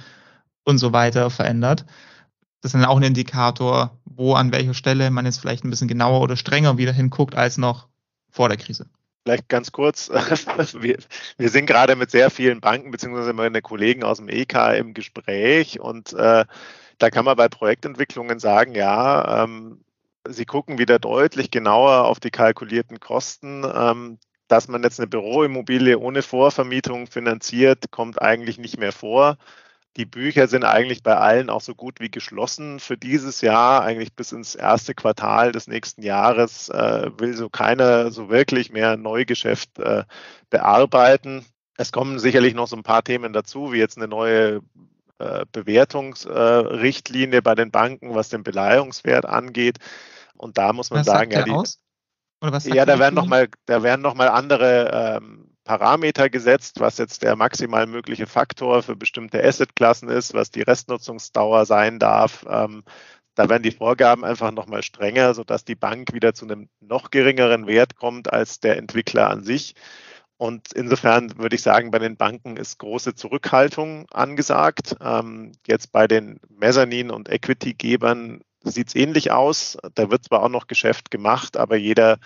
und 0.63 0.77
so 0.77 0.91
weiter 0.91 1.29
verändert? 1.29 1.85
Das 2.63 2.73
ist 2.73 2.79
dann 2.79 2.89
auch 2.89 2.95
ein 2.95 3.03
Indikator, 3.03 3.99
wo 4.05 4.35
an 4.35 4.53
welcher 4.53 4.73
Stelle 4.73 5.11
man 5.11 5.25
jetzt 5.25 5.39
vielleicht 5.39 5.65
ein 5.65 5.69
bisschen 5.69 5.89
genauer 5.89 6.21
oder 6.21 6.37
strenger 6.37 6.77
wieder 6.77 6.93
hinguckt 6.93 7.35
als 7.35 7.57
noch 7.57 7.89
vor 8.31 8.47
der 8.47 8.57
Krise. 8.57 8.87
Vielleicht 9.25 9.49
ganz 9.49 9.73
kurz. 9.73 10.09
Wir, 10.79 10.97
wir 11.37 11.49
sind 11.49 11.65
gerade 11.65 11.95
mit 11.95 12.09
sehr 12.09 12.29
vielen 12.29 12.61
Banken 12.61 12.91
beziehungsweise 12.91 13.33
meine 13.33 13.61
Kollegen 13.61 14.03
aus 14.03 14.17
dem 14.17 14.29
EK 14.29 14.77
im 14.77 14.93
Gespräch 14.93 15.79
und 15.79 16.13
äh, 16.13 16.45
da 16.97 17.09
kann 17.09 17.25
man 17.25 17.35
bei 17.35 17.49
Projektentwicklungen 17.49 18.39
sagen, 18.39 18.75
ja, 18.75 19.43
ähm, 19.43 19.81
sie 20.27 20.45
gucken 20.45 20.77
wieder 20.77 20.99
deutlich 20.99 21.51
genauer 21.51 22.05
auf 22.05 22.19
die 22.19 22.31
kalkulierten 22.31 22.99
Kosten. 22.99 23.65
Ähm, 23.65 24.19
dass 24.47 24.67
man 24.67 24.83
jetzt 24.83 24.99
eine 24.99 25.07
Büroimmobilie 25.07 25.97
ohne 25.97 26.21
Vorvermietung 26.21 27.07
finanziert, 27.07 27.91
kommt 27.91 28.21
eigentlich 28.21 28.59
nicht 28.59 28.77
mehr 28.77 28.91
vor. 28.91 29.37
Die 29.95 30.05
Bücher 30.05 30.47
sind 30.47 30.63
eigentlich 30.63 31.03
bei 31.03 31.15
allen 31.15 31.51
auch 31.51 31.61
so 31.61 31.75
gut 31.75 31.99
wie 31.99 32.09
geschlossen 32.09 32.79
für 32.79 32.97
dieses 32.97 33.41
Jahr. 33.41 33.83
Eigentlich 33.83 34.15
bis 34.15 34.31
ins 34.31 34.55
erste 34.55 34.95
Quartal 34.95 35.51
des 35.51 35.67
nächsten 35.67 36.01
Jahres 36.01 36.69
äh, 36.69 37.11
will 37.17 37.35
so 37.35 37.49
keiner 37.49 38.11
so 38.11 38.29
wirklich 38.29 38.71
mehr 38.71 38.97
Neugeschäft 38.97 39.77
äh, 39.77 40.03
bearbeiten. 40.49 41.45
Es 41.77 41.91
kommen 41.91 42.17
sicherlich 42.17 42.55
noch 42.55 42.67
so 42.67 42.75
ein 42.75 42.83
paar 42.83 43.03
Themen 43.03 43.33
dazu, 43.33 43.71
wie 43.71 43.77
jetzt 43.77 43.97
eine 43.97 44.07
neue 44.07 44.61
äh, 45.19 45.45
Bewertungsrichtlinie 45.51 47.43
bei 47.43 47.53
den 47.53 47.69
Banken, 47.69 48.15
was 48.15 48.29
den 48.29 48.43
Beleihungswert 48.43 49.25
angeht. 49.25 49.77
Und 50.35 50.57
da 50.57 50.73
muss 50.73 50.89
man 50.89 51.01
was 51.01 51.07
sagen, 51.07 51.31
ja, 51.31 51.43
die, 51.43 51.51
ja, 52.69 52.85
da 52.85 52.97
werden 52.97 53.15
nochmal, 53.15 53.47
da 53.67 53.83
werden 53.83 54.01
noch 54.01 54.15
mal 54.15 54.27
andere 54.27 55.19
ähm, 55.21 55.52
Parameter 55.63 56.29
gesetzt, 56.29 56.79
was 56.79 56.97
jetzt 56.97 57.23
der 57.23 57.35
maximal 57.35 57.87
mögliche 57.87 58.27
Faktor 58.27 58.83
für 58.83 58.95
bestimmte 58.95 59.43
Assetklassen 59.43 60.09
ist, 60.09 60.33
was 60.33 60.51
die 60.51 60.61
Restnutzungsdauer 60.61 61.65
sein 61.65 61.99
darf. 61.99 62.45
Ähm, 62.49 62.83
da 63.35 63.49
werden 63.49 63.63
die 63.63 63.71
Vorgaben 63.71 64.23
einfach 64.23 64.51
nochmal 64.51 64.83
strenger, 64.83 65.33
sodass 65.33 65.65
die 65.65 65.75
Bank 65.75 66.13
wieder 66.13 66.33
zu 66.33 66.45
einem 66.45 66.69
noch 66.81 67.09
geringeren 67.09 67.65
Wert 67.65 67.95
kommt 67.95 68.31
als 68.31 68.59
der 68.59 68.77
Entwickler 68.77 69.29
an 69.29 69.43
sich. 69.43 69.73
Und 70.37 70.73
insofern 70.73 71.37
würde 71.37 71.55
ich 71.55 71.61
sagen, 71.61 71.91
bei 71.91 71.99
den 71.99 72.17
Banken 72.17 72.57
ist 72.57 72.79
große 72.79 73.15
Zurückhaltung 73.15 74.07
angesagt. 74.11 74.95
Ähm, 74.99 75.53
jetzt 75.67 75.91
bei 75.91 76.07
den 76.07 76.39
Mezzanin- 76.49 77.11
und 77.11 77.29
Equity-Gebern 77.29 78.41
sieht 78.63 78.89
es 78.89 78.95
ähnlich 78.95 79.31
aus. 79.31 79.77
Da 79.95 80.11
wird 80.11 80.25
zwar 80.25 80.43
auch 80.43 80.49
noch 80.49 80.67
Geschäft 80.67 81.11
gemacht, 81.11 81.57
aber 81.57 81.75
jeder 81.75 82.17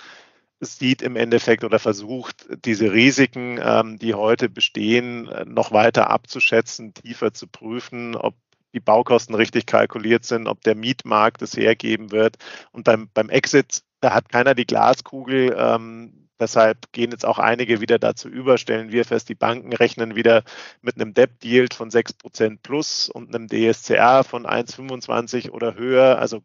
sieht 0.59 1.01
im 1.01 1.15
Endeffekt 1.15 1.63
oder 1.63 1.79
versucht, 1.79 2.47
diese 2.65 2.91
Risiken, 2.91 3.59
ähm, 3.61 3.99
die 3.99 4.13
heute 4.15 4.49
bestehen, 4.49 5.29
noch 5.45 5.71
weiter 5.71 6.09
abzuschätzen, 6.09 6.93
tiefer 6.93 7.33
zu 7.33 7.47
prüfen, 7.47 8.15
ob 8.15 8.35
die 8.73 8.79
Baukosten 8.79 9.35
richtig 9.35 9.65
kalkuliert 9.65 10.25
sind, 10.25 10.47
ob 10.47 10.61
der 10.61 10.75
Mietmarkt 10.75 11.41
es 11.41 11.55
hergeben 11.55 12.11
wird. 12.11 12.37
Und 12.71 12.83
beim, 12.83 13.09
beim 13.13 13.29
Exit, 13.29 13.81
da 14.01 14.13
hat 14.13 14.29
keiner 14.29 14.55
die 14.55 14.65
Glaskugel. 14.65 15.55
Ähm, 15.57 16.29
deshalb 16.39 16.91
gehen 16.91 17.11
jetzt 17.11 17.25
auch 17.25 17.39
einige 17.39 17.81
wieder 17.81 17.99
dazu 17.99 18.29
über, 18.29 18.57
stellen 18.57 18.91
wir 18.91 19.05
fest, 19.05 19.29
die 19.29 19.35
Banken 19.35 19.73
rechnen 19.73 20.15
wieder 20.15 20.43
mit 20.81 20.95
einem 20.95 21.13
Debt-Yield 21.13 21.73
von 21.73 21.89
6% 21.89 22.59
plus 22.61 23.09
und 23.09 23.33
einem 23.33 23.47
DSCR 23.47 24.23
von 24.23 24.45
1,25 24.45 25.51
oder 25.51 25.75
höher. 25.75 26.19
Also 26.19 26.43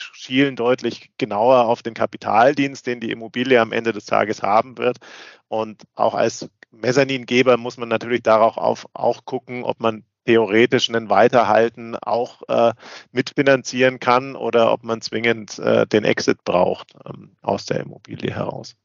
schielen 0.00 0.56
deutlich 0.56 1.10
genauer 1.18 1.66
auf 1.66 1.82
den 1.82 1.94
Kapitaldienst, 1.94 2.86
den 2.86 3.00
die 3.00 3.10
Immobilie 3.10 3.60
am 3.60 3.72
Ende 3.72 3.92
des 3.92 4.06
Tages 4.06 4.42
haben 4.42 4.78
wird. 4.78 4.98
Und 5.48 5.82
auch 5.94 6.14
als 6.14 6.48
Mezzaningeber 6.70 7.56
muss 7.56 7.76
man 7.76 7.88
natürlich 7.88 8.22
darauf 8.22 8.56
auf, 8.56 8.86
auch 8.92 9.24
gucken, 9.24 9.64
ob 9.64 9.80
man 9.80 10.04
theoretisch 10.26 10.90
einen 10.90 11.08
Weiterhalten 11.08 11.96
auch 11.96 12.42
äh, 12.48 12.74
mitfinanzieren 13.12 13.98
kann 13.98 14.36
oder 14.36 14.72
ob 14.72 14.84
man 14.84 15.00
zwingend 15.00 15.58
äh, 15.58 15.86
den 15.86 16.04
Exit 16.04 16.44
braucht 16.44 16.94
ähm, 17.06 17.36
aus 17.40 17.64
der 17.64 17.80
Immobilie 17.80 18.34
heraus. 18.34 18.76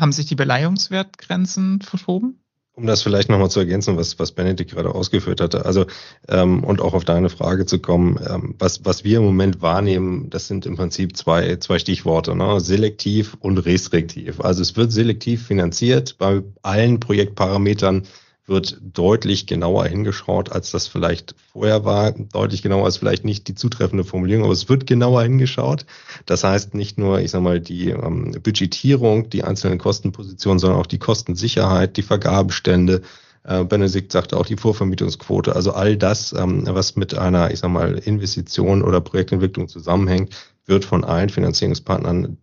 Haben 0.00 0.12
sich 0.12 0.26
die 0.26 0.34
Beleihungswertgrenzen 0.34 1.82
verschoben? 1.82 2.41
Um 2.74 2.86
das 2.86 3.02
vielleicht 3.02 3.28
nochmal 3.28 3.50
zu 3.50 3.60
ergänzen, 3.60 3.98
was, 3.98 4.18
was 4.18 4.32
Benedikt 4.32 4.70
gerade 4.70 4.94
ausgeführt 4.94 5.42
hatte, 5.42 5.66
also 5.66 5.84
ähm, 6.28 6.64
und 6.64 6.80
auch 6.80 6.94
auf 6.94 7.04
deine 7.04 7.28
Frage 7.28 7.66
zu 7.66 7.78
kommen, 7.78 8.18
ähm, 8.26 8.54
was, 8.58 8.82
was 8.86 9.04
wir 9.04 9.18
im 9.18 9.24
Moment 9.24 9.60
wahrnehmen, 9.60 10.30
das 10.30 10.48
sind 10.48 10.64
im 10.64 10.76
Prinzip 10.76 11.14
zwei, 11.14 11.56
zwei 11.56 11.78
Stichworte, 11.78 12.34
ne? 12.34 12.60
selektiv 12.60 13.36
und 13.40 13.58
restriktiv. 13.58 14.40
Also 14.40 14.62
es 14.62 14.74
wird 14.74 14.90
selektiv 14.90 15.46
finanziert 15.46 16.16
bei 16.16 16.42
allen 16.62 16.98
Projektparametern, 16.98 18.04
wird 18.46 18.78
deutlich 18.82 19.46
genauer 19.46 19.86
hingeschaut, 19.86 20.50
als 20.50 20.72
das 20.72 20.88
vielleicht 20.88 21.34
vorher 21.52 21.84
war. 21.84 22.12
Deutlich 22.12 22.62
genauer 22.62 22.88
ist 22.88 22.96
vielleicht 22.96 23.24
nicht 23.24 23.46
die 23.46 23.54
zutreffende 23.54 24.04
Formulierung, 24.04 24.44
aber 24.44 24.52
es 24.52 24.68
wird 24.68 24.86
genauer 24.86 25.22
hingeschaut. 25.22 25.86
Das 26.26 26.42
heißt 26.42 26.74
nicht 26.74 26.98
nur, 26.98 27.20
ich 27.20 27.30
sage 27.30 27.44
mal, 27.44 27.60
die 27.60 27.90
ähm, 27.90 28.32
Budgetierung, 28.42 29.30
die 29.30 29.44
einzelnen 29.44 29.78
Kostenpositionen, 29.78 30.58
sondern 30.58 30.80
auch 30.80 30.86
die 30.86 30.98
Kostensicherheit, 30.98 31.96
die 31.96 32.02
Vergabestände. 32.02 33.02
Äh, 33.44 33.64
Benedikt 33.64 34.10
sagte 34.12 34.36
auch 34.36 34.46
die 34.46 34.56
Vorvermietungsquote. 34.56 35.54
Also 35.54 35.72
all 35.72 35.96
das, 35.96 36.32
ähm, 36.32 36.64
was 36.66 36.96
mit 36.96 37.16
einer, 37.16 37.52
ich 37.52 37.60
sage 37.60 37.72
mal, 37.72 37.94
Investition 37.98 38.82
oder 38.82 39.00
Projektentwicklung 39.00 39.68
zusammenhängt, 39.68 40.34
wird 40.66 40.84
von 40.84 41.04
allen 41.04 41.28
Finanzierungspartnern 41.28 42.38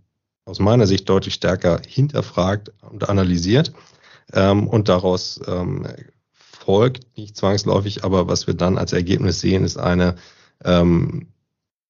aus 0.45 0.59
meiner 0.59 0.87
Sicht 0.87 1.07
deutlich 1.07 1.35
stärker 1.35 1.81
hinterfragt 1.85 2.71
und 2.81 3.07
analysiert. 3.07 3.73
Ähm, 4.33 4.67
und 4.67 4.89
daraus 4.89 5.39
ähm, 5.47 5.87
folgt 6.33 7.17
nicht 7.17 7.35
zwangsläufig, 7.35 8.03
aber 8.03 8.27
was 8.27 8.47
wir 8.47 8.53
dann 8.53 8.77
als 8.77 8.93
Ergebnis 8.93 9.39
sehen, 9.39 9.63
ist 9.63 9.77
eine 9.77 10.15
ähm, 10.63 11.27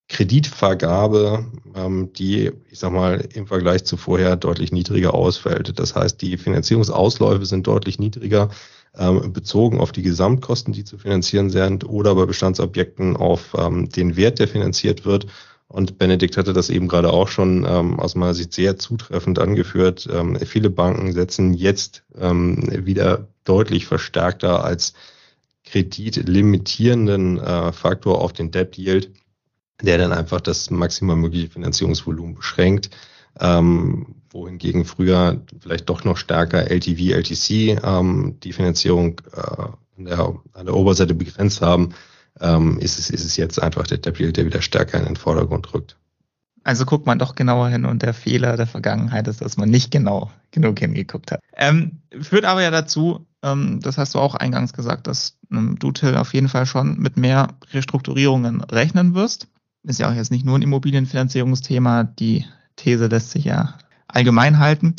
Kreditvergabe, 0.10 1.46
ähm, 1.76 2.12
die, 2.14 2.52
ich 2.70 2.80
sag 2.80 2.92
mal, 2.92 3.28
im 3.34 3.46
Vergleich 3.46 3.86
zu 3.86 3.96
vorher 3.96 4.36
deutlich 4.36 4.72
niedriger 4.72 5.14
ausfällt. 5.14 5.78
Das 5.80 5.96
heißt, 5.96 6.22
die 6.22 6.38
Finanzierungsausläufe 6.38 7.46
sind 7.46 7.68
deutlich 7.68 8.00
niedriger, 8.00 8.50
ähm, 8.98 9.32
bezogen 9.32 9.80
auf 9.80 9.92
die 9.92 10.02
Gesamtkosten, 10.02 10.74
die 10.74 10.84
zu 10.84 10.98
finanzieren 10.98 11.52
sind, 11.52 11.88
oder 11.88 12.16
bei 12.16 12.26
Bestandsobjekten 12.26 13.18
auf 13.18 13.56
ähm, 13.56 13.90
den 13.90 14.16
Wert, 14.16 14.40
der 14.40 14.48
finanziert 14.48 15.06
wird. 15.06 15.28
Und 15.72 16.00
Benedikt 16.00 16.36
hatte 16.36 16.52
das 16.52 16.72
eben 16.72 16.88
gerade 16.88 17.14
auch 17.14 17.28
schon 17.28 17.64
ähm, 17.64 18.00
aus 18.00 18.16
meiner 18.16 18.34
Sicht 18.34 18.54
sehr 18.54 18.78
zutreffend 18.78 19.38
angeführt. 19.38 20.10
Ähm, 20.12 20.36
viele 20.40 20.72
Banken 20.72 21.14
setzen 21.14 21.54
jetzt 21.54 22.04
ähm, 22.18 22.86
wieder 22.86 23.28
deutlich 23.44 23.86
verstärkter 23.86 24.64
als 24.66 24.94
kreditlimitierenden 25.66 27.38
äh, 27.38 27.72
Faktor 27.72 28.20
auf 28.20 28.34
den 28.34 28.50
Debt 28.50 28.80
Yield, 28.80 29.12
der 29.80 30.00
dann 30.00 30.12
einfach 30.12 30.42
das 30.42 30.72
maximal 30.72 31.16
mögliche 31.16 31.50
Finanzierungsvolumen 31.50 32.34
beschränkt. 32.34 32.90
Ähm, 33.40 34.16
wohingegen 34.32 34.86
früher 34.86 35.40
vielleicht 35.60 35.88
doch 35.88 36.04
noch 36.04 36.18
stärker 36.18 36.70
LTV, 36.72 37.14
LTC 37.14 37.80
ähm, 37.84 38.38
die 38.42 38.54
Finanzierung 38.54 39.22
äh, 39.34 39.40
an, 39.98 40.06
der, 40.06 40.36
an 40.54 40.66
der 40.66 40.76
Oberseite 40.76 41.14
begrenzt 41.14 41.62
haben 41.62 41.94
ähm, 42.40 42.80
ist, 42.80 43.00
es, 43.00 43.10
ist 43.10 43.26
es 43.26 43.38
jetzt 43.38 43.62
einfach 43.62 43.88
der 43.88 43.98
Depp 43.98 44.18
der 44.18 44.46
wieder 44.46 44.62
stärker 44.62 45.00
in 45.00 45.06
den 45.06 45.16
Vordergrund 45.16 45.74
rückt. 45.74 45.98
Also 46.64 46.86
guckt 46.86 47.06
man 47.06 47.20
doch 47.20 47.36
genauer 47.36 47.70
hin 47.70 47.86
und 47.86 48.02
der 48.02 48.14
Fehler 48.14 48.58
der 48.58 48.68
Vergangenheit 48.68 49.28
ist, 49.28 49.42
dass 49.42 49.58
man 49.58 49.70
nicht 49.70 49.92
genau 49.92 50.30
genug 50.52 50.80
hingeguckt 50.80 51.32
hat. 51.32 51.40
Ähm, 51.56 52.02
führt 52.20 52.46
aber 52.46 52.62
ja 52.62 52.70
dazu, 52.70 53.26
ähm, 53.42 53.80
das 53.82 53.98
hast 53.98 54.16
du 54.16 54.20
auch 54.20 54.36
eingangs 54.36 54.74
gesagt, 54.74 55.08
dass 55.08 55.38
ähm, 55.52 55.78
du, 55.80 55.92
Till, 55.92 56.16
auf 56.16 56.34
jeden 56.34 56.50
Fall 56.50 56.66
schon 56.66 57.00
mit 57.00 57.18
mehr 57.18 57.56
Restrukturierungen 57.72 58.62
rechnen 58.62 59.16
wirst. 59.16 59.48
Ist 59.84 60.00
ja 60.00 60.10
auch 60.10 60.14
jetzt 60.14 60.32
nicht 60.32 60.46
nur 60.46 60.58
ein 60.58 60.62
Immobilienfinanzierungsthema, 60.62 62.04
die 62.04 62.46
These 62.76 63.08
lässt 63.08 63.32
sich 63.32 63.46
ja 63.46 63.78
allgemein 64.08 64.60
halten. 64.60 64.96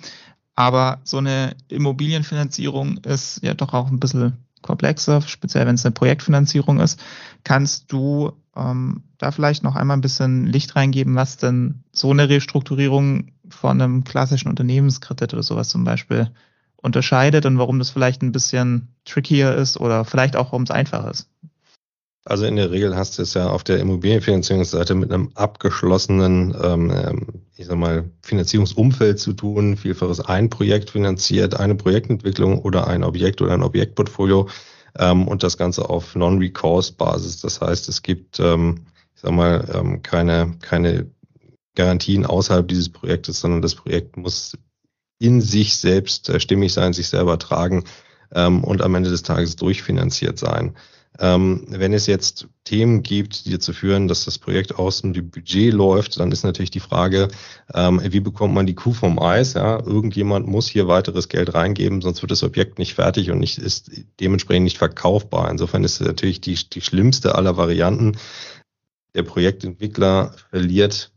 Aber 0.54 1.00
so 1.04 1.18
eine 1.18 1.54
Immobilienfinanzierung 1.68 2.98
ist 2.98 3.42
ja 3.42 3.54
doch 3.54 3.72
auch 3.72 3.90
ein 3.90 4.00
bisschen 4.00 4.34
komplexer, 4.62 5.22
speziell 5.22 5.66
wenn 5.66 5.74
es 5.74 5.84
eine 5.84 5.92
Projektfinanzierung 5.92 6.80
ist. 6.80 7.00
Kannst 7.44 7.90
du 7.92 8.32
ähm, 8.56 9.02
da 9.18 9.30
vielleicht 9.30 9.62
noch 9.62 9.76
einmal 9.76 9.96
ein 9.96 10.02
bisschen 10.02 10.46
Licht 10.46 10.76
reingeben, 10.76 11.14
was 11.14 11.36
denn 11.36 11.84
so 11.92 12.10
eine 12.10 12.28
Restrukturierung 12.28 13.32
von 13.48 13.80
einem 13.80 14.04
klassischen 14.04 14.48
Unternehmenskredit 14.48 15.32
oder 15.32 15.42
sowas 15.42 15.68
zum 15.68 15.84
Beispiel 15.84 16.30
unterscheidet 16.76 17.46
und 17.46 17.58
warum 17.58 17.78
das 17.78 17.90
vielleicht 17.90 18.22
ein 18.22 18.32
bisschen 18.32 18.88
trickier 19.04 19.54
ist 19.54 19.78
oder 19.78 20.04
vielleicht 20.04 20.36
auch, 20.36 20.46
warum 20.46 20.62
es 20.62 20.70
einfach 20.70 21.06
ist? 21.06 21.29
Also 22.24 22.44
in 22.44 22.56
der 22.56 22.70
Regel 22.70 22.96
hast 22.96 23.18
du 23.18 23.22
es 23.22 23.34
ja 23.34 23.48
auf 23.48 23.64
der 23.64 23.78
Immobilienfinanzierungsseite 23.80 24.94
mit 24.94 25.10
einem 25.10 25.30
abgeschlossenen, 25.34 26.54
ähm, 26.62 26.90
ähm, 26.90 27.26
ich 27.56 27.66
sag 27.66 27.78
mal, 27.78 28.10
Finanzierungsumfeld 28.22 29.18
zu 29.18 29.32
tun. 29.32 29.76
Vielfaches 29.76 30.20
ein 30.20 30.50
Projekt 30.50 30.90
finanziert, 30.90 31.58
eine 31.58 31.74
Projektentwicklung 31.74 32.60
oder 32.60 32.86
ein 32.86 33.04
Objekt 33.04 33.40
oder 33.40 33.54
ein 33.54 33.62
Objektportfolio. 33.62 34.48
ähm, 34.98 35.28
und 35.28 35.42
das 35.42 35.56
Ganze 35.56 35.88
auf 35.88 36.14
Non-Recourse-Basis. 36.16 37.40
Das 37.40 37.60
heißt, 37.60 37.88
es 37.88 38.02
gibt, 38.02 38.40
ähm, 38.40 38.86
ich 39.14 39.22
sag 39.22 39.32
mal, 39.32 39.64
ähm, 39.72 40.02
keine, 40.02 40.56
keine 40.60 41.10
Garantien 41.74 42.26
außerhalb 42.26 42.66
dieses 42.66 42.88
Projektes, 42.88 43.40
sondern 43.40 43.62
das 43.62 43.74
Projekt 43.74 44.16
muss 44.16 44.58
in 45.18 45.40
sich 45.40 45.76
selbst 45.76 46.28
äh, 46.28 46.40
stimmig 46.40 46.72
sein, 46.72 46.92
sich 46.92 47.08
selber 47.08 47.38
tragen 47.38 47.84
ähm, 48.34 48.64
und 48.64 48.82
am 48.82 48.94
Ende 48.94 49.10
des 49.10 49.22
Tages 49.22 49.56
durchfinanziert 49.56 50.38
sein. 50.38 50.74
Ähm, 51.18 51.66
wenn 51.68 51.92
es 51.92 52.06
jetzt 52.06 52.46
Themen 52.64 53.02
gibt, 53.02 53.44
die 53.44 53.50
dazu 53.50 53.72
führen, 53.72 54.06
dass 54.06 54.24
das 54.24 54.38
Projekt 54.38 54.76
aus 54.76 55.02
dem 55.02 55.12
Budget 55.12 55.72
läuft, 55.72 56.20
dann 56.20 56.30
ist 56.30 56.44
natürlich 56.44 56.70
die 56.70 56.80
Frage, 56.80 57.28
ähm, 57.74 58.00
wie 58.02 58.20
bekommt 58.20 58.54
man 58.54 58.66
die 58.66 58.74
Kuh 58.74 58.92
vom 58.92 59.18
Eis? 59.18 59.54
Ja? 59.54 59.80
Irgendjemand 59.84 60.46
muss 60.46 60.68
hier 60.68 60.86
weiteres 60.86 61.28
Geld 61.28 61.52
reingeben, 61.52 62.00
sonst 62.00 62.22
wird 62.22 62.30
das 62.30 62.44
Objekt 62.44 62.78
nicht 62.78 62.94
fertig 62.94 63.30
und 63.30 63.40
nicht, 63.40 63.58
ist 63.58 63.90
dementsprechend 64.20 64.64
nicht 64.64 64.78
verkaufbar. 64.78 65.50
Insofern 65.50 65.84
ist 65.84 66.00
es 66.00 66.06
natürlich 66.06 66.40
die, 66.40 66.54
die 66.54 66.80
schlimmste 66.80 67.34
aller 67.34 67.56
Varianten. 67.56 68.16
Der 69.14 69.24
Projektentwickler 69.24 70.34
verliert 70.50 71.12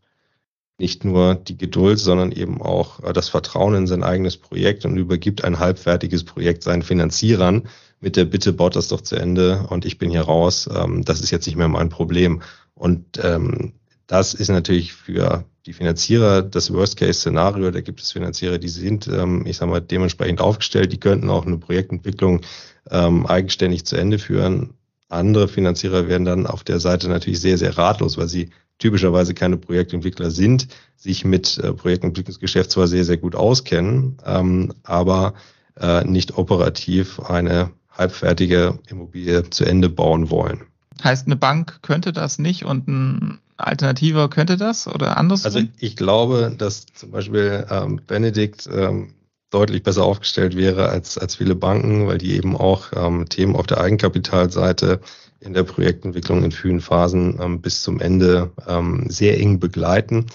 nicht 0.79 1.05
nur 1.05 1.35
die 1.35 1.57
Geduld, 1.57 1.99
sondern 1.99 2.31
eben 2.31 2.61
auch 2.61 3.01
äh, 3.03 3.13
das 3.13 3.29
Vertrauen 3.29 3.75
in 3.75 3.87
sein 3.87 4.03
eigenes 4.03 4.37
Projekt 4.37 4.85
und 4.85 4.97
übergibt 4.97 5.43
ein 5.43 5.59
halbfertiges 5.59 6.23
Projekt 6.23 6.63
seinen 6.63 6.81
Finanzierern 6.81 7.67
mit 8.03 8.17
der 8.17 8.25
Bitte, 8.25 8.51
baut 8.51 8.75
das 8.75 8.89
doch 8.89 9.01
zu 9.01 9.15
Ende 9.15 9.65
und 9.69 9.85
ich 9.85 9.97
bin 9.97 10.11
hier 10.11 10.23
raus. 10.23 10.69
Ähm, 10.73 11.05
das 11.05 11.21
ist 11.21 11.31
jetzt 11.31 11.47
nicht 11.47 11.55
mehr 11.55 11.69
mein 11.69 11.89
Problem. 11.89 12.41
Und 12.75 13.19
ähm, 13.23 13.73
das 14.07 14.33
ist 14.33 14.49
natürlich 14.49 14.93
für 14.93 15.45
die 15.65 15.73
Finanzierer 15.73 16.41
das 16.41 16.73
Worst-Case-Szenario. 16.73 17.71
Da 17.71 17.79
gibt 17.79 18.01
es 18.01 18.11
Finanzierer, 18.11 18.57
die 18.57 18.67
sind, 18.67 19.07
ähm, 19.07 19.45
ich 19.47 19.57
sage 19.57 19.71
mal, 19.71 19.79
dementsprechend 19.79 20.41
aufgestellt. 20.41 20.91
Die 20.91 20.99
könnten 20.99 21.29
auch 21.29 21.45
eine 21.45 21.57
Projektentwicklung 21.57 22.41
eigenständig 22.85 23.85
zu 23.85 23.95
Ende 23.95 24.19
führen. 24.19 24.73
Andere 25.07 25.47
Finanzierer 25.47 26.09
werden 26.09 26.25
dann 26.25 26.45
auf 26.45 26.65
der 26.65 26.81
Seite 26.81 27.07
natürlich 27.07 27.39
sehr, 27.39 27.57
sehr 27.57 27.77
ratlos, 27.77 28.17
weil 28.17 28.27
sie 28.27 28.49
typischerweise 28.77 29.33
keine 29.33 29.55
Projektentwickler 29.55 30.31
sind, 30.31 30.67
sich 30.97 31.23
mit 31.23 31.57
äh, 31.59 31.71
Projektentwicklungsgeschäft 31.71 32.71
zwar 32.71 32.87
sehr, 32.87 33.05
sehr 33.05 33.15
gut 33.15 33.35
auskennen, 33.35 34.17
ähm, 34.25 34.73
aber 34.83 35.35
äh, 35.79 36.03
nicht 36.03 36.37
operativ 36.37 37.19
eine 37.21 37.71
halbfertige 37.93 38.79
Immobilie 38.87 39.49
zu 39.49 39.65
Ende 39.65 39.89
bauen 39.89 40.29
wollen. 40.29 40.61
Heißt, 41.03 41.25
eine 41.27 41.35
Bank 41.35 41.79
könnte 41.81 42.13
das 42.13 42.39
nicht 42.39 42.65
und 42.65 42.87
ein 42.87 43.39
Alternativer 43.57 44.29
könnte 44.29 44.57
das 44.57 44.87
oder 44.87 45.17
anders? 45.17 45.45
Also 45.45 45.61
ich 45.79 45.95
glaube, 45.95 46.53
dass 46.57 46.85
zum 46.93 47.11
Beispiel 47.11 47.65
ähm, 47.69 48.01
Benedikt 48.05 48.67
ähm, 48.71 49.13
deutlich 49.49 49.83
besser 49.83 50.03
aufgestellt 50.03 50.57
wäre 50.57 50.89
als, 50.89 51.17
als 51.17 51.35
viele 51.35 51.55
Banken, 51.55 52.07
weil 52.07 52.17
die 52.17 52.35
eben 52.35 52.57
auch 52.57 52.87
ähm, 52.95 53.29
Themen 53.29 53.55
auf 53.55 53.67
der 53.67 53.79
Eigenkapitalseite 53.79 54.99
in 55.39 55.53
der 55.53 55.63
Projektentwicklung 55.63 56.43
in 56.43 56.51
frühen 56.51 56.81
Phasen 56.81 57.39
ähm, 57.41 57.61
bis 57.61 57.83
zum 57.83 57.99
Ende 57.99 58.51
ähm, 58.67 59.05
sehr 59.09 59.39
eng 59.39 59.59
begleiten. 59.59 60.27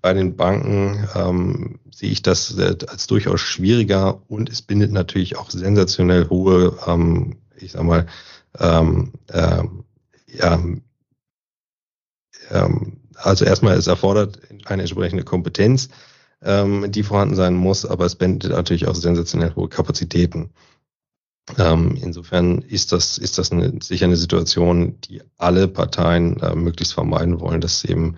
Bei 0.00 0.14
den 0.14 0.36
Banken 0.36 1.08
ähm, 1.14 1.80
sehe 1.90 2.10
ich 2.10 2.22
das 2.22 2.56
äh, 2.56 2.76
als 2.86 3.06
durchaus 3.08 3.40
schwieriger 3.40 4.22
und 4.28 4.48
es 4.48 4.62
bindet 4.62 4.92
natürlich 4.92 5.36
auch 5.36 5.50
sensationell 5.50 6.28
hohe, 6.28 6.78
ähm, 6.86 7.38
ich 7.56 7.72
sag 7.72 7.82
mal, 7.82 8.06
ähm, 8.58 9.12
ähm, 9.32 9.84
ja, 10.26 10.62
ähm, 12.50 13.00
also 13.14 13.44
erstmal 13.44 13.76
es 13.76 13.88
erfordert 13.88 14.40
eine 14.66 14.82
entsprechende 14.82 15.24
Kompetenz, 15.24 15.88
ähm, 16.42 16.90
die 16.92 17.02
vorhanden 17.02 17.34
sein 17.34 17.54
muss, 17.54 17.84
aber 17.84 18.04
es 18.06 18.14
bindet 18.14 18.52
natürlich 18.52 18.86
auch 18.86 18.94
sensationell 18.94 19.54
hohe 19.56 19.68
Kapazitäten. 19.68 20.50
Ähm, 21.56 21.98
insofern 22.00 22.58
ist 22.58 22.92
das, 22.92 23.18
ist 23.18 23.38
das 23.38 23.50
eine, 23.50 23.72
sicher 23.82 24.04
eine 24.04 24.16
Situation, 24.16 25.00
die 25.00 25.22
alle 25.38 25.66
Parteien 25.66 26.38
äh, 26.40 26.54
möglichst 26.54 26.94
vermeiden 26.94 27.40
wollen, 27.40 27.60
dass 27.60 27.84
eben 27.84 28.16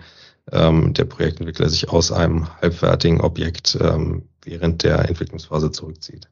ähm, 0.51 0.93
der 0.93 1.05
Projektentwickler 1.05 1.69
sich 1.69 1.89
aus 1.89 2.11
einem 2.11 2.47
halbfertigen 2.61 3.21
Objekt 3.21 3.77
ähm, 3.79 4.29
während 4.43 4.83
der 4.83 5.07
Entwicklungsphase 5.07 5.71
zurückzieht. 5.71 6.29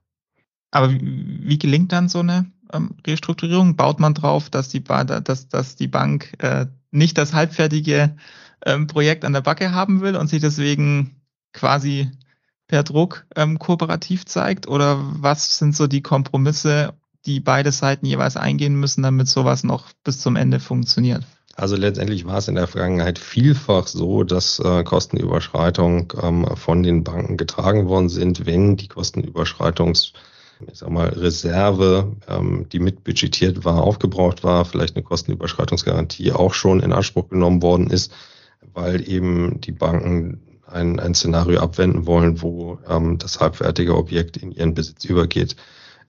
Aber 0.72 0.92
wie, 0.92 1.02
wie 1.02 1.60
gelingt 1.60 1.92
dann 1.92 2.10
so 2.10 2.20
eine 2.20 2.52
ähm, 2.74 2.96
Restrukturierung? 3.06 3.76
Baut 3.76 4.00
man 4.00 4.14
drauf, 4.14 4.50
dass 4.50 4.70
die, 4.70 4.80
ba 4.80 5.04
dass, 5.04 5.48
dass 5.48 5.76
die 5.76 5.88
Bank 5.88 6.34
äh, 6.40 6.68
nicht 6.92 7.18
das 7.18 7.34
halbfertige 7.34 8.16
ähm, 8.66 8.88
Projekt 8.88 9.26
an 9.26 9.34
der 9.34 9.42
Backe 9.42 9.72
haben 9.72 10.02
will 10.02 10.16
und 10.16 10.28
sich 10.28 10.42
deswegen 10.42 11.16
quasi 11.54 12.12
per 12.68 12.84
Druck 12.84 13.26
ähm, 13.36 13.60
kooperativ 13.60 14.26
zeigt? 14.26 14.68
Oder 14.68 15.00
was 15.00 15.58
sind 15.58 15.76
so 15.76 15.88
die 15.88 16.02
Kompromisse, 16.02 16.94
die 17.26 17.40
beide 17.40 17.72
Seiten 17.72 18.06
jeweils 18.06 18.38
eingehen 18.38 18.76
müssen, 18.76 19.04
damit 19.04 19.28
sowas 19.28 19.64
noch 19.64 19.92
bis 20.04 20.20
zum 20.20 20.36
Ende 20.36 20.60
funktioniert? 20.60 21.26
Also 21.60 21.76
letztendlich 21.76 22.26
war 22.26 22.38
es 22.38 22.48
in 22.48 22.56
der 22.56 22.68
Vergangenheit 22.68 23.20
vielfach 23.20 23.86
so, 23.88 24.24
dass 24.24 24.60
äh, 24.60 24.84
Kostenüberschreitungen 24.86 26.08
ähm, 26.22 26.46
von 26.56 26.84
den 26.84 27.04
Banken 27.04 27.36
getragen 27.36 27.90
worden 27.90 28.08
sind, 28.08 28.46
wenn 28.46 28.78
die 28.78 28.88
Kostenüberschreitungs 28.88 30.14
ich 30.72 30.80
sag 30.80 30.90
mal, 30.90 31.10
Reserve, 31.10 32.16
ähm, 32.30 32.68
die 32.72 32.80
mitbudgetiert 32.80 33.66
war, 33.66 33.84
aufgebraucht 33.84 34.44
war, 34.46 34.64
vielleicht 34.64 34.96
eine 34.96 35.04
Kostenüberschreitungsgarantie 35.04 36.32
auch 36.32 36.54
schon 36.54 36.80
in 36.80 36.94
Anspruch 36.94 37.28
genommen 37.28 37.62
worden 37.62 37.90
ist, 37.90 38.14
weil 38.74 39.10
eben 39.10 39.60
die 39.60 39.74
Banken 39.74 40.62
ein, 40.66 40.98
ein 41.00 41.14
Szenario 41.14 41.60
abwenden 41.60 42.06
wollen, 42.06 42.42
wo 42.42 42.80
ähm, 42.88 43.18
das 43.18 43.42
halbfertige 43.42 43.98
Objekt 43.98 44.38
in 44.38 44.54
ihren 44.54 44.76
Besitz 44.76 45.04
übergeht. 45.04 45.58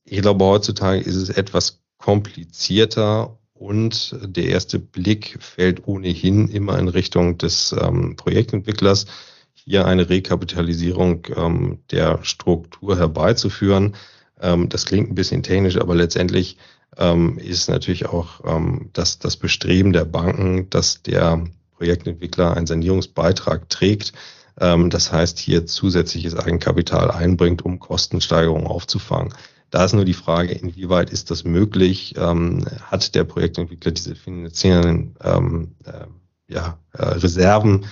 Ich 0.04 0.22
glaube, 0.22 0.44
heutzutage 0.44 1.00
ist 1.00 1.16
es 1.16 1.28
etwas 1.28 1.80
komplizierter 1.98 3.39
und 3.60 4.16
der 4.22 4.46
erste 4.46 4.78
Blick 4.78 5.36
fällt 5.38 5.86
ohnehin 5.86 6.48
immer 6.48 6.78
in 6.78 6.88
Richtung 6.88 7.36
des 7.36 7.76
ähm, 7.78 8.16
Projektentwicklers, 8.16 9.04
hier 9.52 9.84
eine 9.84 10.08
Rekapitalisierung 10.08 11.26
ähm, 11.36 11.78
der 11.90 12.20
Struktur 12.22 12.96
herbeizuführen. 12.96 13.96
Ähm, 14.40 14.70
das 14.70 14.86
klingt 14.86 15.10
ein 15.10 15.14
bisschen 15.14 15.42
technisch, 15.42 15.76
aber 15.76 15.94
letztendlich 15.94 16.56
ähm, 16.96 17.36
ist 17.36 17.68
natürlich 17.68 18.06
auch 18.06 18.40
ähm, 18.46 18.88
das, 18.94 19.18
das 19.18 19.36
Bestreben 19.36 19.92
der 19.92 20.06
Banken, 20.06 20.70
dass 20.70 21.02
der 21.02 21.44
Projektentwickler 21.76 22.56
einen 22.56 22.66
Sanierungsbeitrag 22.66 23.68
trägt, 23.68 24.14
ähm, 24.58 24.88
das 24.88 25.12
heißt, 25.12 25.38
hier 25.38 25.66
zusätzliches 25.66 26.34
Eigenkapital 26.34 27.10
einbringt, 27.10 27.62
um 27.62 27.78
Kostensteigerungen 27.78 28.66
aufzufangen. 28.66 29.34
Da 29.70 29.84
ist 29.84 29.92
nur 29.92 30.04
die 30.04 30.14
Frage, 30.14 30.52
inwieweit 30.52 31.10
ist 31.10 31.30
das 31.30 31.44
möglich? 31.44 32.14
Ähm, 32.16 32.64
hat 32.82 33.14
der 33.14 33.24
Projektentwickler 33.24 33.92
diese 33.92 34.16
finanziellen 34.16 35.16
ähm, 35.22 35.76
äh, 35.84 36.06
ja, 36.52 36.78
äh, 36.92 37.04
Reserven? 37.04 37.86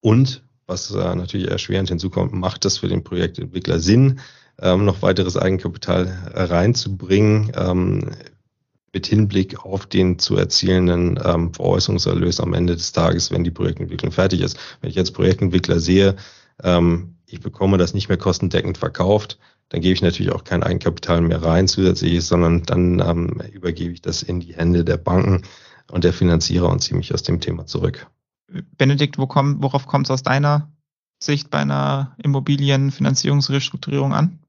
Und, 0.00 0.42
was 0.66 0.90
äh, 0.90 1.14
natürlich 1.14 1.48
erschwerend 1.48 1.90
hinzukommt, 1.90 2.32
macht 2.32 2.64
das 2.64 2.78
für 2.78 2.88
den 2.88 3.04
Projektentwickler 3.04 3.78
Sinn, 3.78 4.20
ähm, 4.58 4.84
noch 4.84 5.02
weiteres 5.02 5.36
Eigenkapital 5.36 6.32
reinzubringen? 6.34 7.52
Ähm, 7.54 8.10
mit 8.92 9.06
Hinblick 9.06 9.64
auf 9.64 9.86
den 9.86 10.18
zu 10.18 10.36
erzielenden 10.36 11.18
ähm, 11.24 11.54
Veräußerungserlös 11.54 12.40
am 12.40 12.52
Ende 12.52 12.74
des 12.74 12.92
Tages, 12.92 13.30
wenn 13.30 13.44
die 13.44 13.50
Projektentwicklung 13.50 14.12
fertig 14.12 14.42
ist. 14.42 14.58
Wenn 14.80 14.90
ich 14.90 14.98
als 14.98 15.10
Projektentwickler 15.10 15.80
sehe, 15.80 16.16
ähm, 16.62 17.16
ich 17.26 17.40
bekomme 17.40 17.78
das 17.78 17.94
nicht 17.94 18.08
mehr 18.08 18.18
kostendeckend 18.18 18.76
verkauft, 18.76 19.38
dann 19.72 19.80
gebe 19.80 19.94
ich 19.94 20.02
natürlich 20.02 20.32
auch 20.32 20.44
kein 20.44 20.62
Eigenkapital 20.62 21.22
mehr 21.22 21.42
rein 21.42 21.66
zusätzliches, 21.66 22.28
sondern 22.28 22.62
dann 22.64 23.00
ähm, 23.00 23.40
übergebe 23.52 23.94
ich 23.94 24.02
das 24.02 24.22
in 24.22 24.38
die 24.38 24.54
Hände 24.54 24.84
der 24.84 24.98
Banken 24.98 25.42
und 25.90 26.04
der 26.04 26.12
Finanzierer 26.12 26.68
und 26.68 26.80
ziehe 26.80 26.96
mich 26.96 27.14
aus 27.14 27.22
dem 27.22 27.40
Thema 27.40 27.64
zurück. 27.64 28.06
Benedikt, 28.76 29.16
wo 29.16 29.26
komm, 29.26 29.62
worauf 29.62 29.86
kommt 29.86 30.08
es 30.08 30.10
aus 30.10 30.22
deiner 30.22 30.70
Sicht 31.22 31.48
bei 31.48 31.60
einer 31.60 32.14
Immobilienfinanzierungsrestrukturierung 32.22 34.12
an? 34.12 34.40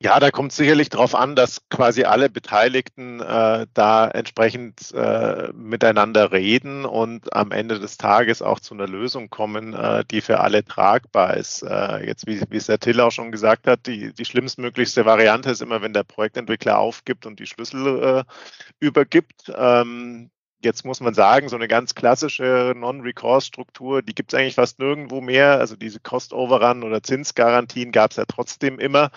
Ja, 0.00 0.20
da 0.20 0.30
kommt 0.30 0.52
sicherlich 0.52 0.90
darauf 0.90 1.16
an, 1.16 1.34
dass 1.34 1.68
quasi 1.70 2.04
alle 2.04 2.30
Beteiligten 2.30 3.20
äh, 3.20 3.66
da 3.74 4.06
entsprechend 4.06 4.92
äh, 4.92 5.48
miteinander 5.52 6.30
reden 6.30 6.84
und 6.84 7.34
am 7.34 7.50
Ende 7.50 7.80
des 7.80 7.96
Tages 7.96 8.40
auch 8.40 8.60
zu 8.60 8.74
einer 8.74 8.86
Lösung 8.86 9.28
kommen, 9.28 9.74
äh, 9.74 10.04
die 10.08 10.20
für 10.20 10.38
alle 10.38 10.64
tragbar 10.64 11.36
ist. 11.36 11.62
Äh, 11.62 12.06
jetzt, 12.06 12.28
wie, 12.28 12.40
wie 12.48 12.56
es 12.58 12.66
der 12.66 12.78
Till 12.78 13.00
auch 13.00 13.10
schon 13.10 13.32
gesagt 13.32 13.66
hat, 13.66 13.86
die, 13.86 14.12
die 14.14 14.24
schlimmstmöglichste 14.24 15.04
Variante 15.04 15.50
ist 15.50 15.62
immer, 15.62 15.82
wenn 15.82 15.92
der 15.92 16.04
Projektentwickler 16.04 16.78
aufgibt 16.78 17.26
und 17.26 17.40
die 17.40 17.46
Schlüssel 17.46 18.24
äh, 18.24 18.24
übergibt. 18.78 19.52
Ähm, 19.56 20.30
Jetzt 20.60 20.84
muss 20.84 20.98
man 20.98 21.14
sagen, 21.14 21.48
so 21.48 21.54
eine 21.54 21.68
ganz 21.68 21.94
klassische 21.94 22.72
Non-Recourse-Struktur, 22.76 24.02
die 24.02 24.12
gibt 24.12 24.32
es 24.32 24.38
eigentlich 24.38 24.56
fast 24.56 24.80
nirgendwo 24.80 25.20
mehr. 25.20 25.60
Also 25.60 25.76
diese 25.76 26.00
Cost-Overrun 26.00 26.82
oder 26.82 27.00
Zinsgarantien 27.00 27.92
gab 27.92 28.10
es 28.10 28.16
ja 28.16 28.24
trotzdem 28.26 28.80
immer. 28.80 29.10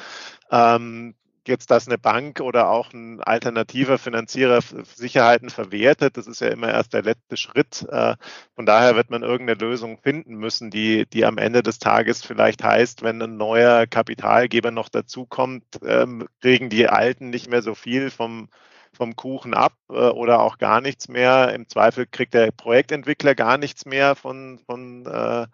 Ähm, 0.52 1.16
jetzt, 1.47 1.72
dass 1.72 1.88
eine 1.88 1.97
Bank 1.97 2.39
oder 2.39 2.70
auch 2.70 2.93
ein 2.93 3.22
alternativer 3.22 3.97
Finanzierer 3.97 4.62
Sicherheiten 4.62 5.49
verwertet, 5.49 6.18
das 6.18 6.28
ist 6.28 6.41
ja 6.41 6.49
immer 6.49 6.70
erst 6.70 6.93
der 6.93 7.04
letzte 7.04 7.38
Schritt. 7.38 7.86
Äh, 7.89 8.16
von 8.56 8.66
daher 8.66 8.95
wird 8.95 9.10
man 9.10 9.24
irgendeine 9.24 9.60
Lösung 9.60 9.97
finden 9.97 10.36
müssen, 10.36 10.70
die, 10.70 11.06
die 11.08 11.26
am 11.26 11.38
Ende 11.38 11.64
des 11.64 11.80
Tages 11.80 12.24
vielleicht 12.24 12.64
heißt, 12.64 13.02
wenn 13.04 13.22
ein 13.22 13.38
neuer 13.38 13.88
Kapitalgeber 13.88 14.72
noch 14.72 14.89
dazukommt, 14.89 15.64
ähm, 15.84 16.28
kriegen 16.41 16.70
die 16.70 16.88
Alten 16.88 17.30
nicht 17.30 17.49
mehr 17.49 17.62
so 17.62 17.76
viel 17.76 18.12
vom 18.12 18.49
vom 18.93 19.16
Kuchen 19.16 19.54
ab 19.54 19.74
äh, 19.89 19.93
oder 19.93 20.41
auch 20.41 20.58
gar 20.58 20.82
nichts 20.82 21.08
mehr. 21.08 21.54
Im 21.54 21.68
Zweifel 21.68 22.06
kriegt 22.06 22.34
der 22.34 22.52
Projektentwickler 22.52 23.36
gar 23.36 23.58
nichts 23.58 23.86
mehr 23.86 24.16
von, 24.16 24.60
von 24.66 25.06
äh, 25.06 25.47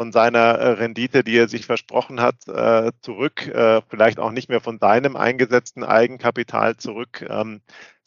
von 0.00 0.12
seiner 0.12 0.54
äh, 0.54 0.68
Rendite, 0.70 1.22
die 1.22 1.36
er 1.36 1.46
sich 1.46 1.66
versprochen 1.66 2.22
hat, 2.22 2.48
äh, 2.48 2.90
zurück, 3.02 3.46
äh, 3.48 3.82
vielleicht 3.90 4.18
auch 4.18 4.30
nicht 4.30 4.48
mehr 4.48 4.62
von 4.62 4.78
seinem 4.78 5.14
eingesetzten 5.14 5.84
Eigenkapital 5.84 6.78
zurück. 6.78 7.26
Ähm, 7.28 7.60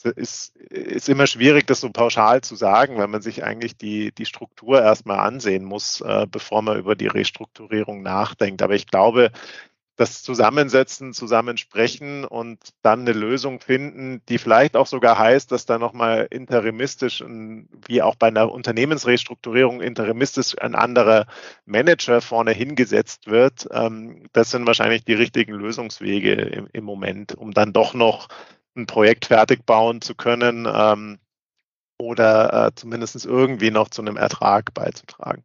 ist, 0.04 0.56
ist 0.56 1.08
immer 1.08 1.28
schwierig, 1.28 1.68
das 1.68 1.82
so 1.82 1.92
pauschal 1.92 2.42
zu 2.42 2.56
sagen, 2.56 2.98
weil 2.98 3.08
man 3.08 3.22
sich 3.22 3.44
eigentlich 3.44 3.78
die, 3.78 4.12
die 4.12 4.26
Struktur 4.26 4.82
erstmal 4.82 5.20
ansehen 5.20 5.64
muss, 5.64 6.04
bevor 6.30 6.62
man 6.62 6.78
über 6.78 6.96
die 6.96 7.08
Restrukturierung 7.08 8.02
nachdenkt. 8.02 8.62
Aber 8.64 8.76
ich 8.76 8.88
glaube, 8.88 9.32
das 9.96 10.24
Zusammensetzen, 10.24 11.14
zusammensprechen 11.14 12.26
und 12.26 12.60
dann 12.82 13.02
eine 13.02 13.14
Lösung 13.14 13.60
finden, 13.60 14.22
die 14.28 14.40
vielleicht 14.40 14.76
auch 14.76 14.88
sogar 14.88 15.20
heißt, 15.20 15.52
dass 15.52 15.68
da 15.68 15.78
nochmal 15.78 16.28
interimistisch, 16.32 17.24
wie 17.88 18.02
auch 18.02 18.16
bei 18.16 18.28
einer 18.28 18.52
Unternehmensrestrukturierung 18.52 19.82
interimistisch 19.82 20.58
ein 20.60 20.74
anderer 20.74 21.28
Manager 21.66 22.22
vorne 22.22 22.52
hingesetzt 22.52 23.28
wird. 23.28 23.68
Ähm, 23.72 24.28
das 24.34 24.50
sind 24.50 24.66
wahrscheinlich 24.66 25.06
die 25.06 25.14
richtigen 25.14 25.54
Lösungswege 25.54 26.68
im, 26.74 26.84
Moment, 26.84 27.36
um 27.36 27.52
dann 27.52 27.72
doch 27.72 27.94
noch 27.94 28.30
ein 28.76 28.88
Projekt 28.88 29.26
fertig 29.26 29.66
bauen 29.66 30.02
zu 30.02 30.16
können 30.16 30.68
ähm, 30.74 31.20
oder 32.00 32.68
äh, 32.68 32.72
zumindest 32.76 33.26
irgendwie 33.26 33.70
noch 33.70 33.90
zu 33.90 34.02
einem 34.02 34.18
Ertrag 34.18 34.74
beizutragen. 34.74 35.44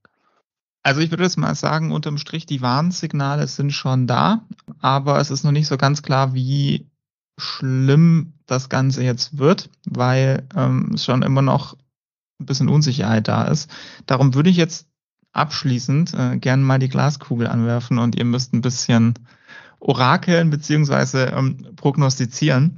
Also 0.83 1.01
ich 1.01 1.11
würde 1.11 1.25
jetzt 1.25 1.39
mal 1.39 1.55
sagen, 1.55 1.93
unterm 1.93 2.19
Strich, 2.19 2.47
die 2.47 2.63
Warnsignale 2.63 3.47
sind 3.47 3.73
schon 3.73 4.07
da, 4.07 4.47
aber 4.81 5.19
es 5.19 5.31
ist 5.31 5.45
noch 5.45 5.53
nicht 5.53 5.67
so 5.67 5.77
ganz 5.77 6.03
klar, 6.03 6.35
wie 6.35 6.87
schlimm 7.39 8.33
das 8.47 8.69
Ganze 8.69 9.03
jetzt 9.03 9.39
wird, 9.39 9.71
weil 9.87 10.47
ähm, 10.55 10.97
schon 10.97 11.23
immer 11.23 11.43
noch 11.43 11.77
ein 12.41 12.47
bisschen 12.47 12.69
Unsicherheit 12.69 13.29
da 13.29 13.45
ist. 13.45 13.71
Darum 14.07 14.35
würde 14.35 14.51
ich 14.51 14.57
jetzt 14.57 14.89
abschließend 15.33 16.15
äh, 16.15 16.37
gerne 16.39 16.63
mal 16.63 16.79
die 16.79 16.89
Glaskugel 16.89 17.47
anwerfen 17.47 17.99
und 17.99 18.17
ihr 18.17 18.25
müsst 18.25 18.53
ein 18.55 18.61
bisschen 18.61 19.15
orakeln 19.81 20.51
beziehungsweise 20.51 21.27
ähm, 21.27 21.69
prognostizieren. 21.77 22.77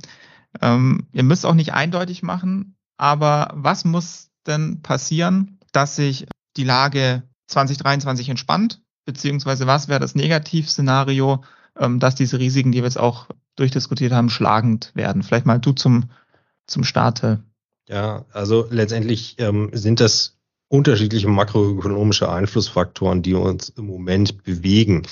Ähm, 0.60 1.06
ihr 1.12 1.22
müsst 1.22 1.46
auch 1.46 1.54
nicht 1.54 1.72
eindeutig 1.72 2.22
machen, 2.22 2.76
aber 2.96 3.52
was 3.54 3.84
muss 3.84 4.30
denn 4.46 4.82
passieren, 4.82 5.58
dass 5.72 5.96
sich 5.96 6.26
die 6.56 6.64
Lage 6.64 7.22
2023 7.50 8.28
entspannt, 8.28 8.80
beziehungsweise 9.04 9.66
was 9.66 9.88
wäre 9.88 10.00
das 10.00 10.14
Negativszenario, 10.14 11.44
ähm, 11.78 11.98
dass 11.98 12.14
diese 12.14 12.38
Risiken, 12.38 12.72
die 12.72 12.78
wir 12.78 12.84
jetzt 12.84 12.98
auch 12.98 13.26
durchdiskutiert 13.56 14.12
haben, 14.12 14.30
schlagend 14.30 14.92
werden? 14.94 15.22
Vielleicht 15.22 15.46
mal 15.46 15.58
du 15.58 15.72
zum, 15.72 16.10
zum 16.66 16.84
Starte. 16.84 17.42
Ja, 17.88 18.24
also 18.32 18.66
letztendlich 18.70 19.36
ähm, 19.38 19.70
sind 19.72 20.00
das 20.00 20.36
unterschiedliche 20.68 21.28
makroökonomische 21.28 22.30
Einflussfaktoren, 22.30 23.22
die 23.22 23.34
uns 23.34 23.70
im 23.70 23.86
Moment 23.86 24.44
bewegen. 24.44 25.02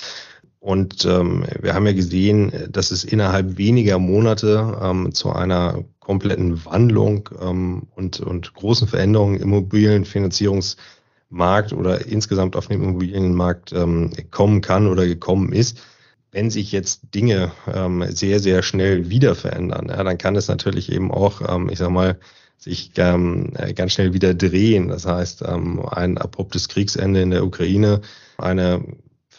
Und 0.59 1.05
ähm, 1.05 1.45
wir 1.61 1.73
haben 1.73 1.85
ja 1.85 1.93
gesehen, 1.93 2.51
dass 2.69 2.91
es 2.91 3.03
innerhalb 3.03 3.57
weniger 3.57 3.99
Monate 3.99 4.77
ähm, 4.81 5.13
zu 5.13 5.31
einer 5.31 5.83
kompletten 5.99 6.65
Wandlung 6.65 7.29
ähm, 7.41 7.87
und, 7.95 8.19
und 8.19 8.53
großen 8.53 8.87
Veränderungen 8.87 9.35
im 9.35 9.43
Immobilienfinanzierungs 9.43 10.77
Markt 11.29 11.73
oder 11.73 12.05
insgesamt 12.05 12.55
auf 12.55 12.67
dem 12.67 12.81
Immobilienmarkt 12.81 13.71
ähm, 13.73 14.11
kommen 14.31 14.61
kann 14.61 14.87
oder 14.87 15.05
gekommen 15.05 15.53
ist. 15.53 15.79
Wenn 16.31 16.49
sich 16.49 16.71
jetzt 16.71 17.15
Dinge 17.15 17.51
ähm, 17.73 18.03
sehr, 18.09 18.39
sehr 18.39 18.61
schnell 18.61 19.09
wieder 19.09 19.35
verändern, 19.35 19.87
ja, 19.89 20.03
dann 20.03 20.17
kann 20.17 20.35
es 20.35 20.47
natürlich 20.47 20.91
eben 20.91 21.11
auch, 21.11 21.41
ähm, 21.47 21.69
ich 21.69 21.79
sag 21.79 21.89
mal, 21.89 22.19
sich 22.57 22.91
ähm, 22.97 23.53
ganz 23.75 23.93
schnell 23.93 24.13
wieder 24.13 24.33
drehen. 24.33 24.89
Das 24.89 25.05
heißt, 25.05 25.43
ähm, 25.47 25.79
ein 25.87 26.17
abruptes 26.17 26.67
Kriegsende 26.67 27.21
in 27.21 27.31
der 27.31 27.45
Ukraine, 27.45 28.01
eine 28.37 28.83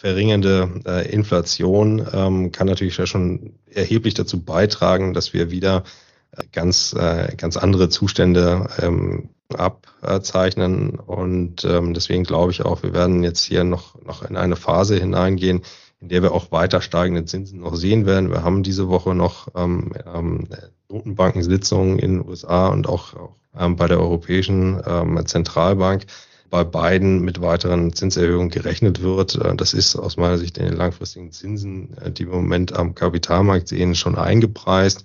verringernde 0.00 0.80
äh, 0.86 1.12
Inflation 1.12 2.06
ähm, 2.12 2.52
kann 2.52 2.66
natürlich 2.66 2.94
schon 2.94 3.52
erheblich 3.70 4.14
dazu 4.14 4.42
beitragen, 4.42 5.12
dass 5.12 5.34
wir 5.34 5.50
wieder 5.50 5.84
äh, 6.32 6.44
ganz, 6.52 6.94
äh, 6.94 7.34
ganz 7.36 7.58
andere 7.58 7.90
Zustände 7.90 8.66
ähm, 8.80 9.28
abzeichnen. 9.56 10.98
Und 10.98 11.64
ähm, 11.64 11.94
deswegen 11.94 12.24
glaube 12.24 12.52
ich 12.52 12.64
auch, 12.64 12.82
wir 12.82 12.92
werden 12.92 13.22
jetzt 13.22 13.42
hier 13.42 13.64
noch, 13.64 14.00
noch 14.02 14.22
in 14.22 14.36
eine 14.36 14.56
Phase 14.56 14.96
hineingehen, 14.96 15.62
in 16.00 16.08
der 16.08 16.22
wir 16.22 16.32
auch 16.32 16.50
weiter 16.52 16.80
steigende 16.80 17.24
Zinsen 17.24 17.60
noch 17.60 17.76
sehen 17.76 18.06
werden. 18.06 18.30
Wir 18.30 18.42
haben 18.42 18.62
diese 18.62 18.88
Woche 18.88 19.14
noch 19.14 19.48
ähm, 19.54 19.92
ähm, 20.12 20.48
Notenbankensitzungen 20.88 21.98
in 21.98 22.18
den 22.18 22.28
USA 22.28 22.68
und 22.68 22.88
auch, 22.88 23.14
auch 23.14 23.36
ähm, 23.58 23.76
bei 23.76 23.86
der 23.86 24.00
Europäischen 24.00 24.80
ähm, 24.86 25.24
Zentralbank 25.26 26.06
bei 26.50 26.64
beiden 26.64 27.20
mit 27.20 27.40
weiteren 27.40 27.92
Zinserhöhungen 27.92 28.50
gerechnet 28.50 29.02
wird. 29.02 29.36
Äh, 29.36 29.54
das 29.56 29.72
ist 29.72 29.96
aus 29.96 30.16
meiner 30.16 30.38
Sicht 30.38 30.58
in 30.58 30.66
den 30.66 30.76
langfristigen 30.76 31.32
Zinsen, 31.32 31.96
äh, 31.98 32.10
die 32.10 32.26
wir 32.26 32.34
im 32.34 32.42
Moment 32.42 32.74
am 32.74 32.94
Kapitalmarkt 32.94 33.68
sehen, 33.68 33.94
schon 33.94 34.16
eingepreist 34.16 35.04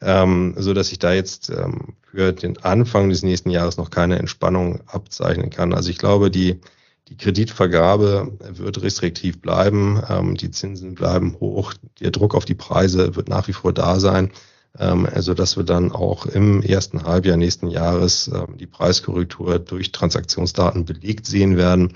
ähm, 0.00 0.54
so 0.58 0.74
dass 0.74 0.92
ich 0.92 0.98
da 0.98 1.12
jetzt 1.12 1.50
ähm, 1.50 1.94
für 2.10 2.32
den 2.32 2.58
Anfang 2.58 3.08
des 3.08 3.22
nächsten 3.22 3.50
Jahres 3.50 3.76
noch 3.76 3.90
keine 3.90 4.18
Entspannung 4.18 4.80
abzeichnen 4.86 5.50
kann. 5.50 5.72
Also 5.72 5.90
ich 5.90 5.98
glaube, 5.98 6.30
die, 6.30 6.60
die 7.08 7.16
Kreditvergabe 7.16 8.32
wird 8.40 8.82
restriktiv 8.82 9.40
bleiben, 9.40 10.02
ähm, 10.08 10.34
die 10.36 10.50
Zinsen 10.50 10.94
bleiben 10.94 11.36
hoch, 11.40 11.74
der 12.00 12.10
Druck 12.10 12.34
auf 12.34 12.44
die 12.44 12.54
Preise 12.54 13.16
wird 13.16 13.28
nach 13.28 13.48
wie 13.48 13.52
vor 13.52 13.72
da 13.72 14.00
sein. 14.00 14.30
Ähm, 14.78 15.06
also 15.12 15.34
dass 15.34 15.56
wir 15.56 15.64
dann 15.64 15.92
auch 15.92 16.26
im 16.26 16.62
ersten 16.62 17.04
Halbjahr 17.04 17.36
nächsten 17.36 17.68
Jahres 17.68 18.28
ähm, 18.28 18.56
die 18.58 18.66
Preiskorrektur 18.66 19.58
durch 19.58 19.92
Transaktionsdaten 19.92 20.84
belegt 20.84 21.26
sehen 21.26 21.56
werden 21.56 21.94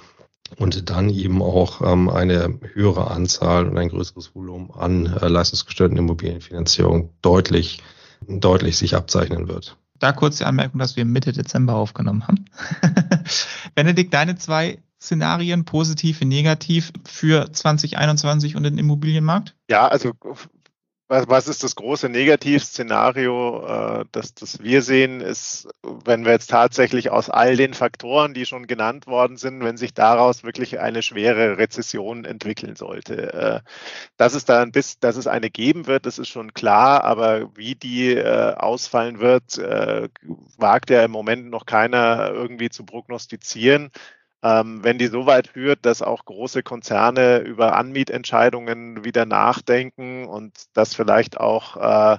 und 0.58 0.90
dann 0.90 1.10
eben 1.10 1.42
auch 1.42 1.80
ähm, 1.80 2.08
eine 2.08 2.58
höhere 2.74 3.10
Anzahl 3.10 3.66
und 3.66 3.78
ein 3.78 3.88
größeres 3.88 4.34
Volumen 4.34 4.70
an 4.70 5.06
äh, 5.06 5.28
leistungsgestörten 5.28 5.96
Immobilienfinanzierung 5.96 7.10
deutlich, 7.22 7.82
deutlich 8.26 8.76
sich 8.76 8.94
abzeichnen 8.96 9.48
wird. 9.48 9.76
Da 9.98 10.12
kurz 10.12 10.38
die 10.38 10.44
Anmerkung, 10.44 10.78
dass 10.78 10.96
wir 10.96 11.04
Mitte 11.04 11.32
Dezember 11.32 11.74
aufgenommen 11.74 12.26
haben. 12.26 12.46
Benedikt, 13.74 14.14
deine 14.14 14.36
zwei 14.36 14.78
Szenarien, 15.00 15.64
positiv 15.64 16.20
und 16.20 16.28
negativ 16.28 16.92
für 17.04 17.52
2021 17.52 18.56
und 18.56 18.64
den 18.64 18.78
Immobilienmarkt? 18.78 19.54
Ja, 19.70 19.88
also 19.88 20.12
was, 21.10 21.28
was 21.28 21.48
ist 21.48 21.64
das 21.64 21.74
große 21.74 22.08
Negativszenario, 22.08 23.66
äh, 23.66 24.04
das, 24.12 24.32
das 24.34 24.62
wir 24.62 24.80
sehen, 24.80 25.20
ist, 25.20 25.68
wenn 25.82 26.24
wir 26.24 26.30
jetzt 26.30 26.50
tatsächlich 26.50 27.10
aus 27.10 27.28
all 27.28 27.56
den 27.56 27.74
Faktoren, 27.74 28.32
die 28.32 28.46
schon 28.46 28.68
genannt 28.68 29.08
worden 29.08 29.36
sind, 29.36 29.60
wenn 29.64 29.76
sich 29.76 29.92
daraus 29.92 30.44
wirklich 30.44 30.78
eine 30.78 31.02
schwere 31.02 31.58
Rezession 31.58 32.24
entwickeln 32.24 32.76
sollte. 32.76 33.32
Äh, 33.34 33.60
dass 34.18 34.34
es 34.34 34.44
da 34.44 34.62
ein 34.62 34.70
bisschen, 34.70 34.98
dass 35.00 35.16
es 35.16 35.26
eine 35.26 35.50
geben 35.50 35.88
wird, 35.88 36.06
das 36.06 36.20
ist 36.20 36.28
schon 36.28 36.54
klar, 36.54 37.02
aber 37.02 37.56
wie 37.56 37.74
die 37.74 38.14
äh, 38.14 38.54
ausfallen 38.54 39.18
wird, 39.18 39.58
äh, 39.58 40.08
wagt 40.58 40.90
ja 40.90 41.04
im 41.04 41.10
Moment 41.10 41.50
noch 41.50 41.66
keiner 41.66 42.30
irgendwie 42.30 42.70
zu 42.70 42.84
prognostizieren. 42.84 43.90
Ähm, 44.42 44.82
wenn 44.82 44.98
die 44.98 45.08
so 45.08 45.26
weit 45.26 45.48
führt, 45.48 45.84
dass 45.84 46.00
auch 46.00 46.24
große 46.24 46.62
Konzerne 46.62 47.38
über 47.40 47.76
Anmietentscheidungen 47.76 49.04
wieder 49.04 49.26
nachdenken 49.26 50.24
und 50.26 50.54
dass 50.72 50.94
vielleicht 50.94 51.38
auch 51.38 51.76
äh, 51.76 52.18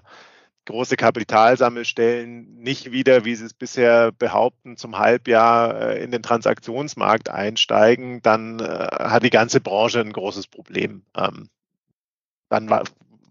große 0.65 0.95
Kapitalsammelstellen 0.95 2.57
nicht 2.59 2.91
wieder, 2.91 3.25
wie 3.25 3.35
sie 3.35 3.45
es 3.45 3.53
bisher 3.53 4.11
behaupten, 4.11 4.77
zum 4.77 4.99
Halbjahr 4.99 5.81
äh, 5.81 6.03
in 6.03 6.11
den 6.11 6.21
Transaktionsmarkt 6.21 7.29
einsteigen, 7.29 8.21
dann 8.21 8.59
äh, 8.59 8.63
hat 8.63 9.23
die 9.23 9.31
ganze 9.31 9.59
Branche 9.59 9.99
ein 9.99 10.13
großes 10.13 10.47
Problem. 10.47 11.03
Ähm, 11.15 11.49
dann 12.49 12.69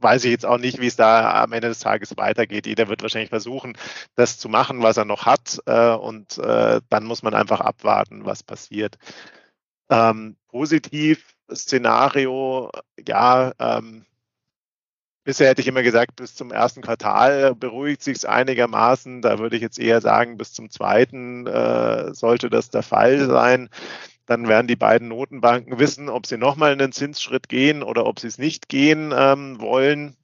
weiß 0.01 0.25
ich 0.25 0.31
jetzt 0.31 0.47
auch 0.47 0.59
nicht, 0.59 0.81
wie 0.81 0.87
es 0.87 0.97
da 0.97 1.43
am 1.43 1.53
Ende 1.53 1.69
des 1.69 1.81
Tages 1.81 2.17
weitergeht. 2.17 2.67
Jeder 2.67 2.89
wird 2.89 3.03
wahrscheinlich 3.03 3.31
versuchen, 3.31 3.77
das 4.17 4.39
zu 4.39 4.49
machen, 4.49 4.83
was 4.83 4.97
er 4.97 5.05
noch 5.05 5.27
hat. 5.27 5.61
Äh, 5.67 5.91
und 5.91 6.39
äh, 6.39 6.81
dann 6.89 7.05
muss 7.05 7.23
man 7.23 7.35
einfach 7.35 7.61
abwarten, 7.61 8.25
was 8.25 8.43
passiert. 8.43 8.99
Ähm, 9.91 10.37
positiv 10.49 11.35
Szenario, 11.53 12.71
ja, 13.07 13.53
ähm, 13.59 14.07
bisher 15.25 15.49
hätte 15.49 15.61
ich 15.61 15.69
immer 15.69 15.83
gesagt, 15.83 16.17
bis 16.17 16.35
zum 16.35 16.51
ersten 16.53 16.81
Quartal 16.83 17.55
beruhigt 17.55 18.03
sich 18.03 18.19
es 18.19 18.25
einigermaßen. 18.25 19.23
Da 19.23 19.39
würde 19.39 19.57
ich 19.57 19.63
jetzt 19.63 19.79
eher 19.79 20.01
sagen, 20.01 20.39
bis 20.39 20.53
zum 20.53 20.71
zweiten 20.71 21.47
äh, 21.47 22.15
sollte 22.15 22.51
das 22.51 22.71
der 22.71 22.83
Fall 22.83 23.27
sein 23.27 23.69
dann 24.31 24.47
werden 24.47 24.69
die 24.69 24.77
beiden 24.77 25.09
Notenbanken 25.09 25.81
wissen, 25.81 26.09
ob 26.09 26.25
sie 26.25 26.37
nochmal 26.37 26.71
einen 26.71 26.93
Zinsschritt 26.93 27.49
gehen 27.49 27.83
oder 27.83 28.07
ob 28.07 28.21
sie 28.21 28.29
es 28.29 28.39
nicht 28.39 28.69
gehen 28.69 29.13
ähm, 29.13 29.61
wollen. 29.61 30.17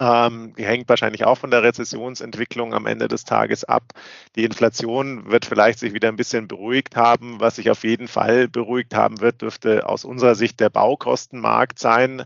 Ähm, 0.00 0.54
die 0.56 0.64
hängt 0.64 0.88
wahrscheinlich 0.88 1.26
auch 1.26 1.36
von 1.36 1.50
der 1.50 1.62
Rezessionsentwicklung 1.62 2.72
am 2.72 2.86
Ende 2.86 3.06
des 3.06 3.24
Tages 3.24 3.64
ab. 3.64 3.92
Die 4.34 4.44
Inflation 4.44 5.30
wird 5.30 5.44
vielleicht 5.44 5.78
sich 5.78 5.92
wieder 5.92 6.08
ein 6.08 6.16
bisschen 6.16 6.48
beruhigt 6.48 6.96
haben. 6.96 7.38
Was 7.38 7.56
sich 7.56 7.70
auf 7.70 7.84
jeden 7.84 8.08
Fall 8.08 8.48
beruhigt 8.48 8.94
haben 8.94 9.20
wird, 9.20 9.42
dürfte 9.42 9.86
aus 9.86 10.06
unserer 10.06 10.34
Sicht 10.34 10.58
der 10.58 10.70
Baukostenmarkt 10.70 11.78
sein. 11.78 12.24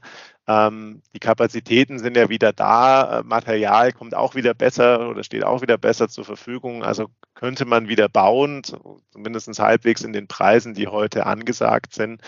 Ähm, 0.49 1.03
die 1.15 1.21
Kapazitäten 1.21 1.99
sind 1.99 2.17
ja 2.17 2.29
wieder 2.29 2.53
da, 2.53 3.21
äh, 3.21 3.23
Material 3.23 3.93
kommt 3.93 4.15
auch 4.15 4.35
wieder 4.35 4.55
besser 4.55 5.09
oder 5.09 5.23
steht 5.23 5.45
auch 5.45 5.63
wieder 5.63 5.79
besser 5.79 6.09
zur 6.09 6.25
Verfügung. 6.25 6.83
Also 6.83 7.09
könnte 7.35 7.65
man 7.65 7.89
wieder 7.89 8.09
bauen, 8.09 8.63
zumindest 9.13 9.59
halbwegs 9.59 10.03
in 10.03 10.13
den 10.13 10.27
Preisen, 10.29 10.75
die 10.75 10.89
heute 10.89 11.27
angesagt 11.27 11.95
sind. 11.95 12.21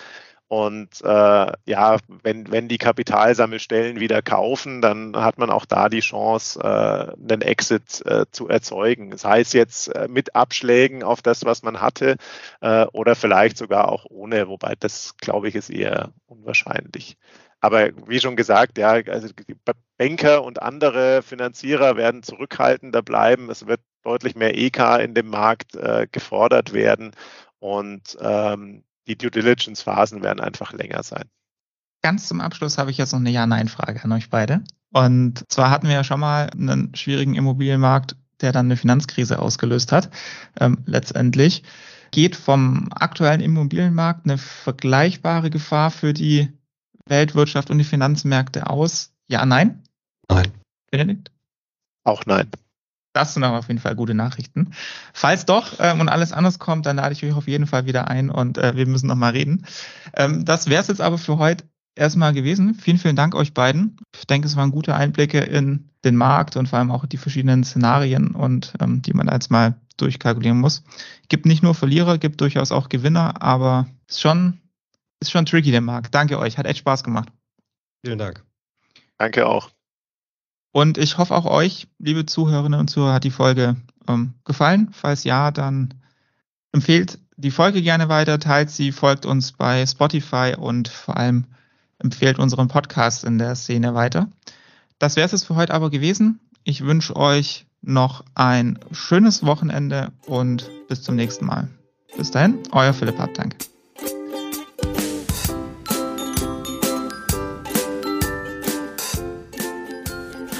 Und 0.54 1.02
äh, 1.02 1.52
ja, 1.66 1.96
wenn, 2.22 2.48
wenn 2.52 2.68
die 2.68 2.78
Kapitalsammelstellen 2.78 3.98
wieder 3.98 4.22
kaufen, 4.22 4.80
dann 4.80 5.16
hat 5.16 5.36
man 5.36 5.50
auch 5.50 5.64
da 5.64 5.88
die 5.88 5.98
Chance, 5.98 6.60
äh, 6.60 7.32
einen 7.32 7.42
Exit 7.42 8.06
äh, 8.06 8.26
zu 8.30 8.48
erzeugen. 8.48 9.10
Das 9.10 9.24
heißt 9.24 9.52
jetzt 9.54 9.88
äh, 9.88 10.06
mit 10.08 10.36
Abschlägen 10.36 11.02
auf 11.02 11.22
das, 11.22 11.44
was 11.44 11.64
man 11.64 11.80
hatte, 11.80 12.18
äh, 12.60 12.86
oder 12.92 13.16
vielleicht 13.16 13.58
sogar 13.58 13.90
auch 13.90 14.06
ohne, 14.08 14.46
wobei 14.46 14.74
das, 14.78 15.16
glaube 15.16 15.48
ich, 15.48 15.56
ist 15.56 15.70
eher 15.70 16.12
unwahrscheinlich. 16.26 17.16
Aber 17.60 17.88
wie 18.06 18.20
schon 18.20 18.36
gesagt, 18.36 18.78
ja, 18.78 18.90
also 18.90 19.26
Banker 19.98 20.44
und 20.44 20.62
andere 20.62 21.22
Finanzierer 21.22 21.96
werden 21.96 22.22
zurückhaltender 22.22 23.02
bleiben. 23.02 23.50
Es 23.50 23.66
wird 23.66 23.80
deutlich 24.04 24.36
mehr 24.36 24.56
EK 24.56 25.00
in 25.02 25.14
dem 25.14 25.30
Markt 25.30 25.74
äh, 25.74 26.06
gefordert 26.12 26.72
werden. 26.72 27.10
Und 27.58 28.16
ähm, 28.20 28.84
die 29.06 29.16
Due 29.16 29.30
Diligence-Phasen 29.30 30.22
werden 30.22 30.40
einfach 30.40 30.72
länger 30.72 31.02
sein. 31.02 31.24
Ganz 32.02 32.28
zum 32.28 32.40
Abschluss 32.40 32.78
habe 32.78 32.90
ich 32.90 32.98
jetzt 32.98 33.12
noch 33.12 33.20
eine 33.20 33.30
Ja-Nein-Frage 33.30 34.04
an 34.04 34.12
euch 34.12 34.30
beide. 34.30 34.62
Und 34.92 35.44
zwar 35.48 35.70
hatten 35.70 35.88
wir 35.88 35.94
ja 35.94 36.04
schon 36.04 36.20
mal 36.20 36.50
einen 36.50 36.94
schwierigen 36.94 37.34
Immobilienmarkt, 37.34 38.16
der 38.40 38.52
dann 38.52 38.66
eine 38.66 38.76
Finanzkrise 38.76 39.38
ausgelöst 39.38 39.90
hat. 39.90 40.10
Ähm, 40.60 40.78
letztendlich 40.86 41.62
geht 42.10 42.36
vom 42.36 42.88
aktuellen 42.92 43.40
Immobilienmarkt 43.40 44.26
eine 44.26 44.38
vergleichbare 44.38 45.50
Gefahr 45.50 45.90
für 45.90 46.12
die 46.12 46.52
Weltwirtschaft 47.06 47.70
und 47.70 47.78
die 47.78 47.84
Finanzmärkte 47.84 48.68
aus? 48.68 49.12
Ja, 49.26 49.44
nein? 49.46 49.82
Nein. 50.28 50.52
Benedikt? 50.90 51.30
Auch 52.04 52.24
nein. 52.26 52.50
Das 53.14 53.32
sind 53.32 53.44
aber 53.44 53.58
auf 53.58 53.68
jeden 53.68 53.80
Fall 53.80 53.94
gute 53.94 54.12
Nachrichten. 54.12 54.72
Falls 55.12 55.46
doch 55.46 55.74
ähm, 55.78 56.00
und 56.00 56.08
alles 56.08 56.32
anders 56.32 56.58
kommt, 56.58 56.84
dann 56.84 56.96
lade 56.96 57.12
ich 57.12 57.24
euch 57.24 57.32
auf 57.32 57.46
jeden 57.46 57.66
Fall 57.66 57.86
wieder 57.86 58.08
ein 58.08 58.28
und 58.28 58.58
äh, 58.58 58.76
wir 58.76 58.86
müssen 58.86 59.06
nochmal 59.06 59.32
reden. 59.32 59.64
Ähm, 60.14 60.44
das 60.44 60.68
wäre 60.68 60.82
es 60.82 60.88
jetzt 60.88 61.00
aber 61.00 61.16
für 61.16 61.38
heute 61.38 61.64
erstmal 61.94 62.32
gewesen. 62.32 62.74
Vielen, 62.74 62.98
vielen 62.98 63.14
Dank 63.14 63.36
euch 63.36 63.54
beiden. 63.54 63.96
Ich 64.16 64.26
denke, 64.26 64.48
es 64.48 64.56
waren 64.56 64.72
gute 64.72 64.96
Einblicke 64.96 65.38
in 65.38 65.90
den 66.04 66.16
Markt 66.16 66.56
und 66.56 66.68
vor 66.68 66.80
allem 66.80 66.90
auch 66.90 67.06
die 67.06 67.16
verschiedenen 67.16 67.62
Szenarien 67.62 68.32
und 68.34 68.74
ähm, 68.80 69.00
die 69.00 69.12
man 69.12 69.28
jetzt 69.28 69.50
mal 69.50 69.76
durchkalkulieren 69.96 70.58
muss. 70.58 70.82
Gibt 71.28 71.46
nicht 71.46 71.62
nur 71.62 71.76
Verlierer, 71.76 72.18
gibt 72.18 72.40
durchaus 72.40 72.72
auch 72.72 72.88
Gewinner, 72.88 73.40
aber 73.40 73.86
ist 74.08 74.20
schon, 74.20 74.60
ist 75.20 75.30
schon 75.30 75.46
tricky 75.46 75.70
der 75.70 75.82
Markt. 75.82 76.14
Danke 76.16 76.40
euch, 76.40 76.58
hat 76.58 76.66
echt 76.66 76.80
Spaß 76.80 77.04
gemacht. 77.04 77.28
Vielen 78.04 78.18
Dank. 78.18 78.42
Danke 79.18 79.46
auch. 79.46 79.73
Und 80.74 80.98
ich 80.98 81.18
hoffe 81.18 81.36
auch 81.36 81.46
euch, 81.46 81.86
liebe 82.00 82.26
Zuhörerinnen 82.26 82.80
und 82.80 82.88
Zuhörer, 82.88 83.14
hat 83.14 83.22
die 83.22 83.30
Folge 83.30 83.76
ähm, 84.08 84.34
gefallen. 84.44 84.88
Falls 84.90 85.22
ja, 85.22 85.52
dann 85.52 85.94
empfehlt 86.72 87.20
die 87.36 87.52
Folge 87.52 87.80
gerne 87.80 88.08
weiter, 88.08 88.40
teilt 88.40 88.70
sie, 88.70 88.90
folgt 88.90 89.24
uns 89.24 89.52
bei 89.52 89.86
Spotify 89.86 90.56
und 90.58 90.88
vor 90.88 91.16
allem 91.16 91.44
empfehlt 92.00 92.40
unseren 92.40 92.66
Podcast 92.66 93.22
in 93.22 93.38
der 93.38 93.54
Szene 93.54 93.94
weiter. 93.94 94.26
Das 94.98 95.14
wäre 95.14 95.32
es 95.32 95.44
für 95.44 95.54
heute 95.54 95.72
aber 95.72 95.90
gewesen. 95.90 96.40
Ich 96.64 96.84
wünsche 96.84 97.14
euch 97.14 97.66
noch 97.80 98.24
ein 98.34 98.80
schönes 98.90 99.46
Wochenende 99.46 100.10
und 100.26 100.68
bis 100.88 101.02
zum 101.02 101.14
nächsten 101.14 101.46
Mal. 101.46 101.68
Bis 102.16 102.32
dahin, 102.32 102.58
euer 102.72 102.92
Philipp 102.92 103.20
Abdank. 103.20 103.54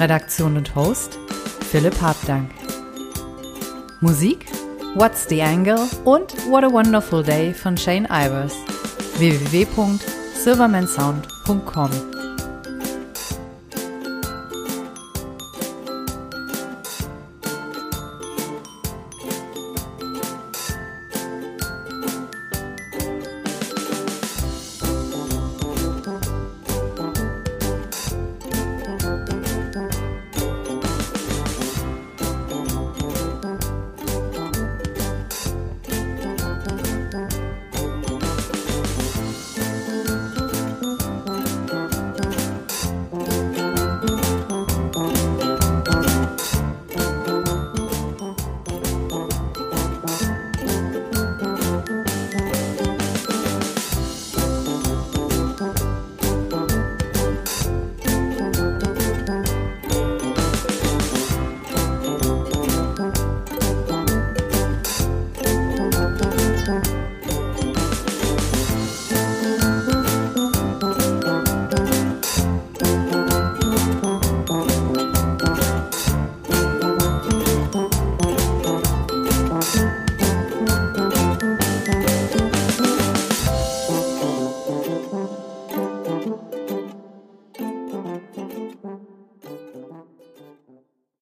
Redaktion 0.00 0.56
und 0.56 0.74
Host 0.74 1.18
Philipp 1.70 2.00
Habdank. 2.00 2.50
Musik 4.00 4.46
What's 4.94 5.28
the 5.28 5.42
Angle 5.42 5.86
und 6.04 6.32
What 6.50 6.64
a 6.64 6.72
Wonderful 6.72 7.22
Day 7.22 7.52
von 7.52 7.76
Shane 7.76 8.08
Ivers. 8.10 8.54
www.silvermansound.com 9.18 12.13